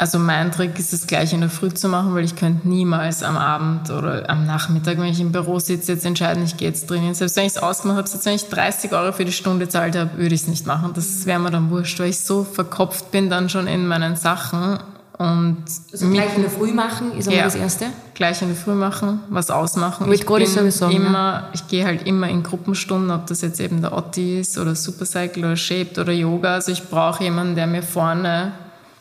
Also 0.01 0.19
mein 0.19 0.51
Trick 0.51 0.79
ist 0.79 0.95
es 0.95 1.07
gleich 1.07 1.35
in 1.35 1.43
der 1.43 1.51
Früh 1.51 1.69
zu 1.75 1.87
machen, 1.87 2.15
weil 2.15 2.25
ich 2.25 2.35
könnte 2.35 2.67
niemals 2.67 3.23
am 3.23 3.37
Abend 3.37 3.91
oder 3.91 4.31
am 4.31 4.47
Nachmittag, 4.47 4.97
wenn 4.97 5.05
ich 5.05 5.21
im 5.21 5.31
Büro 5.31 5.59
sitze, 5.59 5.93
jetzt 5.93 6.07
entscheiden, 6.07 6.43
ich 6.43 6.57
gehe 6.57 6.69
jetzt 6.69 6.89
trainieren. 6.89 7.13
Selbst 7.13 7.37
wenn 7.37 7.45
ich 7.45 7.57
es 7.57 7.59
ausgemacht 7.59 7.99
habe, 7.99 8.09
selbst 8.09 8.25
wenn 8.25 8.35
ich 8.35 8.49
30 8.49 8.93
Euro 8.93 9.13
für 9.13 9.27
die 9.27 9.33
Stunde 9.33 9.69
zahlt 9.69 9.99
habe, 9.99 10.17
würde 10.17 10.35
ich 10.35 10.41
es 10.41 10.49
nicht 10.49 10.67
machen. 10.67 10.93
Das 10.95 11.27
wäre 11.27 11.39
mir 11.39 11.51
dann 11.51 11.69
wurscht, 11.69 12.01
weil 12.01 12.09
ich 12.09 12.19
so 12.19 12.45
verkopft 12.45 13.11
bin 13.11 13.29
dann 13.29 13.51
schon 13.51 13.67
in 13.67 13.87
meinen 13.87 14.17
Sachen. 14.17 14.79
Und 15.19 15.65
also 15.93 16.09
gleich 16.09 16.35
in 16.35 16.43
der 16.45 16.51
Früh 16.51 16.73
machen 16.73 17.13
ist 17.19 17.29
aber 17.29 17.37
ja, 17.37 17.45
das 17.45 17.57
Erste? 17.57 17.85
Gleich 18.15 18.41
in 18.41 18.49
der 18.49 18.57
Früh 18.57 18.73
machen, 18.73 19.21
was 19.29 19.51
ausmachen. 19.51 20.09
Mit 20.09 20.21
ich 20.21 20.27
bin 20.27 20.71
sagen, 20.71 20.97
immer, 20.97 21.19
ja. 21.19 21.49
ich 21.53 21.69
gehe 21.69 21.85
halt 21.85 22.07
immer 22.07 22.31
in 22.31 22.43
Gruppenstunden, 22.43 23.11
ob 23.11 23.27
das 23.27 23.43
jetzt 23.43 23.61
eben 23.61 23.83
der 23.83 23.93
Otti 23.93 24.41
ist 24.41 24.57
oder 24.57 24.75
Supercycle 24.75 25.45
oder 25.45 25.57
Shaped 25.57 25.99
oder 25.99 26.13
Yoga. 26.13 26.55
Also 26.55 26.73
ich 26.73 26.89
brauche 26.89 27.23
jemanden, 27.23 27.55
der 27.55 27.67
mir 27.67 27.83
vorne 27.83 28.53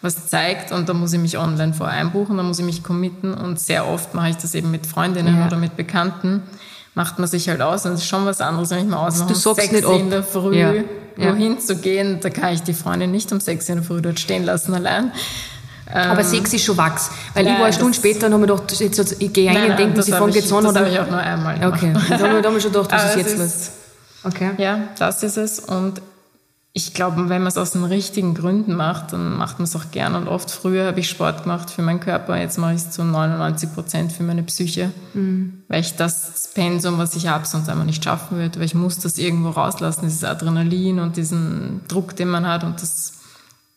was 0.01 0.27
zeigt 0.27 0.71
und 0.71 0.87
da 0.87 0.93
muss 0.93 1.11
ich 1.13 1.19
mich 1.19 1.37
online 1.37 1.73
vor 1.73 1.87
einbuchen, 1.87 2.37
da 2.37 2.43
muss 2.43 2.59
ich 2.59 2.65
mich 2.65 2.83
committen 2.83 3.33
und 3.33 3.59
sehr 3.59 3.87
oft 3.87 4.13
mache 4.13 4.29
ich 4.29 4.37
das 4.37 4.55
eben 4.55 4.71
mit 4.71 4.85
Freundinnen 4.85 5.37
ja. 5.37 5.47
oder 5.47 5.57
mit 5.57 5.75
Bekannten, 5.75 6.43
macht 6.95 7.19
man 7.19 7.27
sich 7.27 7.49
halt 7.49 7.61
aus 7.61 7.85
und 7.85 7.93
es 7.93 8.01
ist 8.01 8.07
schon 8.07 8.25
was 8.25 8.39
anderes, 8.39 8.69
wenn 8.69 8.79
ich 8.79 8.85
mal 8.85 9.05
ausmache, 9.05 9.29
du 9.29 9.35
sagst 9.35 9.61
sechs 9.61 9.73
nicht 9.73 9.89
in 9.89 10.09
der 10.09 10.23
Früh 10.23 10.57
ja. 10.57 10.73
wohin 11.17 11.53
ja. 11.53 11.59
zu 11.59 11.75
gehen, 11.75 12.19
da 12.21 12.29
kann 12.29 12.53
ich 12.53 12.63
die 12.63 12.73
Freundin 12.73 13.11
nicht 13.11 13.31
um 13.31 13.39
sechs 13.39 13.67
in 13.67 13.75
der 13.75 13.83
Früh 13.83 14.01
dort 14.01 14.19
stehen 14.19 14.45
lassen 14.45 14.73
allein. 14.73 15.11
Aber 15.91 16.21
ähm, 16.21 16.25
sechs 16.25 16.53
ist 16.53 16.63
schon 16.63 16.77
wachs. 16.77 17.09
Weil 17.33 17.45
nein, 17.45 17.53
ich 17.53 17.59
war 17.59 17.65
eine 17.65 17.73
Stunde 17.73 17.93
später 17.95 18.27
und 18.27 18.33
habe 18.33 18.45
mir 18.45 18.53
gedacht, 18.53 18.79
jetzt, 18.79 19.15
ich 19.19 19.33
gehe 19.33 19.49
rein 19.49 19.71
und 19.71 19.79
denke, 19.79 20.03
sie 20.03 20.11
fangen 20.11 20.31
jetzt 20.33 20.53
an. 20.53 20.63
Das 20.63 20.75
habe 20.75 20.89
ich 20.89 20.99
auch 20.99 21.09
nur 21.09 21.17
einmal 21.17 21.57
gemacht. 21.57 21.77
Okay, 21.77 21.93
da 22.09 22.19
habe 22.19 22.57
ich 22.57 22.63
schon 22.63 22.71
gedacht, 22.71 22.91
was 22.91 23.09
ist 23.09 23.17
jetzt 23.17 23.37
los? 23.39 23.71
Okay. 24.23 24.51
Ja, 24.57 24.81
das 24.99 25.23
ist 25.23 25.37
es. 25.37 25.59
Und 25.59 26.01
ich 26.71 26.93
glaube, 26.93 27.29
wenn 27.29 27.41
man 27.41 27.47
es 27.47 27.57
aus 27.57 27.71
den 27.71 27.83
richtigen 27.83 28.35
Gründen 28.35 28.75
macht, 28.75 29.11
dann 29.13 29.37
macht 29.37 29.57
man 29.57 29.63
es 29.63 29.75
auch 29.75 29.89
gern. 29.91 30.15
Und 30.15 30.27
oft 30.27 30.51
früher 30.51 30.85
habe 30.85 30.99
ich 30.99 31.09
Sport 31.09 31.43
gemacht 31.43 31.71
für 31.71 31.81
meinen 31.81 31.99
Körper, 31.99 32.37
jetzt 32.37 32.57
mache 32.57 32.73
ich 32.73 32.81
es 32.81 32.91
zu 32.91 33.03
99 33.03 33.73
Prozent 33.73 34.11
für 34.11 34.23
meine 34.23 34.43
Psyche, 34.43 34.91
mhm. 35.13 35.63
weil 35.67 35.81
ich 35.81 35.95
das 35.95 36.51
Pensum, 36.53 36.99
was 36.99 37.15
ich 37.15 37.27
habe, 37.27 37.45
sonst 37.45 37.69
einfach 37.69 37.85
nicht 37.85 38.03
schaffen 38.03 38.37
würde, 38.37 38.59
weil 38.59 38.65
ich 38.65 38.75
muss 38.75 38.99
das 38.99 39.17
irgendwo 39.17 39.49
rauslassen, 39.49 40.01
dieses 40.03 40.23
Adrenalin 40.23 40.99
und 40.99 41.17
diesen 41.17 41.81
Druck, 41.87 42.15
den 42.15 42.29
man 42.29 42.47
hat 42.47 42.63
und 42.63 42.81
das 42.81 43.13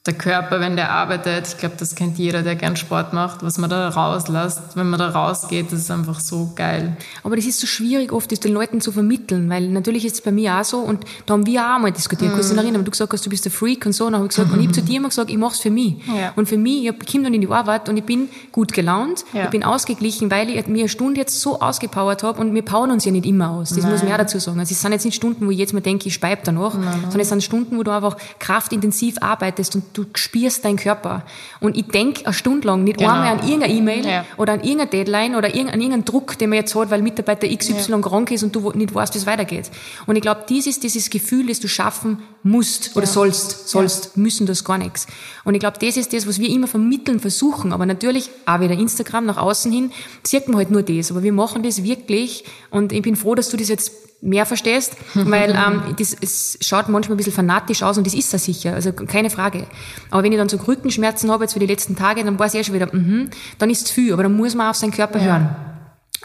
der 0.04 0.14
Körper, 0.14 0.58
wenn 0.58 0.74
der 0.74 0.90
arbeitet, 0.90 1.46
ich 1.46 1.58
glaube, 1.58 1.76
das 1.78 1.94
kennt 1.94 2.18
jeder, 2.18 2.42
der 2.42 2.56
gern 2.56 2.74
Sport 2.74 3.12
macht, 3.12 3.44
was 3.44 3.56
man 3.58 3.70
da 3.70 3.88
rauslässt, 3.88 4.74
wenn 4.74 4.90
man 4.90 4.98
da 4.98 5.10
rausgeht, 5.10 5.70
das 5.70 5.78
ist 5.78 5.92
einfach 5.92 6.18
so 6.18 6.50
geil. 6.56 6.96
Aber 7.22 7.36
das 7.36 7.44
ist 7.44 7.60
so 7.60 7.68
schwierig 7.68 8.10
oft, 8.10 8.32
das 8.32 8.40
den 8.40 8.52
Leuten 8.52 8.80
zu 8.80 8.90
vermitteln, 8.90 9.48
weil 9.48 9.68
natürlich 9.68 10.04
ist 10.04 10.14
es 10.14 10.20
bei 10.20 10.32
mir 10.32 10.56
auch 10.56 10.64
so 10.64 10.78
und 10.78 11.04
da 11.26 11.34
haben 11.34 11.46
wir 11.46 11.62
auch 11.62 11.78
mal 11.78 11.92
diskutiert, 11.92 12.32
mhm. 12.32 12.34
kannst 12.34 12.50
du 12.50 12.54
dich 12.54 12.64
erinnern, 12.64 12.84
du 12.84 12.90
gesagt 12.90 13.12
hast, 13.12 13.24
du 13.24 13.30
bist 13.30 13.44
der 13.44 13.52
Freak 13.52 13.86
und 13.86 13.92
so, 13.92 14.06
und 14.06 14.12
dann 14.12 14.22
habe 14.22 14.26
ich 14.26 14.30
gesagt, 14.30 14.48
mhm. 14.48 14.54
und 14.54 14.60
ich 14.60 14.66
habe 14.66 14.74
zu 14.74 14.82
dir 14.82 14.96
immer 14.96 15.08
gesagt, 15.08 15.30
ich 15.30 15.36
mache 15.36 15.54
es 15.54 15.60
für 15.60 15.70
mich. 15.70 15.94
Ja. 16.08 16.32
Und 16.34 16.48
für 16.48 16.58
mich, 16.58 16.84
ich 16.84 17.12
komme 17.12 17.22
dann 17.22 17.34
in 17.34 17.40
die 17.40 17.48
Arbeit 17.48 17.88
und 17.88 17.96
ich 17.96 18.04
bin 18.04 18.28
gut 18.50 18.72
gelaunt, 18.72 19.24
ja. 19.32 19.44
ich 19.44 19.50
bin 19.50 19.62
ausgeglichen, 19.62 20.32
weil 20.32 20.50
ich 20.50 20.66
mir 20.66 20.80
eine 20.80 20.88
Stunde 20.88 21.20
jetzt 21.20 21.40
so 21.40 21.60
ausgepowert 21.60 22.24
habe 22.24 22.40
und 22.40 22.54
wir 22.56 22.62
powern 22.62 22.90
uns 22.90 23.04
ja 23.04 23.12
nicht 23.12 23.26
immer 23.26 23.50
aus, 23.50 23.68
das 23.68 23.78
Nein. 23.78 23.92
muss 23.92 24.02
man 24.02 24.14
auch 24.14 24.16
dazu 24.16 24.40
sagen. 24.40 24.58
Also 24.58 24.72
es 24.72 24.80
sind 24.80 24.90
jetzt 24.90 25.04
nicht 25.04 25.14
Stunden, 25.14 25.46
wo 25.46 25.52
ich 25.52 25.58
jetzt 25.58 25.74
mal 25.74 25.80
denke, 25.80 26.08
ich 26.08 26.14
speibe 26.14 26.42
danach, 26.44 26.74
Nein. 26.74 27.02
sondern 27.02 27.20
es 27.20 27.28
sind 27.28 27.44
Stunden, 27.44 27.78
wo 27.78 27.84
du 27.84 27.92
einfach 27.92 28.16
kraftintensiv 28.40 29.18
arbeitest 29.20 29.76
und 29.76 29.91
du 29.92 30.04
spürst 30.14 30.64
deinen 30.64 30.76
Körper. 30.76 31.24
Und 31.60 31.76
ich 31.76 31.86
denk 31.86 32.22
eine 32.24 32.32
Stunde 32.32 32.66
lang 32.66 32.84
nicht 32.84 32.98
genau. 32.98 33.12
einmal 33.12 33.32
an 33.32 33.46
irgendeine 33.46 33.72
E-Mail 33.74 34.06
ja. 34.06 34.24
oder 34.36 34.54
an 34.54 34.60
irgendeine 34.60 34.90
Deadline 34.90 35.36
oder 35.36 35.48
an 35.48 35.54
irgendeinen 35.54 36.04
Druck, 36.04 36.38
den 36.38 36.50
man 36.50 36.58
jetzt 36.58 36.74
hat, 36.74 36.90
weil 36.90 37.02
Mitarbeiter 37.02 37.46
XY 37.48 37.92
ja. 37.92 37.98
krank 37.98 38.30
ist 38.30 38.42
und 38.42 38.54
du 38.54 38.72
nicht 38.72 38.94
weißt, 38.94 39.14
wie 39.14 39.18
es 39.18 39.26
weitergeht. 39.26 39.70
Und 40.06 40.16
ich 40.16 40.22
glaube, 40.22 40.44
dies 40.48 40.66
ist 40.66 40.82
dieses 40.82 41.10
Gefühl, 41.10 41.46
das 41.46 41.60
du 41.60 41.68
schaffen 41.68 42.22
musst 42.42 42.96
oder 42.96 43.06
ja. 43.06 43.12
sollst. 43.12 43.68
Sollst, 43.68 44.16
müssen 44.16 44.46
das 44.46 44.64
gar 44.64 44.78
nichts. 44.78 45.06
Und 45.44 45.54
ich 45.54 45.60
glaube, 45.60 45.78
das 45.80 45.96
ist 45.96 46.12
das, 46.12 46.26
was 46.26 46.38
wir 46.38 46.48
immer 46.48 46.66
vermitteln 46.66 47.20
versuchen. 47.20 47.72
Aber 47.72 47.86
natürlich, 47.86 48.30
auch 48.46 48.60
wieder 48.60 48.74
Instagram 48.74 49.26
nach 49.26 49.36
außen 49.36 49.72
hin, 49.72 49.92
sieht 50.22 50.48
man 50.48 50.56
halt 50.56 50.70
nur 50.70 50.82
das. 50.82 51.10
Aber 51.10 51.22
wir 51.22 51.32
machen 51.32 51.62
das 51.62 51.82
wirklich 51.82 52.44
und 52.70 52.92
ich 52.92 53.02
bin 53.02 53.16
froh, 53.16 53.34
dass 53.34 53.48
du 53.48 53.56
das 53.56 53.68
jetzt 53.68 54.01
mehr 54.22 54.46
verstehst, 54.46 54.96
weil 55.14 55.50
ähm, 55.66 55.94
das, 55.98 56.16
es 56.18 56.56
schaut 56.60 56.88
manchmal 56.88 57.16
ein 57.16 57.18
bisschen 57.18 57.34
fanatisch 57.34 57.82
aus 57.82 57.98
und 57.98 58.06
das 58.06 58.14
ist 58.14 58.32
er 58.32 58.38
sicher, 58.38 58.74
also 58.74 58.92
keine 58.92 59.28
Frage. 59.28 59.66
Aber 60.10 60.22
wenn 60.22 60.32
ich 60.32 60.38
dann 60.38 60.48
so 60.48 60.56
Rückenschmerzen 60.56 61.30
habe 61.30 61.44
jetzt 61.44 61.52
für 61.52 61.58
die 61.58 61.66
letzten 61.66 61.96
Tage, 61.96 62.24
dann 62.24 62.38
weiß 62.38 62.54
ich 62.54 62.60
eh 62.60 62.64
schon 62.64 62.74
wieder, 62.74 62.88
mhm, 62.94 63.28
dann 63.58 63.68
ist 63.68 63.86
es 63.86 63.90
viel, 63.90 64.12
aber 64.12 64.22
dann 64.22 64.34
muss 64.34 64.54
man 64.54 64.70
auf 64.70 64.76
seinen 64.76 64.92
Körper 64.92 65.18
ja. 65.18 65.24
hören. 65.24 65.56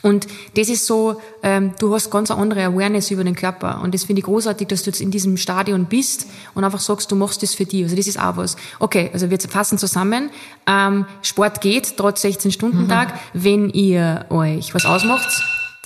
Und 0.03 0.27
das 0.55 0.69
ist 0.69 0.85
so, 0.85 1.19
ähm, 1.41 1.73
du 1.79 1.93
hast 1.93 2.11
ganz 2.11 2.29
eine 2.29 2.39
andere 2.39 2.65
Awareness 2.65 3.09
über 3.09 3.23
den 3.23 3.35
Körper. 3.35 3.81
Und 3.81 3.95
das 3.95 4.03
finde 4.03 4.19
ich 4.19 4.25
großartig, 4.25 4.67
dass 4.67 4.83
du 4.83 4.91
jetzt 4.91 5.01
in 5.01 5.09
diesem 5.09 5.37
Stadion 5.37 5.85
bist 5.85 6.27
und 6.53 6.63
einfach 6.63 6.79
sagst, 6.79 7.11
du 7.11 7.15
machst 7.15 7.41
das 7.41 7.55
für 7.55 7.65
dich. 7.65 7.83
Also 7.83 7.95
das 7.95 8.07
ist 8.07 8.19
auch 8.19 8.37
was. 8.37 8.57
Okay, 8.77 9.09
also 9.11 9.31
wir 9.31 9.39
fassen 9.39 9.79
zusammen. 9.79 10.29
Ähm, 10.67 11.05
Sport 11.23 11.61
geht, 11.61 11.97
trotz 11.97 12.23
16-Stunden-Tag. 12.23 13.13
Mhm. 13.13 13.17
Wenn 13.33 13.69
ihr 13.69 14.27
euch 14.29 14.75
was 14.75 14.85
ausmacht, 14.85 15.27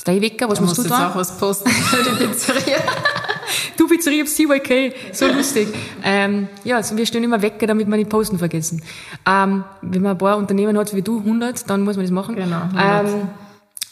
der 0.04 0.22
Wecker, 0.22 0.50
was 0.50 0.60
da 0.60 0.66
musst 0.66 0.78
du 0.78 0.84
da? 0.84 1.10
auch 1.10 1.16
was 1.16 1.38
posten 1.38 1.70
für 1.70 2.04
die 2.04 2.26
Pizzeria. 2.26 2.78
du 3.78 3.88
Pizzeria 3.88 4.26
CYK, 4.26 4.94
so 5.14 5.28
lustig. 5.28 5.68
Ähm, 6.04 6.48
ja, 6.64 6.78
also 6.78 6.98
wir 6.98 7.06
stehen 7.06 7.24
immer 7.24 7.42
Wecker, 7.42 7.68
damit 7.68 7.88
wir 7.88 7.98
nicht 7.98 8.10
posten 8.10 8.38
vergessen. 8.38 8.82
Ähm, 9.28 9.64
wenn 9.82 10.02
man 10.02 10.12
ein 10.14 10.18
paar 10.18 10.38
Unternehmen 10.38 10.78
hat 10.78 10.96
wie 10.96 11.02
du, 11.02 11.20
100, 11.20 11.70
dann 11.70 11.82
muss 11.82 11.96
man 11.96 12.06
das 12.06 12.12
machen. 12.12 12.36
Genau. 12.36 12.62
Ähm, 12.78 13.30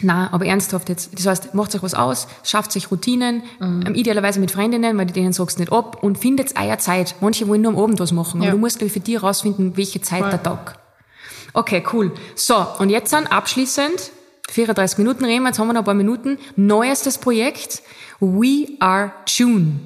na, 0.01 0.32
aber 0.32 0.45
ernsthaft 0.45 0.88
jetzt. 0.88 1.18
Das 1.18 1.26
heißt, 1.26 1.53
macht 1.53 1.76
euch 1.76 1.84
was 1.84 1.93
aus, 1.93 2.28
schafft 2.43 2.72
sich 2.72 2.89
Routinen, 2.89 3.43
mhm. 3.60 3.84
ähm, 3.86 3.95
idealerweise 3.95 4.39
mit 4.39 4.51
Freundinnen, 4.51 4.97
weil 4.97 5.07
denen 5.07 5.34
sagst 5.34 5.60
nicht 5.60 5.72
ab 5.72 6.01
und 6.01 6.18
findet 6.18 6.53
euer 6.57 6.78
Zeit. 6.78 7.16
Manche 7.20 7.47
wollen 7.47 7.62
nur 7.62 7.74
am 7.74 7.80
Abend 7.80 7.99
was 7.99 8.14
machen, 8.14 8.41
ja. 8.41 8.47
aber 8.47 8.55
du 8.55 8.62
musst, 8.62 8.78
glaube 8.78 8.88
ich, 8.88 8.93
für 8.93 9.01
dich 9.01 9.16
herausfinden, 9.16 9.76
welche 9.76 10.01
Zeit 10.01 10.22
Voll. 10.22 10.30
der 10.30 10.43
Tag. 10.43 10.80
Okay, 11.53 11.84
cool. 11.91 12.14
So, 12.36 12.66
und 12.80 12.89
jetzt 12.89 13.12
dann 13.12 13.28
abschließend 13.28 14.12
34 14.52 14.97
Minuten 14.97 15.26
reden 15.26 15.45
jetzt 15.45 15.60
haben 15.60 15.68
wir 15.68 15.74
noch 15.74 15.82
ein 15.82 15.86
paar 15.86 15.93
Minuten. 15.93 16.38
Neuestes 16.56 17.18
Projekt, 17.18 17.82
We 18.20 18.68
Are 18.80 19.12
June. 19.28 19.80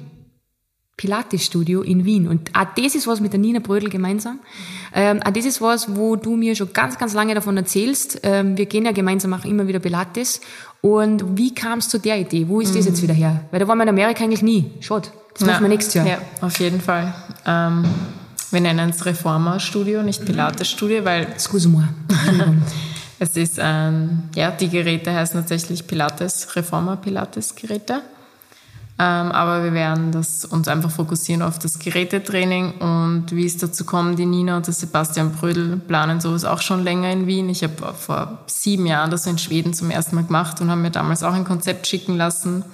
Pilates-Studio 0.96 1.82
in 1.82 2.04
Wien. 2.04 2.28
Und 2.28 2.50
auch 2.54 2.66
das 2.76 2.94
ist 2.94 3.06
was 3.06 3.20
mit 3.20 3.32
der 3.32 3.40
Nina 3.40 3.58
Brödel 3.58 3.90
gemeinsam. 3.90 4.38
Ähm, 4.94 5.20
auch 5.24 5.32
das 5.32 5.44
ist 5.44 5.60
was, 5.60 5.96
wo 5.96 6.14
du 6.14 6.36
mir 6.36 6.54
schon 6.54 6.72
ganz, 6.72 6.98
ganz 6.98 7.14
lange 7.14 7.34
davon 7.34 7.56
erzählst. 7.56 8.20
Ähm, 8.22 8.56
wir 8.56 8.66
gehen 8.66 8.84
ja 8.84 8.92
gemeinsam 8.92 9.34
auch 9.34 9.44
immer 9.44 9.66
wieder 9.66 9.80
Pilates. 9.80 10.40
Und 10.82 11.36
wie 11.36 11.52
kam 11.52 11.80
es 11.80 11.88
zu 11.88 11.98
der 11.98 12.18
Idee? 12.18 12.46
Wo 12.48 12.60
ist 12.60 12.72
mhm. 12.72 12.76
das 12.76 12.86
jetzt 12.86 13.02
wieder 13.02 13.14
her? 13.14 13.44
Weil 13.50 13.60
da 13.60 13.66
waren 13.66 13.78
wir 13.78 13.82
in 13.82 13.88
Amerika 13.88 14.22
eigentlich 14.22 14.42
nie. 14.42 14.70
Schade. 14.80 15.08
Das 15.36 15.46
machen 15.48 15.62
wir 15.62 15.68
nächstes 15.68 15.94
Jahr. 15.94 16.06
Ja, 16.06 16.18
auf 16.40 16.60
jeden 16.60 16.80
Fall. 16.80 17.12
Ähm, 17.44 17.84
wir 18.52 18.60
nennen 18.60 18.90
es 18.90 19.04
Reformer-Studio, 19.04 20.04
nicht 20.04 20.24
Pilates-Studio, 20.24 21.04
weil... 21.04 21.24
Excuse-moi. 21.24 21.82
Es 23.18 23.36
ist, 23.36 23.58
ähm, 23.60 24.24
ja, 24.34 24.50
die 24.50 24.68
Geräte 24.68 25.14
heißen 25.14 25.40
tatsächlich 25.40 25.86
Pilates, 25.86 26.56
Reformer 26.56 26.96
Pilates 26.96 27.54
Geräte. 27.54 28.02
Ähm, 28.96 29.32
aber 29.32 29.64
wir 29.64 29.72
werden 29.72 30.12
das, 30.12 30.44
uns 30.44 30.68
einfach 30.68 30.90
fokussieren 30.90 31.42
auf 31.42 31.58
das 31.58 31.80
Gerätetraining 31.80 32.74
und 32.78 33.26
wie 33.32 33.44
es 33.44 33.56
dazu 33.56 33.84
kommt, 33.84 34.20
die 34.20 34.26
Nina 34.26 34.56
und 34.56 34.68
der 34.68 34.74
Sebastian 34.74 35.32
Brödel 35.32 35.78
planen 35.78 36.20
sowas 36.20 36.44
auch 36.44 36.62
schon 36.62 36.84
länger 36.84 37.10
in 37.10 37.26
Wien. 37.26 37.48
Ich 37.48 37.64
habe 37.64 37.92
vor 37.98 38.38
sieben 38.46 38.86
Jahren 38.86 39.10
das 39.10 39.26
in 39.26 39.36
Schweden 39.36 39.74
zum 39.74 39.90
ersten 39.90 40.14
Mal 40.14 40.24
gemacht 40.24 40.60
und 40.60 40.70
haben 40.70 40.82
mir 40.82 40.92
damals 40.92 41.24
auch 41.24 41.32
ein 41.32 41.44
Konzept 41.44 41.88
schicken 41.88 42.16
lassen, 42.16 42.64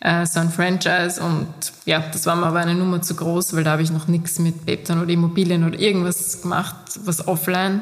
äh, 0.00 0.26
so 0.26 0.38
ein 0.40 0.50
Franchise 0.50 1.22
und 1.22 1.48
ja, 1.86 2.00
das 2.12 2.26
war 2.26 2.36
mir 2.36 2.46
aber 2.46 2.58
eine 2.58 2.74
Nummer 2.74 3.00
zu 3.00 3.14
groß, 3.14 3.56
weil 3.56 3.64
da 3.64 3.72
habe 3.72 3.82
ich 3.82 3.90
noch 3.90 4.06
nichts 4.06 4.38
mit 4.38 4.66
Bebtan 4.66 5.00
oder 5.00 5.10
Immobilien 5.10 5.64
oder 5.64 5.78
irgendwas 5.78 6.42
gemacht, 6.42 6.76
was 7.06 7.26
offline 7.26 7.80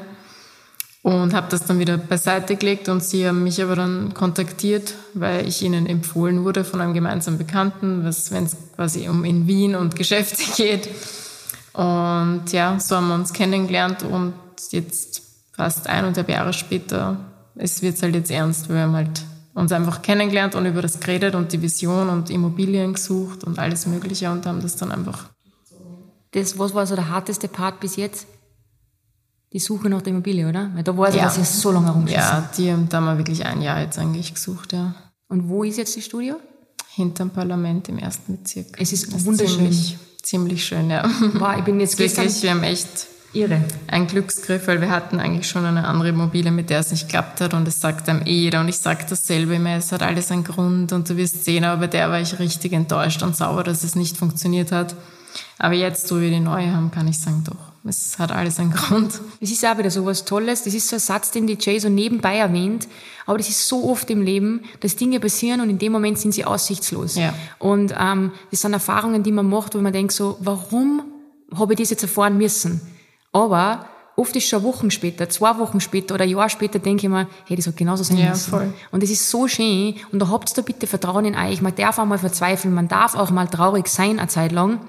und 1.03 1.35
habe 1.35 1.49
das 1.51 1.65
dann 1.65 1.81
wieder 1.81 1.99
beiseite 1.99 2.57
gelegt 2.57 2.89
und 2.89 3.03
sie 3.03 3.27
haben 3.27 3.43
mich 3.43 3.61
aber 3.61 3.75
dann 3.75 4.15
kontaktiert, 4.15 4.95
weil 5.15 5.49
ich 5.49 5.63
ihnen 5.63 5.87
empfohlen 5.87 6.45
wurde 6.45 6.65
von 6.65 6.81
einem 6.81 6.95
gemeinsamen 6.95 7.39
Bekannten, 7.39 8.05
wenn 8.05 8.45
es 8.45 8.57
quasi 8.77 9.09
um 9.09 9.25
in 9.25 9.49
Wien 9.49 9.75
und 9.75 9.97
Geschäfte 9.97 10.43
geht. 10.57 10.89
Und 11.73 12.45
ja, 12.53 12.79
so 12.79 12.97
haben 12.97 13.09
wir 13.09 13.15
uns 13.15 13.33
kennengelernt 13.33 14.05
und 14.05 14.35
jetzt 14.71 15.23
fast 15.53 15.89
eineinhalb 15.89 16.29
Jahre 16.29 16.53
später, 16.53 17.17
es 17.57 17.83
wird 17.83 18.01
halt 18.01 18.15
jetzt 18.15 18.31
ernst, 18.31 18.69
weil 18.69 18.77
wir 18.77 18.83
haben 18.83 18.95
halt 18.95 19.23
uns 19.55 19.73
einfach 19.73 20.03
kennengelernt 20.03 20.55
und 20.55 20.67
über 20.67 20.83
das 20.83 21.01
geredet 21.01 21.35
und 21.35 21.53
die 21.53 21.61
Vision 21.61 22.09
und 22.09 22.31
Immobilien 22.31 22.95
gesucht 22.95 23.45
und 23.45 23.59
alles 23.59 23.87
Mögliche 23.87 24.31
und 24.31 24.47
haben 24.47 24.63
das 24.63 24.77
dann 24.77 24.93
einfach. 24.93 25.31
Das, 26.31 26.59
was 26.59 26.75
war 26.75 26.87
so 26.87 26.95
der 26.95 27.11
harteste 27.11 27.49
Part 27.49 27.81
bis 27.81 27.97
jetzt? 27.97 28.27
Die 29.53 29.59
Suche 29.59 29.89
nach 29.89 30.03
der 30.03 30.13
Immobilie, 30.13 30.49
oder? 30.49 30.71
Weil 30.75 30.83
da 30.83 30.97
war 30.97 31.09
es, 31.09 31.15
ja. 31.15 31.25
dass 31.25 31.39
ihr 31.39 31.45
so 31.45 31.73
lange 31.73 31.87
herumschissen. 31.87 32.21
Ja, 32.21 32.51
die 32.57 32.73
haben 32.73 32.89
da 32.89 33.01
mal 33.01 33.19
wirklich 33.19 33.45
ein 33.45 33.61
Jahr 33.61 33.81
jetzt 33.81 33.99
eigentlich 33.99 34.33
gesucht, 34.33 34.73
ja. 34.73 34.95
Und 35.29 35.49
wo 35.49 35.63
ist 35.65 35.79
jetzt 35.79 35.97
das 35.97 36.05
Studio? 36.05 36.37
Hinterm 36.95 37.31
Parlament 37.31 37.89
im 37.89 37.99
ersten 37.99 38.39
Bezirk. 38.39 38.77
Es 38.79 38.93
ist, 38.93 39.05
ist 39.05 39.25
wunderschön. 39.25 39.59
Ziemlich, 39.59 39.99
ziemlich 40.23 40.65
schön, 40.65 40.91
ja. 40.91 41.09
Wow, 41.35 41.57
ich 41.59 41.65
bin 41.65 41.81
jetzt 41.81 41.97
gestern... 41.97 42.25
Wirklich, 42.25 42.43
wir 42.43 42.51
haben 42.51 42.63
echt 42.63 43.07
irre. 43.35 43.63
ein 43.89 44.07
Glücksgriff, 44.07 44.67
weil 44.69 44.81
wir 44.81 44.91
hatten 44.91 45.19
eigentlich 45.21 45.49
schon 45.49 45.65
eine 45.65 45.87
andere 45.87 46.11
Immobilie, 46.11 46.51
mit 46.51 46.71
der 46.71 46.81
es 46.81 46.91
nicht 46.91 47.07
geklappt 47.07 47.41
hat 47.41 47.55
und 47.55 47.67
es 47.67 47.81
sagt 47.81 48.09
einem 48.09 48.27
eh 48.27 48.41
jeder 48.41 48.61
und 48.61 48.69
ich 48.69 48.79
sage 48.79 49.07
dasselbe 49.09 49.55
immer, 49.55 49.77
es 49.77 49.93
hat 49.93 50.03
alles 50.03 50.31
einen 50.31 50.45
Grund 50.45 50.93
und 50.93 51.09
du 51.09 51.17
wirst 51.17 51.45
sehen, 51.45 51.65
aber 51.65 51.81
bei 51.81 51.87
der 51.87 52.11
war 52.11 52.21
ich 52.21 52.39
richtig 52.39 52.73
enttäuscht 52.73 53.23
und 53.23 53.37
sauer, 53.37 53.65
dass 53.65 53.85
es 53.85 53.95
nicht 53.95 54.17
funktioniert 54.17 54.71
hat. 54.73 54.95
Aber 55.59 55.75
jetzt, 55.75 56.11
wo 56.11 56.21
wir 56.21 56.31
die 56.31 56.41
neue 56.41 56.75
haben, 56.75 56.91
kann 56.91 57.09
ich 57.09 57.19
sagen, 57.19 57.43
doch 57.45 57.72
es 57.85 58.19
hat 58.19 58.31
alles 58.31 58.59
einen 58.59 58.71
Grund. 58.73 59.21
Es 59.41 59.51
ist 59.51 59.65
auch 59.67 59.77
wieder 59.77 59.91
so 59.91 60.05
was 60.07 60.25
Tolles. 60.25 60.63
Das 60.63 60.75
ist 60.75 60.89
so 60.89 60.97
ein 60.97 61.01
Satz, 61.01 61.31
den 61.31 61.47
die 61.47 61.59
Jay 61.61 61.79
so 61.79 61.89
nebenbei 61.89 62.37
erwähnt. 62.37 62.89
Aber 63.27 63.39
das 63.39 63.49
ist 63.49 63.67
so 63.67 63.91
oft 63.91 64.09
im 64.11 64.23
Leben, 64.23 64.63
dass 64.81 64.97
Dinge 64.97 65.21
passieren 65.21 65.61
und 65.61 65.71
in 65.71 65.79
dem 65.79 65.93
Moment 65.93 66.19
sind 66.19 66.33
sie 66.33 66.45
aussichtslos. 66.45 67.17
Ja. 67.17 67.35
Und 67.59 67.95
ähm, 67.99 68.33
das 68.51 68.61
sind 68.61 68.73
Erfahrungen, 68.73 69.23
die 69.23 69.33
man 69.33 69.49
macht, 69.49 69.75
wo 69.75 69.79
man 69.79 69.93
denkt 69.93 70.13
so, 70.13 70.37
warum 70.41 71.03
habe 71.55 71.75
ich 71.75 71.81
das 71.81 71.91
jetzt 71.91 72.03
erfahren 72.03 72.39
müssen? 72.39 72.81
Aber 73.33 73.87
oft 74.17 74.35
ist 74.37 74.49
schon 74.49 74.63
Wochen 74.63 74.91
später, 74.91 75.29
zwei 75.29 75.59
Wochen 75.59 75.81
später 75.81 76.15
oder 76.15 76.25
ein 76.25 76.31
Jahr 76.31 76.49
später 76.49 76.79
denke 76.79 77.07
ich 77.07 77.11
mir, 77.11 77.29
hey, 77.47 77.57
das 77.57 77.67
hat 77.67 77.77
genauso 77.77 78.05
sein 78.05 78.19
ja, 78.19 78.31
müssen. 78.31 78.51
Voll. 78.51 78.75
Und 78.91 79.03
das 79.03 79.11
ist 79.11 79.29
so 79.29 79.49
schön. 79.49 79.95
Und 80.13 80.19
da 80.21 80.29
habt 80.29 80.57
ihr 80.57 80.63
bitte 80.63 80.87
Vertrauen 80.87 81.25
in 81.25 81.35
euch. 81.35 81.63
Man 81.63 81.75
darf 81.75 81.99
auch 81.99 82.05
mal 82.05 82.19
verzweifeln, 82.19 82.75
man 82.75 82.89
darf 82.89 83.15
auch 83.15 83.31
mal 83.31 83.47
traurig 83.47 83.89
sein 83.89 84.19
eine 84.19 84.29
Zeit 84.29 84.53
lang. 84.53 84.81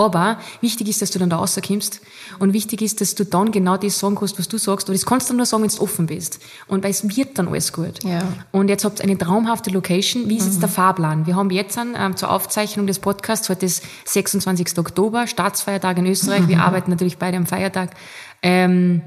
Aber 0.00 0.38
wichtig 0.62 0.88
ist, 0.88 1.02
dass 1.02 1.10
du 1.10 1.18
dann 1.18 1.28
da 1.28 1.36
rauskommst. 1.36 2.00
Und 2.38 2.54
wichtig 2.54 2.80
ist, 2.80 3.02
dass 3.02 3.14
du 3.14 3.26
dann 3.26 3.52
genau 3.52 3.76
das 3.76 3.98
sagen 3.98 4.14
kannst, 4.14 4.38
was 4.38 4.48
du 4.48 4.56
sagst. 4.56 4.88
Und 4.88 4.94
das 4.94 5.04
kannst 5.04 5.28
du 5.28 5.34
nur 5.34 5.44
sagen, 5.44 5.62
wenn 5.62 5.68
du 5.68 5.82
offen 5.82 6.06
bist. 6.06 6.40
Und 6.68 6.82
weil 6.84 6.90
es 6.90 7.04
wird 7.16 7.38
dann 7.38 7.48
alles 7.48 7.72
gut. 7.72 8.02
Ja. 8.02 8.22
Und 8.50 8.68
jetzt 8.68 8.84
habt 8.86 9.00
ihr 9.00 9.04
eine 9.04 9.18
traumhafte 9.18 9.70
Location. 9.70 10.28
Wie 10.30 10.36
ist 10.36 10.44
mhm. 10.44 10.50
jetzt 10.52 10.62
der 10.62 10.70
Fahrplan? 10.70 11.26
Wir 11.26 11.36
haben 11.36 11.50
jetzt 11.50 11.76
an, 11.76 11.94
ähm, 11.98 12.16
zur 12.16 12.30
Aufzeichnung 12.30 12.86
des 12.86 12.98
Podcasts, 12.98 13.50
heute 13.50 13.66
ist 13.66 13.84
26. 14.06 14.78
Oktober, 14.78 15.26
Staatsfeiertag 15.26 15.98
in 15.98 16.06
Österreich. 16.06 16.42
Mhm. 16.42 16.48
Wir 16.48 16.60
arbeiten 16.62 16.90
natürlich 16.90 17.18
beide 17.18 17.36
am 17.36 17.44
Feiertag. 17.44 17.90
Ähm, 18.42 19.02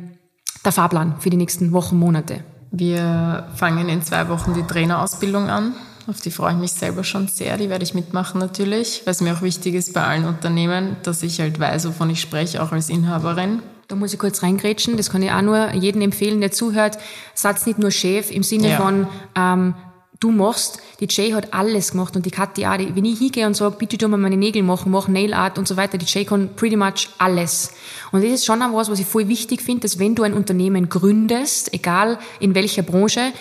der 0.63 0.71
Fahrplan 0.71 1.15
für 1.19 1.31
die 1.31 1.37
nächsten 1.37 1.71
Wochen, 1.71 1.97
Monate. 1.97 2.43
Wir 2.69 3.47
fangen 3.55 3.89
in 3.89 4.03
zwei 4.03 4.29
Wochen 4.29 4.53
die 4.53 4.63
Trainerausbildung 4.63 5.49
an. 5.49 5.73
Auf 6.05 6.19
die 6.19 6.31
freue 6.31 6.53
ich 6.53 6.59
mich 6.59 6.71
selber 6.73 7.03
schon 7.03 7.27
sehr. 7.27 7.57
Die 7.57 7.69
werde 7.69 7.83
ich 7.83 7.93
mitmachen 7.93 8.39
natürlich, 8.39 9.01
weil 9.05 9.11
es 9.11 9.21
mir 9.21 9.33
auch 9.33 9.41
wichtig 9.41 9.73
ist 9.75 9.93
bei 9.93 10.03
allen 10.03 10.25
Unternehmen, 10.25 10.97
dass 11.03 11.23
ich 11.23 11.39
halt 11.39 11.59
weiß, 11.59 11.87
wovon 11.87 12.09
ich 12.09 12.19
spreche, 12.19 12.61
auch 12.61 12.73
als 12.73 12.89
Inhaberin. 12.89 13.61
Da 13.87 13.95
muss 13.95 14.13
ich 14.13 14.19
kurz 14.19 14.43
reingrätschen. 14.43 14.97
Das 14.97 15.09
kann 15.09 15.23
ich 15.23 15.31
auch 15.31 15.41
nur 15.41 15.71
jedem 15.73 16.01
empfehlen, 16.01 16.41
der 16.41 16.51
zuhört. 16.51 16.97
Satz 17.35 17.65
nicht 17.65 17.79
nur 17.79 17.91
Chef 17.91 18.31
im 18.31 18.43
Sinne 18.43 18.71
ja. 18.71 18.77
von, 18.77 19.07
ähm, 19.35 19.75
du 20.19 20.31
machst. 20.31 20.79
Die 20.99 21.07
Jay 21.09 21.31
hat 21.31 21.53
alles 21.53 21.91
gemacht 21.91 22.15
und 22.15 22.25
die 22.25 22.31
Kathi 22.31 22.65
auch. 22.65 22.77
Wenn 22.77 23.05
ich 23.05 23.19
hingehe 23.19 23.45
und 23.45 23.55
sage, 23.55 23.75
bitte 23.77 23.97
tu 23.97 24.07
mir 24.07 24.17
meine 24.17 24.37
Nägel 24.37 24.63
machen, 24.63 24.91
mach 24.91 25.07
Nail 25.07 25.33
Art 25.33 25.57
und 25.57 25.67
so 25.67 25.77
weiter, 25.77 25.97
die 25.97 26.05
Jay 26.05 26.25
kann 26.25 26.49
pretty 26.55 26.75
much 26.75 27.09
alles. 27.17 27.71
Und 28.11 28.23
das 28.23 28.31
ist 28.31 28.45
schon 28.45 28.61
auch 28.61 28.73
was, 28.73 28.89
was 28.89 28.99
ich 28.99 29.05
voll 29.05 29.27
wichtig 29.27 29.61
finde, 29.61 29.81
dass 29.81 29.99
wenn 29.99 30.15
du 30.15 30.23
ein 30.23 30.33
Unternehmen 30.33 30.89
gründest, 30.89 31.73
egal 31.73 32.19
in 32.39 32.55
welcher 32.55 32.83
Branche, 32.83 33.31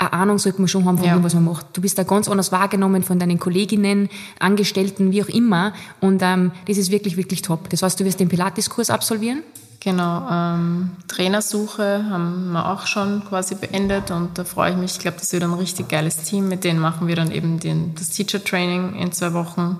eine 0.00 0.14
Ahnung 0.14 0.38
sollte 0.38 0.60
man 0.60 0.68
schon 0.68 0.86
haben 0.86 0.96
von 0.96 1.06
ja. 1.06 1.14
dem, 1.14 1.22
was 1.22 1.34
man 1.34 1.44
macht. 1.44 1.66
Du 1.74 1.82
bist 1.82 1.98
da 1.98 2.04
ganz 2.04 2.26
anders 2.26 2.52
wahrgenommen 2.52 3.02
von 3.02 3.18
deinen 3.18 3.38
Kolleginnen, 3.38 4.08
Angestellten, 4.38 5.12
wie 5.12 5.22
auch 5.22 5.28
immer. 5.28 5.74
Und 6.00 6.22
ähm, 6.22 6.52
das 6.66 6.78
ist 6.78 6.90
wirklich, 6.90 7.18
wirklich 7.18 7.42
top. 7.42 7.68
Das 7.68 7.82
heißt, 7.82 8.00
du 8.00 8.04
wirst 8.06 8.18
den 8.18 8.30
Pilates-Kurs 8.30 8.88
absolvieren? 8.88 9.42
Genau. 9.80 10.26
Ähm, 10.30 10.90
Trainersuche 11.06 12.06
haben 12.08 12.52
wir 12.52 12.70
auch 12.70 12.86
schon 12.86 13.22
quasi 13.28 13.54
beendet 13.54 14.10
und 14.10 14.38
da 14.38 14.44
freue 14.44 14.72
ich 14.72 14.76
mich. 14.78 14.92
Ich 14.92 14.98
glaube, 15.00 15.18
das 15.20 15.32
wird 15.34 15.42
ein 15.42 15.52
richtig 15.52 15.88
geiles 15.88 16.18
Team. 16.22 16.48
Mit 16.48 16.64
denen 16.64 16.80
machen 16.80 17.06
wir 17.06 17.16
dann 17.16 17.30
eben 17.30 17.60
den, 17.60 17.94
das 17.94 18.08
Teacher-Training 18.08 18.94
in 18.94 19.12
zwei 19.12 19.34
Wochen. 19.34 19.78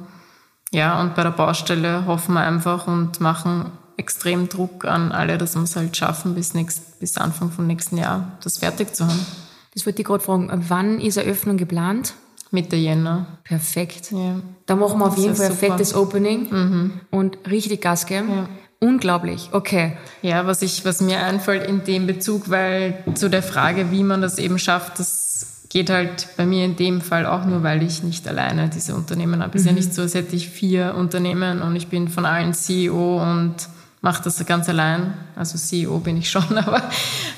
Ja, 0.71 1.01
und 1.01 1.15
bei 1.15 1.23
der 1.23 1.31
Baustelle 1.31 2.05
hoffen 2.07 2.35
wir 2.35 2.41
einfach 2.41 2.87
und 2.87 3.21
machen 3.21 3.73
extrem 3.97 4.51
Druck 4.51 4.85
an 4.85 5.13
alle, 5.13 5.39
dass 5.39 5.55
wir 5.55 5.63
es 5.63 5.77
halt 5.77 5.97
schaffen, 5.97 6.35
bis, 6.35 6.53
nächst, 6.53 7.01
bis 7.01 7.17
Anfang 7.17 7.51
vom 7.51 7.67
nächsten 7.67 7.97
Jahr 7.97 8.33
das 8.43 8.59
fertig 8.59 8.95
zu 8.95 9.07
haben. 9.07 9.27
Das 9.75 9.87
wollte 9.87 10.03
ich 10.03 10.07
gerade 10.07 10.23
fragen. 10.23 10.51
Wann 10.69 11.01
ist 11.01 11.17
Eröffnung 11.17 11.57
geplant? 11.57 12.15
Mitte 12.51 12.77
Jänner. 12.77 13.39
Perfekt. 13.45 14.11
Ja. 14.11 14.41
Da 14.67 14.75
machen 14.77 14.99
wir 14.99 15.07
auf 15.07 15.15
Das 15.15 15.23
jeden 15.23 15.37
Fall 15.37 15.47
ein 15.47 15.53
super. 15.53 15.67
fettes 15.73 15.95
Opening 15.95 16.91
und 17.11 17.39
richtig 17.49 17.81
Gas 17.81 18.07
geben. 18.07 18.29
Ja. 18.31 18.49
Unglaublich. 18.81 19.51
Okay. 19.53 19.93
Ja, 20.23 20.47
was, 20.47 20.63
ich, 20.63 20.85
was 20.85 21.01
mir 21.01 21.23
einfällt 21.23 21.69
in 21.69 21.85
dem 21.85 22.07
Bezug, 22.07 22.49
weil 22.51 23.05
zu 23.15 23.29
der 23.29 23.43
Frage, 23.43 23.91
wie 23.91 24.03
man 24.03 24.23
das 24.23 24.39
eben 24.39 24.59
schafft, 24.59 24.99
das 24.99 25.65
geht 25.69 25.91
halt 25.91 26.29
bei 26.37 26.47
mir 26.47 26.65
in 26.65 26.77
dem 26.77 27.01
Fall 27.01 27.27
auch 27.27 27.45
nur, 27.45 27.63
weil 27.63 27.83
ich 27.83 28.03
nicht 28.03 28.27
alleine 28.27 28.69
diese 28.71 28.95
Unternehmen 28.97 29.43
habe. 29.43 29.57
Es 29.57 29.63
ist 29.63 29.67
ja 29.69 29.73
nicht 29.73 29.95
so, 29.95 30.03
als 30.03 30.15
hätte 30.15 30.35
ich 30.35 30.49
vier 30.49 30.95
Unternehmen 30.97 31.63
und 31.63 31.77
ich 31.77 31.89
bin 31.89 32.09
von 32.09 32.25
allen 32.27 32.55
CEO 32.55 33.23
und 33.23 33.55
mache 34.01 34.23
das 34.23 34.45
ganz 34.47 34.69
allein. 34.69 35.15
Also 35.37 35.59
CEO 35.59 35.99
bin 35.99 36.17
ich 36.17 36.31
schon, 36.31 36.59
aber, 36.59 36.83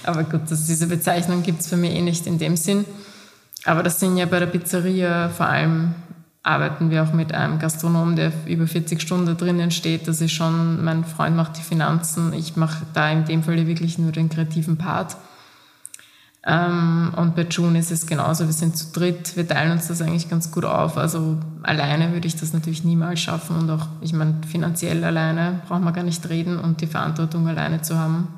aber 0.05 0.25
gut, 0.25 0.43
das, 0.49 0.67
diese 0.67 0.87
Bezeichnung 0.87 1.43
gibt 1.43 1.61
es 1.61 1.69
für 1.69 1.77
mich 1.77 1.93
eh 1.93 2.03
nicht 2.03 2.27
in 2.27 2.39
dem 2.39 2.57
Sinn. 2.57 2.85
Aber 3.65 3.83
das 3.83 4.01
sind 4.01 4.17
ja 4.17 4.27
bei 4.27 4.41
der 4.41 4.47
Pizzeria 4.47 5.29
vor 5.29 5.47
allem 5.47 5.95
arbeiten 6.43 6.91
wir 6.91 7.05
auch 7.05 7.13
mit 7.13 7.33
einem 7.33 7.59
Gastronom, 7.59 8.17
der 8.17 8.33
über 8.47 8.67
40 8.67 9.01
Stunden 9.01 9.37
drinnen 9.37 9.71
steht. 9.71 10.09
Das 10.09 10.21
ist 10.21 10.33
schon, 10.33 10.85
mein 10.85 11.05
Freund 11.05 11.37
macht 11.37 11.57
die 11.57 11.63
Finanzen, 11.63 12.33
ich 12.33 12.57
mache 12.57 12.85
da 12.95 13.11
in 13.11 13.25
dem 13.25 13.45
Fall 13.45 13.67
wirklich 13.67 13.99
nur 13.99 14.13
den 14.13 14.29
kreativen 14.29 14.77
Part. 14.77 15.17
Ähm, 16.45 17.13
und 17.17 17.37
bei 17.37 17.43
June 17.43 17.79
ist 17.79 17.93
es 17.93 18.07
genauso, 18.07 18.47
wir 18.47 18.53
sind 18.53 18.77
zu 18.77 18.93
dritt, 18.93 19.37
wir 19.37 19.47
teilen 19.47 19.73
uns 19.73 19.87
das 19.87 20.03
eigentlich 20.03 20.29
ganz 20.29 20.51
gut 20.51 20.65
auf. 20.65 20.97
Also 20.97 21.39
alleine 21.63 22.13
würde 22.13 22.27
ich 22.27 22.37
das 22.37 22.53
natürlich 22.53 22.83
niemals 22.83 23.21
schaffen 23.21 23.57
und 23.57 23.71
auch, 23.71 23.87
ich 24.01 24.13
meine, 24.13 24.41
finanziell 24.49 25.05
alleine 25.05 25.61
braucht 25.69 25.83
man 25.83 25.95
gar 25.95 26.03
nicht 26.03 26.29
reden 26.29 26.59
und 26.59 26.81
die 26.81 26.89
Verantwortung 26.89 27.47
alleine 27.47 27.83
zu 27.83 27.97
haben, 27.97 28.29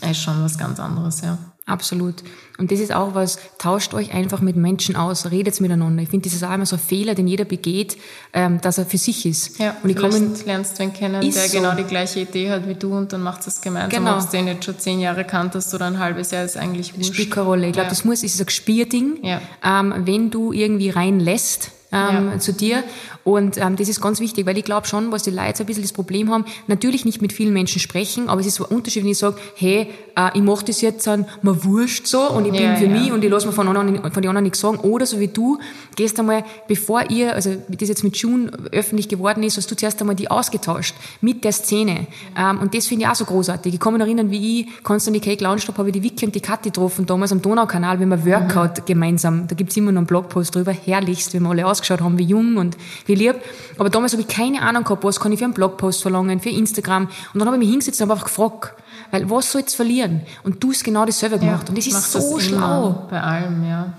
ist 0.00 0.22
schon 0.22 0.42
was 0.42 0.56
ganz 0.56 0.80
anderes, 0.80 1.20
ja. 1.20 1.36
Absolut. 1.64 2.16
Und 2.58 2.72
das 2.72 2.80
ist 2.80 2.92
auch 2.92 3.14
was, 3.14 3.38
tauscht 3.58 3.94
euch 3.94 4.12
einfach 4.12 4.40
mit 4.40 4.56
Menschen 4.56 4.96
aus, 4.96 5.30
redet 5.30 5.60
miteinander. 5.60 6.02
Ich 6.02 6.08
finde, 6.08 6.24
das 6.28 6.34
ist 6.34 6.42
auch 6.42 6.52
immer 6.52 6.66
so 6.66 6.74
ein 6.76 6.80
Fehler, 6.82 7.14
den 7.14 7.28
jeder 7.28 7.44
begeht, 7.44 7.96
ähm, 8.32 8.60
dass 8.60 8.78
er 8.78 8.86
für 8.86 8.98
sich 8.98 9.24
ist. 9.26 9.58
Ja, 9.58 9.76
und 9.82 9.90
ich 9.90 9.96
komme 9.96 10.18
lernst 10.44 10.78
du 10.78 10.82
einen 10.82 10.92
kennen, 10.92 11.20
der 11.20 11.32
so. 11.32 11.56
genau 11.56 11.74
die 11.76 11.84
gleiche 11.84 12.20
Idee 12.20 12.50
hat 12.50 12.68
wie 12.68 12.74
du 12.74 12.92
und 12.96 13.12
dann 13.12 13.22
macht 13.22 13.46
es 13.46 13.60
gemeinsam. 13.60 14.04
Genau. 14.04 14.18
Ob 14.18 14.24
du 14.28 14.36
den 14.36 14.48
jetzt 14.48 14.64
schon 14.64 14.78
zehn 14.78 14.98
Jahre 15.00 15.24
kanntest 15.24 15.72
oder 15.72 15.86
ein 15.86 15.98
halbes 16.00 16.32
Jahr, 16.32 16.44
ist 16.44 16.56
eigentlich 16.56 16.96
wurscht. 16.96 17.14
spielt 17.14 17.30
keine 17.30 17.46
Rolle. 17.46 17.66
Ich 17.68 17.72
glaube, 17.74 17.86
Ja. 17.86 17.90
das 17.90 18.04
muss, 18.04 18.24
ist 18.24 18.40
ein 18.40 18.46
Gespierding, 18.46 19.18
Ja. 19.22 19.40
ähm, 19.64 19.94
wenn 20.04 20.30
du 20.30 20.52
irgendwie 20.52 20.90
reinlässt 20.90 21.70
ähm, 21.92 22.30
Ja. 22.32 22.38
zu 22.38 22.52
dir. 22.52 22.82
Und 23.24 23.56
ähm, 23.58 23.76
das 23.76 23.88
ist 23.88 24.00
ganz 24.00 24.18
wichtig, 24.18 24.46
weil 24.46 24.58
ich 24.58 24.64
glaube 24.64 24.86
schon, 24.86 25.12
was 25.12 25.22
die 25.22 25.30
Leute 25.30 25.58
so 25.58 25.62
ein 25.62 25.66
bisschen 25.66 25.82
das 25.82 25.92
Problem 25.92 26.30
haben, 26.30 26.44
natürlich 26.66 27.04
nicht 27.04 27.22
mit 27.22 27.32
vielen 27.32 27.52
Menschen 27.52 27.78
sprechen, 27.80 28.28
aber 28.28 28.40
es 28.40 28.46
ist 28.48 28.56
so 28.56 28.66
ein 28.68 28.74
Unterschied, 28.74 29.04
wenn 29.04 29.10
ich 29.12 29.18
sage, 29.18 29.36
hey, 29.54 29.88
äh, 30.16 30.30
ich 30.34 30.42
mache 30.42 30.64
das 30.64 30.80
jetzt 30.80 31.06
an, 31.06 31.26
mir 31.42 31.62
wurscht 31.64 32.06
so 32.06 32.20
und 32.30 32.46
ich 32.46 32.52
bin 32.52 32.62
Ja, 32.62 32.76
für 32.76 32.86
ja. 32.86 32.90
mich 32.90 33.12
und 33.12 33.22
ich 33.22 33.30
lasse 33.30 33.46
mir 33.46 33.52
von, 33.52 33.68
anderen, 33.68 34.00
von 34.12 34.22
den 34.22 34.28
anderen 34.28 34.42
nichts 34.44 34.60
sagen. 34.60 34.78
Oder 34.78 35.06
so 35.06 35.20
wie 35.20 35.28
du, 35.28 35.58
gehst 35.94 36.18
einmal, 36.18 36.44
bevor 36.66 37.10
ihr, 37.10 37.34
also 37.34 37.50
wie 37.68 37.76
das 37.76 37.88
jetzt 37.88 38.02
mit 38.02 38.16
June 38.16 38.50
öffentlich 38.72 39.08
geworden 39.08 39.42
ist, 39.44 39.56
hast 39.56 39.70
du 39.70 39.76
zuerst 39.76 40.00
einmal 40.00 40.16
die 40.16 40.30
ausgetauscht 40.30 40.94
mit 41.20 41.44
der 41.44 41.52
Szene. 41.52 42.06
Ähm, 42.36 42.58
und 42.60 42.74
das 42.74 42.86
finde 42.86 43.04
ich 43.04 43.10
auch 43.10 43.14
so 43.14 43.24
großartig. 43.24 43.74
Ich 43.74 43.80
kann 43.80 43.92
mich 43.92 44.02
erinnern, 44.02 44.30
wie 44.30 44.62
ich 44.62 44.82
Constantly 44.82 45.20
Cake 45.20 45.42
Launch 45.44 45.68
habe, 45.68 45.86
ich 45.88 45.92
die 45.92 46.02
Vicky 46.02 46.26
und 46.26 46.34
die 46.34 46.40
Kathi 46.40 46.70
getroffen, 46.70 47.06
damals 47.06 47.30
am 47.30 47.40
Donaukanal, 47.42 48.00
wenn 48.00 48.08
wir 48.08 48.24
Workout 48.26 48.84
gemeinsam, 48.86 49.46
da 49.46 49.54
gibt's 49.54 49.76
immer 49.76 49.92
noch 49.92 49.98
einen 50.00 50.06
Blogpost 50.06 50.54
drüber, 50.54 50.72
herrlichst, 50.72 51.34
wenn 51.34 51.42
wir 51.44 51.50
alle 51.50 51.66
ausgeschaut 51.82 52.00
haben, 52.00 52.18
wie 52.18 52.24
jung 52.24 52.56
und 52.56 52.76
wie 53.06 53.14
lieb. 53.14 53.36
Aber 53.78 53.90
damals 53.90 54.12
habe 54.12 54.22
ich 54.22 54.28
keine 54.28 54.62
Ahnung 54.62 54.84
gehabt, 54.84 55.04
was 55.04 55.20
kann 55.20 55.32
ich 55.32 55.38
für 55.38 55.44
einen 55.44 55.54
Blogpost 55.54 56.02
verlangen, 56.02 56.40
für 56.40 56.50
Instagram. 56.50 57.08
Und 57.34 57.38
dann 57.38 57.46
habe 57.46 57.56
ich 57.56 57.60
mich 57.60 57.70
hingesetzt 57.70 58.00
und 58.00 58.08
habe 58.08 58.14
einfach 58.14 58.26
gefragt, 58.26 58.74
weil 59.10 59.28
was 59.28 59.52
soll's 59.52 59.74
verlieren? 59.74 60.22
Und 60.44 60.62
du 60.62 60.70
hast 60.70 60.84
genau 60.84 61.04
dasselbe 61.04 61.38
gemacht. 61.38 61.68
und 61.68 61.76
das 61.76 61.86
ist 61.86 62.12
so 62.12 62.36
das 62.36 62.46
schlau. 62.46 63.06
Bei 63.10 63.20
allem, 63.20 63.68
ja. 63.68 63.92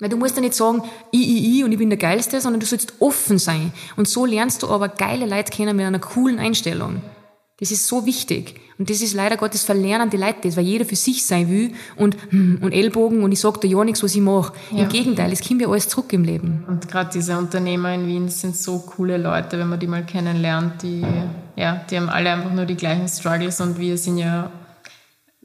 Weil 0.00 0.10
du 0.10 0.16
musst 0.16 0.36
ja 0.36 0.42
nicht 0.42 0.54
sagen, 0.54 0.82
ich, 1.10 1.20
ich, 1.20 1.58
ich 1.58 1.64
und 1.64 1.72
ich 1.72 1.78
bin 1.78 1.90
der 1.90 1.98
Geilste, 1.98 2.40
sondern 2.40 2.60
du 2.60 2.66
sollst 2.66 2.92
offen 3.00 3.38
sein. 3.38 3.72
Und 3.96 4.08
so 4.08 4.26
lernst 4.26 4.62
du 4.62 4.68
aber 4.68 4.88
geile 4.88 5.26
Leute 5.26 5.50
kennen 5.50 5.76
mit 5.76 5.86
einer 5.86 5.98
coolen 5.98 6.38
Einstellung. 6.38 7.02
Das 7.60 7.72
ist 7.72 7.88
so 7.88 8.06
wichtig. 8.06 8.54
Und 8.78 8.88
das 8.88 9.00
ist 9.00 9.14
leider 9.14 9.36
Gottes 9.36 9.64
Verlernen 9.64 10.08
die 10.08 10.16
Leute 10.16 10.36
das, 10.44 10.56
weil 10.56 10.64
jeder 10.64 10.84
für 10.84 10.94
sich 10.94 11.26
sein 11.26 11.48
will 11.50 11.72
und, 11.96 12.16
hm, 12.30 12.58
und 12.62 12.72
Ellbogen 12.72 13.24
und 13.24 13.32
ich 13.32 13.40
sag 13.40 13.60
dir 13.60 13.68
ja 13.68 13.82
nichts, 13.82 14.00
was 14.04 14.14
ich 14.14 14.20
mache. 14.20 14.52
Ja. 14.70 14.84
Im 14.84 14.88
Gegenteil, 14.88 15.32
es 15.32 15.40
kommt 15.40 15.60
ja 15.60 15.68
alles 15.68 15.88
zurück 15.88 16.12
im 16.12 16.22
Leben. 16.22 16.64
Und 16.68 16.86
gerade 16.86 17.10
diese 17.12 17.36
Unternehmer 17.36 17.92
in 17.92 18.06
Wien 18.06 18.28
sind 18.28 18.56
so 18.56 18.78
coole 18.78 19.16
Leute, 19.16 19.58
wenn 19.58 19.68
man 19.68 19.80
die 19.80 19.88
mal 19.88 20.04
kennenlernt, 20.04 20.82
die, 20.84 21.04
ja, 21.56 21.84
die 21.90 21.96
haben 21.96 22.08
alle 22.08 22.30
einfach 22.30 22.52
nur 22.52 22.66
die 22.66 22.76
gleichen 22.76 23.08
Struggles 23.08 23.60
und 23.60 23.76
wir 23.80 23.98
sind 23.98 24.18
ja, 24.18 24.52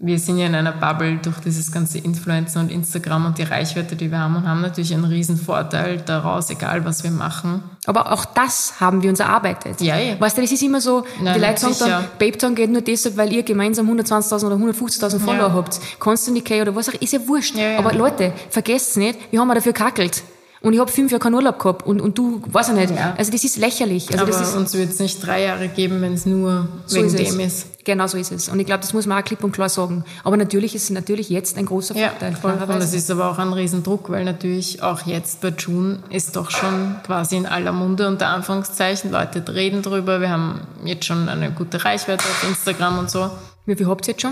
wir 0.06 0.20
sind 0.20 0.38
ja 0.38 0.48
in 0.48 0.56
einer 0.56 0.74
Bubble 0.74 1.18
durch 1.22 1.40
dieses 1.40 1.72
ganze 1.72 1.98
Influencer 1.98 2.60
und 2.60 2.70
Instagram 2.70 3.26
und 3.26 3.38
die 3.38 3.44
Reichweite, 3.44 3.96
die 3.96 4.12
wir 4.12 4.20
haben 4.20 4.36
und 4.36 4.46
haben 4.48 4.62
natürlich 4.62 4.94
einen 4.94 5.06
riesen 5.06 5.38
Vorteil 5.38 6.02
daraus, 6.06 6.50
egal 6.50 6.84
was 6.84 7.04
wir 7.06 7.12
machen. 7.12 7.64
Aber 7.86 8.12
auch 8.12 8.26
das 8.26 8.82
haben 8.82 9.02
wir 9.02 9.10
uns 9.10 9.22
erarbeitet. 9.22 9.80
Ja, 9.80 9.98
ja. 9.98 10.20
Weißt 10.20 10.38
du, 10.38 10.42
das 10.42 10.52
ist 10.52 10.62
immer 10.62 10.82
so, 10.82 11.06
Nein, 11.22 11.36
die 11.36 11.40
Leute 11.40 11.74
sagen 11.74 11.76
dann, 11.80 12.06
Babe 12.20 12.38
Town 12.38 12.54
geht 12.54 12.70
nur 12.70 12.82
deshalb, 12.82 13.16
weil 13.16 13.32
ihr 13.32 13.44
gemeinsam 13.44 13.90
120.000 13.90 14.46
oder 14.46 14.56
150.000 14.56 15.20
Follower 15.20 15.48
Ja. 15.48 15.54
habt. 15.54 15.80
Constantly 16.00 16.42
K 16.44 16.62
oder 16.62 16.76
was 16.76 16.90
auch, 16.90 16.94
ist 16.94 17.14
ja 17.14 17.26
wurscht. 17.26 17.56
Ja, 17.56 17.72
ja. 17.72 17.80
Aber 17.80 17.94
Leute, 17.94 18.34
vergesst 18.50 18.98
nicht, 18.98 19.18
wir 19.32 19.40
haben 19.40 19.48
ja 19.48 19.56
dafür 19.56 19.74
kackelt. 19.74 20.22
Und 20.64 20.72
ich 20.74 20.80
habe 20.80 20.90
fünf 20.90 21.12
Jahre 21.12 21.20
keinen 21.22 21.34
Urlaub 21.36 21.60
gehabt 21.60 21.86
und, 21.86 22.00
und 22.00 22.18
du, 22.18 22.42
weiß 22.48 22.70
ich 22.70 22.76
nicht. 22.76 22.96
Ja. 22.96 23.14
Also 23.18 23.32
das 23.34 23.44
ist 23.44 23.58
lächerlich. 23.58 24.10
Also 24.10 24.24
Aber 24.24 24.32
das 24.32 24.42
ist, 24.50 24.56
uns 24.56 24.74
wird 24.74 24.92
es 24.92 25.00
nicht 25.00 25.26
drei 25.26 25.44
Jahre 25.44 25.68
geben, 25.68 26.02
wenn 26.02 26.14
es 26.14 26.26
nur 26.26 26.70
so 26.86 26.96
wegen 26.96 27.08
ist 27.08 27.20
dem 27.20 27.40
es. 27.42 27.54
ist. 27.64 27.68
Genau 27.84 28.08
so 28.08 28.18
ist 28.18 28.32
es. 28.32 28.48
Und 28.48 28.62
ich 28.62 28.66
glaube, 28.66 28.80
das 28.80 28.94
muss 28.94 29.06
man 29.06 29.22
auch 29.22 29.26
klipp 29.26 29.44
und 29.44 29.52
klar 29.52 29.68
sagen. 29.68 30.06
Aber 30.24 30.38
natürlich 30.38 30.74
ist 30.74 30.84
es 30.86 30.90
natürlich 30.90 31.30
jetzt 31.30 31.58
ein 31.58 31.66
großer 31.66 31.98
Ja, 31.98 32.12
Vorteil. 32.12 32.36
voll. 32.38 32.54
Und 32.54 32.82
es 32.82 32.94
ist 32.94 33.12
aber 33.12 33.30
auch 33.30 33.40
ein 33.40 33.52
Riesendruck, 33.52 34.10
weil 34.10 34.24
natürlich 34.24 34.82
auch 34.82 35.02
jetzt 35.06 35.42
bei 35.42 35.50
June 35.50 36.00
ist 36.10 36.38
doch 36.38 36.50
schon 36.50 36.96
quasi 37.06 37.36
in 37.36 37.46
aller 37.46 37.74
Munde 37.74 38.08
unter 38.08 38.28
Anführungszeichen. 38.28 39.12
Leute 39.12 39.44
reden 39.54 39.82
drüber. 39.82 40.22
Wir 40.22 40.30
haben 40.30 40.62
jetzt 40.86 41.04
schon 41.04 41.28
eine 41.28 41.52
gute 41.52 41.84
Reichweite 41.84 42.24
auf 42.24 42.46
Instagram 42.48 43.00
und 43.00 43.12
so. 43.12 43.30
Wie 43.66 43.76
viel 43.76 43.88
habt 43.88 44.08
ihr 44.08 44.14
jetzt 44.14 44.22
schon? 44.22 44.32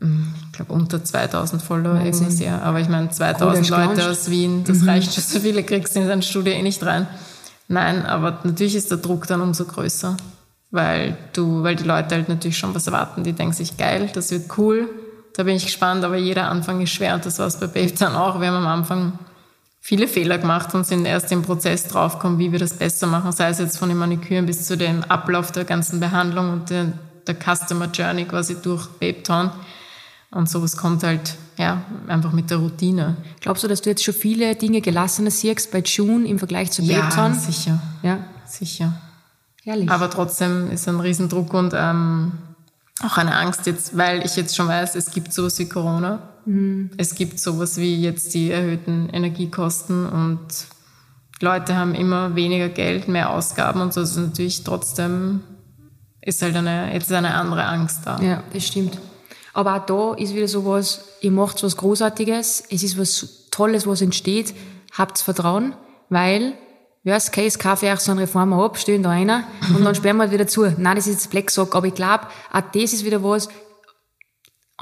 Ich 0.00 0.52
glaube 0.52 0.72
unter 0.72 1.02
2000 1.02 1.62
Follower 1.62 2.00
irgendwas, 2.00 2.40
ja. 2.40 2.60
Aber 2.60 2.80
ich 2.80 2.88
meine, 2.88 3.06
Cool, 3.06 3.12
2000 3.12 3.58
hast 3.58 3.70
du 3.70 3.74
Leute 3.74 4.10
aus 4.10 4.30
Wien, 4.30 4.64
das 4.64 4.86
reicht 4.86 5.14
schon. 5.14 5.22
So 5.22 5.40
viele 5.40 5.62
kriegst 5.62 5.94
du 5.94 6.00
in 6.00 6.08
dein 6.08 6.22
Studio 6.22 6.52
eh 6.52 6.62
nicht 6.62 6.84
rein. 6.84 7.06
Nein, 7.68 8.04
aber 8.04 8.40
natürlich 8.44 8.74
ist 8.74 8.90
der 8.90 8.98
Druck 8.98 9.26
dann 9.26 9.40
umso 9.40 9.64
größer. 9.64 10.16
Weil 10.70 11.16
du, 11.34 11.62
weil 11.62 11.76
die 11.76 11.84
Leute 11.84 12.14
halt 12.14 12.28
natürlich 12.28 12.58
schon 12.58 12.74
was 12.74 12.86
erwarten. 12.86 13.24
Die 13.24 13.32
denken 13.32 13.52
sich, 13.52 13.76
geil, 13.76 14.10
das 14.12 14.30
wird 14.30 14.58
cool. 14.58 14.88
Da 15.34 15.42
bin 15.44 15.56
ich 15.56 15.64
gespannt, 15.64 16.04
aber 16.04 16.16
jeder 16.16 16.48
Anfang 16.50 16.80
ist 16.80 16.90
schwer. 16.90 17.14
Und 17.14 17.24
das 17.26 17.38
war 17.38 17.46
es 17.46 17.58
bei 17.58 17.66
Babetown 17.66 18.14
auch. 18.14 18.40
Wir 18.40 18.48
haben 18.48 18.56
am 18.56 18.66
Anfang 18.66 19.18
viele 19.80 20.08
Fehler 20.08 20.38
gemacht 20.38 20.74
und 20.74 20.86
sind 20.86 21.04
erst 21.04 21.30
im 21.32 21.42
Prozess 21.42 21.88
draufgekommen, 21.88 22.38
wie 22.38 22.52
wir 22.52 22.58
das 22.58 22.74
besser 22.74 23.06
machen. 23.06 23.32
Sei 23.32 23.48
es 23.48 23.58
jetzt 23.58 23.78
von 23.78 23.88
den 23.88 23.98
Maniküren 23.98 24.46
bis 24.46 24.66
zu 24.66 24.76
dem 24.76 25.04
Ablauf 25.04 25.52
der 25.52 25.64
ganzen 25.64 26.00
Behandlung 26.00 26.50
und 26.52 26.70
der, 26.70 26.92
der 27.26 27.34
Customer 27.34 27.86
Journey 27.86 28.24
quasi 28.24 28.56
durch 28.62 28.86
Babetown. 28.98 29.50
Und 30.32 30.48
sowas 30.48 30.76
kommt 30.76 31.02
halt, 31.02 31.36
ja, 31.58 31.82
einfach 32.08 32.32
mit 32.32 32.50
der 32.50 32.56
Routine. 32.56 33.16
Glaubst 33.40 33.62
du, 33.64 33.68
dass 33.68 33.82
du 33.82 33.90
jetzt 33.90 34.02
schon 34.02 34.14
viele 34.14 34.54
Dinge 34.56 34.80
gelassener 34.80 35.30
siehst 35.30 35.70
bei 35.70 35.80
June 35.80 36.26
im 36.26 36.38
Vergleich 36.38 36.70
zu 36.70 36.82
Babe 36.86 37.08
Town? 37.14 37.34
sicher. 37.34 37.80
Ja, 38.02 38.18
Sicher. 38.46 38.94
herrlich. 39.62 39.90
Aber 39.90 40.08
trotzdem 40.10 40.70
ist 40.70 40.88
ein 40.88 41.00
Riesendruck 41.00 41.52
und 41.54 41.74
ähm, 41.76 42.32
auch 43.02 43.18
eine 43.18 43.34
Angst 43.36 43.66
jetzt, 43.66 43.96
weil 43.96 44.24
ich 44.24 44.36
jetzt 44.36 44.56
schon 44.56 44.68
weiß, 44.68 44.94
es 44.94 45.10
gibt 45.10 45.32
sowas 45.32 45.58
wie 45.58 45.68
Corona. 45.68 46.20
Es 46.96 47.14
gibt 47.14 47.38
sowas 47.38 47.76
wie 47.76 48.00
jetzt 48.02 48.34
die 48.34 48.50
erhöhten 48.50 49.08
Energiekosten 49.10 50.06
und 50.06 50.40
Leute 51.40 51.76
haben 51.76 51.94
immer 51.94 52.34
weniger 52.34 52.68
Geld, 52.68 53.06
mehr 53.06 53.30
Ausgaben 53.30 53.80
und 53.80 53.92
so. 53.92 54.00
Also 54.00 54.20
natürlich 54.22 54.64
trotzdem 54.64 55.40
ist 56.20 56.42
halt 56.42 56.56
eine, 56.56 56.92
jetzt 56.92 57.12
eine 57.12 57.34
andere 57.34 57.64
Angst 57.64 58.00
da. 58.04 58.20
Ja, 58.20 58.42
das 58.52 58.66
stimmt. 58.66 58.98
Aber 59.52 59.76
auch 59.76 59.86
da 59.86 60.14
ist 60.14 60.34
wieder 60.34 60.48
so 60.48 60.64
was, 60.64 61.04
ihr 61.20 61.30
macht 61.30 61.62
was 61.62 61.76
Großartiges, 61.76 62.64
es 62.70 62.82
ist 62.82 62.98
was 62.98 63.48
Tolles, 63.50 63.86
was 63.86 64.00
entsteht, 64.00 64.54
habt 64.92 65.18
Vertrauen, 65.18 65.74
weil, 66.08 66.54
worst 67.04 67.32
case, 67.32 67.58
kaufe 67.58 67.86
ich 67.86 67.92
euch 67.92 68.00
so 68.00 68.12
eine 68.12 68.22
Reform 68.22 68.52
ab, 68.54 68.78
stellen 68.78 69.02
da 69.02 69.10
einer 69.10 69.44
und 69.74 69.84
dann 69.84 69.94
sperren 69.94 70.16
wir 70.16 70.22
halt 70.22 70.32
wieder 70.32 70.46
zu. 70.46 70.62
Nein, 70.62 70.96
das 70.96 71.06
ist 71.06 71.14
jetzt 71.14 71.30
Black 71.30 71.50
Sock, 71.50 71.74
aber 71.74 71.86
ich 71.86 71.94
glaube, 71.94 72.26
auch 72.50 72.62
das 72.72 72.92
ist 72.92 73.04
wieder 73.04 73.22
was, 73.22 73.48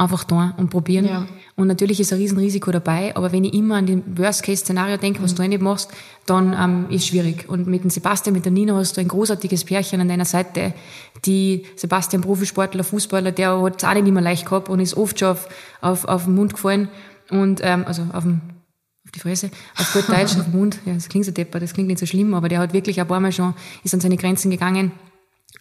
einfach 0.00 0.24
da 0.24 0.54
und 0.56 0.70
probieren. 0.70 1.04
Ja. 1.04 1.26
Und 1.56 1.66
natürlich 1.66 2.00
ist 2.00 2.10
ein 2.12 2.18
Riesenrisiko 2.18 2.70
dabei, 2.70 3.14
aber 3.14 3.32
wenn 3.32 3.44
ich 3.44 3.52
immer 3.52 3.76
an 3.76 3.84
den 3.84 4.02
Worst-Case-Szenario 4.16 4.96
denke, 4.96 5.22
was 5.22 5.34
du 5.34 5.46
nicht 5.46 5.60
machst, 5.60 5.90
dann 6.24 6.56
ähm, 6.58 6.86
ist 6.88 7.06
schwierig. 7.06 7.48
Und 7.48 7.66
mit 7.66 7.84
dem 7.84 7.90
Sebastian, 7.90 8.34
mit 8.34 8.46
der 8.46 8.52
Nina 8.52 8.74
hast 8.76 8.96
du 8.96 9.02
ein 9.02 9.08
großartiges 9.08 9.64
Pärchen 9.64 10.00
an 10.00 10.08
deiner 10.08 10.24
Seite. 10.24 10.72
Die 11.26 11.66
Sebastian, 11.76 12.22
Profisportler, 12.22 12.82
Fußballer, 12.82 13.30
der 13.32 13.60
hat 13.60 13.82
es 13.82 13.84
auch 13.84 13.92
nicht 13.92 14.08
immer 14.08 14.22
leicht 14.22 14.46
gehabt 14.46 14.70
und 14.70 14.80
ist 14.80 14.96
oft 14.96 15.18
schon 15.18 15.28
auf, 15.28 15.48
auf, 15.82 16.06
auf 16.06 16.24
den 16.24 16.34
Mund 16.34 16.54
gefallen. 16.54 16.88
Und, 17.28 17.60
ähm, 17.62 17.84
also 17.86 18.06
auf 18.14 18.24
den, 18.24 18.40
auf 19.04 19.10
die 19.14 19.20
Fresse, 19.20 19.50
auf 19.76 19.92
gut 19.92 20.08
Deutsch, 20.08 20.34
auf 20.38 20.44
den 20.44 20.56
Mund. 20.58 20.78
Ja, 20.86 20.94
das 20.94 21.10
klingt 21.10 21.26
so 21.26 21.32
depper, 21.32 21.60
das 21.60 21.74
klingt 21.74 21.88
nicht 21.88 22.00
so 22.00 22.06
schlimm, 22.06 22.32
aber 22.32 22.48
der 22.48 22.58
hat 22.58 22.72
wirklich 22.72 22.98
ein 23.02 23.06
paar 23.06 23.20
Mal 23.20 23.32
schon, 23.32 23.52
ist 23.84 23.92
an 23.92 24.00
seine 24.00 24.16
Grenzen 24.16 24.50
gegangen. 24.50 24.92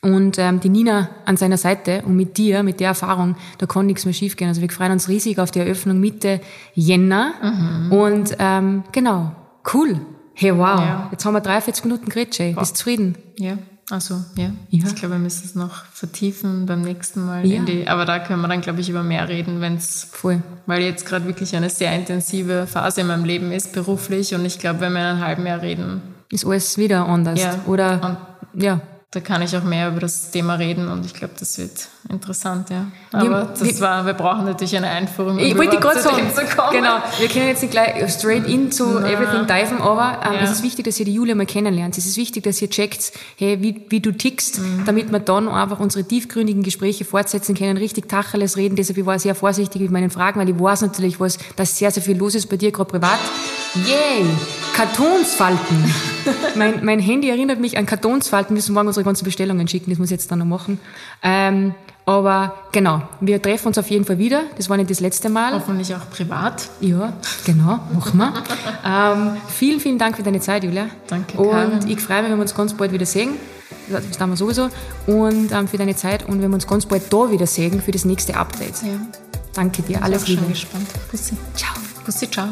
Und 0.01 0.37
ähm, 0.37 0.59
die 0.61 0.69
Nina 0.69 1.09
an 1.25 1.35
seiner 1.35 1.57
Seite 1.57 2.03
und 2.05 2.15
mit 2.15 2.37
dir, 2.37 2.63
mit 2.63 2.79
der 2.79 2.89
Erfahrung, 2.89 3.35
da 3.57 3.65
kann 3.65 3.85
nichts 3.85 4.05
mehr 4.05 4.13
schiefgehen. 4.13 4.47
Also 4.47 4.61
wir 4.61 4.69
freuen 4.69 4.93
uns 4.93 5.09
riesig 5.09 5.39
auf 5.39 5.51
die 5.51 5.59
Eröffnung 5.59 5.99
Mitte 5.99 6.39
Jänner. 6.73 7.33
Mhm. 7.41 7.91
Und 7.91 8.35
ähm, 8.39 8.83
genau, 8.93 9.33
cool. 9.73 9.99
Hey, 10.33 10.57
wow. 10.57 10.79
Ja. 10.79 11.09
Jetzt 11.11 11.25
haben 11.25 11.33
wir 11.33 11.41
43 11.41 11.83
Minuten 11.83 12.07
geredet, 12.07 12.37
Jay. 12.37 12.53
Bist 12.53 12.71
du 12.71 12.75
zufrieden? 12.75 13.17
Ja. 13.37 13.57
Also 13.89 14.23
ja. 14.37 14.51
ja. 14.69 14.85
Ich 14.87 14.95
glaube, 14.95 15.15
wir 15.15 15.19
müssen 15.19 15.43
es 15.43 15.55
noch 15.55 15.83
vertiefen 15.85 16.65
beim 16.65 16.81
nächsten 16.81 17.25
Mal. 17.25 17.45
Ja. 17.45 17.61
Die, 17.63 17.87
aber 17.87 18.05
da 18.05 18.19
können 18.19 18.39
wir 18.39 18.47
dann, 18.47 18.61
glaube 18.61 18.79
ich, 18.79 18.89
über 18.89 19.03
mehr 19.03 19.27
reden, 19.27 19.59
wenn 19.59 19.75
es 19.75 20.07
voll. 20.09 20.41
Weil 20.65 20.83
jetzt 20.83 21.05
gerade 21.05 21.25
wirklich 21.25 21.55
eine 21.57 21.69
sehr 21.69 21.93
intensive 21.93 22.67
Phase 22.67 23.01
in 23.01 23.07
meinem 23.07 23.25
Leben 23.25 23.51
ist, 23.51 23.73
beruflich. 23.73 24.33
Und 24.33 24.45
ich 24.45 24.59
glaube, 24.59 24.79
wenn 24.79 24.93
wir 24.93 24.99
in 24.99 25.07
einem 25.07 25.25
halben 25.25 25.45
Jahr 25.45 25.61
reden, 25.61 26.01
ist 26.31 26.45
alles 26.45 26.77
wieder 26.77 27.05
anders. 27.05 27.41
Ja. 27.41 27.59
Oder 27.65 28.17
und 28.53 28.63
ja 28.63 28.79
da 29.11 29.21
kann 29.21 29.41
ich 29.41 29.57
auch 29.57 29.63
mehr 29.63 29.89
über 29.89 29.99
das 29.99 30.29
Thema 30.29 30.53
reden 30.53 30.87
und 30.87 31.03
ich 31.03 31.15
glaube, 31.15 31.33
das 31.39 31.57
wird 31.57 31.71
interessant, 32.09 32.69
ja. 32.69 32.91
Aber 33.11 33.55
das 33.57 33.81
war, 33.81 34.05
wir 34.05 34.13
brauchen 34.13 34.45
natürlich 34.45 34.77
eine 34.77 34.87
Einführung. 34.87 35.31
Um 35.31 35.39
ich 35.39 35.57
wollte 35.57 35.79
gerade 35.79 35.99
sagen, 35.99 36.31
genau, 36.71 36.97
wir 37.17 37.27
können 37.27 37.47
jetzt 37.47 37.63
nicht 37.63 37.71
gleich 37.71 38.07
straight 38.11 38.47
into 38.47 38.85
Na. 38.85 39.09
everything 39.09 39.47
diven, 39.47 39.81
aber 39.81 40.19
ähm, 40.23 40.33
ja. 40.33 40.41
es 40.41 40.51
ist 40.51 40.63
wichtig, 40.63 40.85
dass 40.85 40.99
ihr 40.99 41.05
die 41.05 41.15
Julia 41.15 41.33
mal 41.33 41.47
kennenlernt. 41.47 41.97
Es 41.97 42.05
ist 42.05 42.17
wichtig, 42.17 42.43
dass 42.43 42.61
ihr 42.61 42.69
checkt, 42.69 43.11
hey, 43.37 43.59
wie, 43.63 43.83
wie 43.89 43.99
du 43.99 44.11
tickst, 44.11 44.59
mhm. 44.59 44.83
damit 44.85 45.11
wir 45.11 45.19
dann 45.19 45.49
einfach 45.49 45.79
unsere 45.79 46.07
tiefgründigen 46.07 46.61
Gespräche 46.61 47.03
fortsetzen 47.03 47.55
können, 47.55 47.77
richtig 47.77 48.09
Tacheles 48.09 48.57
reden. 48.57 48.75
Deshalb 48.75 48.99
ich 48.99 49.07
war 49.07 49.17
sehr 49.17 49.33
vorsichtig 49.33 49.81
mit 49.81 49.89
meinen 49.89 50.11
Fragen, 50.11 50.39
weil 50.39 50.49
ich 50.49 50.59
weiß 50.59 50.81
natürlich, 50.81 51.19
was, 51.19 51.39
dass 51.55 51.75
sehr, 51.79 51.89
sehr 51.89 52.03
viel 52.03 52.15
los 52.15 52.35
ist 52.35 52.45
bei 52.45 52.57
dir, 52.57 52.71
gerade 52.71 52.91
privat. 52.91 53.19
Yay! 53.73 54.25
Kartonsfalten. 54.73 55.93
mein, 56.55 56.85
mein 56.85 56.99
Handy 56.99 57.29
erinnert 57.29 57.59
mich 57.59 57.77
an 57.77 57.85
Kartonsfalten. 57.85 58.51
Wir 58.51 58.59
müssen 58.59 58.73
morgen 58.73 58.87
unsere 58.87 58.98
ganzen 59.03 59.25
Bestellungen 59.25 59.67
schicken. 59.67 59.89
Das 59.89 59.99
muss 59.99 60.07
ich 60.07 60.11
jetzt 60.11 60.31
dann 60.31 60.39
noch 60.39 60.45
machen. 60.45 60.79
Ähm, 61.23 61.73
aber 62.05 62.55
genau, 62.71 63.03
wir 63.19 63.39
treffen 63.39 63.67
uns 63.67 63.77
auf 63.77 63.87
jeden 63.89 64.03
Fall 64.03 64.17
wieder. 64.17 64.41
Das 64.57 64.67
war 64.67 64.77
nicht 64.77 64.89
das 64.89 64.99
letzte 64.99 65.29
Mal. 65.29 65.53
Hoffentlich 65.53 65.93
auch 65.93 66.09
privat. 66.09 66.67
Ja, 66.81 67.13
genau, 67.45 67.79
machen 67.93 68.17
wir. 68.17 68.33
ähm, 68.83 69.37
vielen, 69.47 69.79
vielen 69.79 69.99
Dank 69.99 70.15
für 70.15 70.23
deine 70.23 70.39
Zeit, 70.39 70.63
Julia. 70.63 70.87
Danke, 71.07 71.37
Karin. 71.37 71.73
Und 71.73 71.89
ich 71.89 72.01
freue 72.01 72.23
mich, 72.23 72.31
wenn 72.31 72.37
wir 72.39 72.41
uns 72.41 72.55
ganz 72.55 72.73
bald 72.73 72.91
wieder 72.91 73.05
sehen. 73.05 73.35
Das 73.89 74.17
tun 74.17 74.29
wir 74.29 74.37
sowieso. 74.37 74.69
Und 75.05 75.51
ähm, 75.51 75.67
für 75.67 75.77
deine 75.77 75.95
Zeit 75.95 76.27
und 76.27 76.41
wenn 76.41 76.49
wir 76.49 76.55
uns 76.55 76.65
ganz 76.65 76.87
bald 76.87 77.13
da 77.13 77.29
wieder 77.29 77.45
sehen 77.45 77.79
für 77.79 77.91
das 77.91 78.05
nächste 78.05 78.35
Update. 78.35 78.81
Ja. 78.81 78.99
Danke 79.53 79.83
dir, 79.83 80.03
alles 80.03 80.27
Liebe. 80.27 80.41
Ich 80.41 80.47
bin 80.47 80.53
gespannt. 80.53 80.87
Bussi. 81.11 81.37
Ciao. 81.55 81.73
Bussi, 82.05 82.29
ciao. 82.29 82.47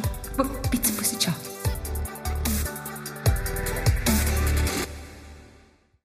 Bitte, 0.69 0.91
Bussi, 0.91 1.17
ciao. 1.17 1.33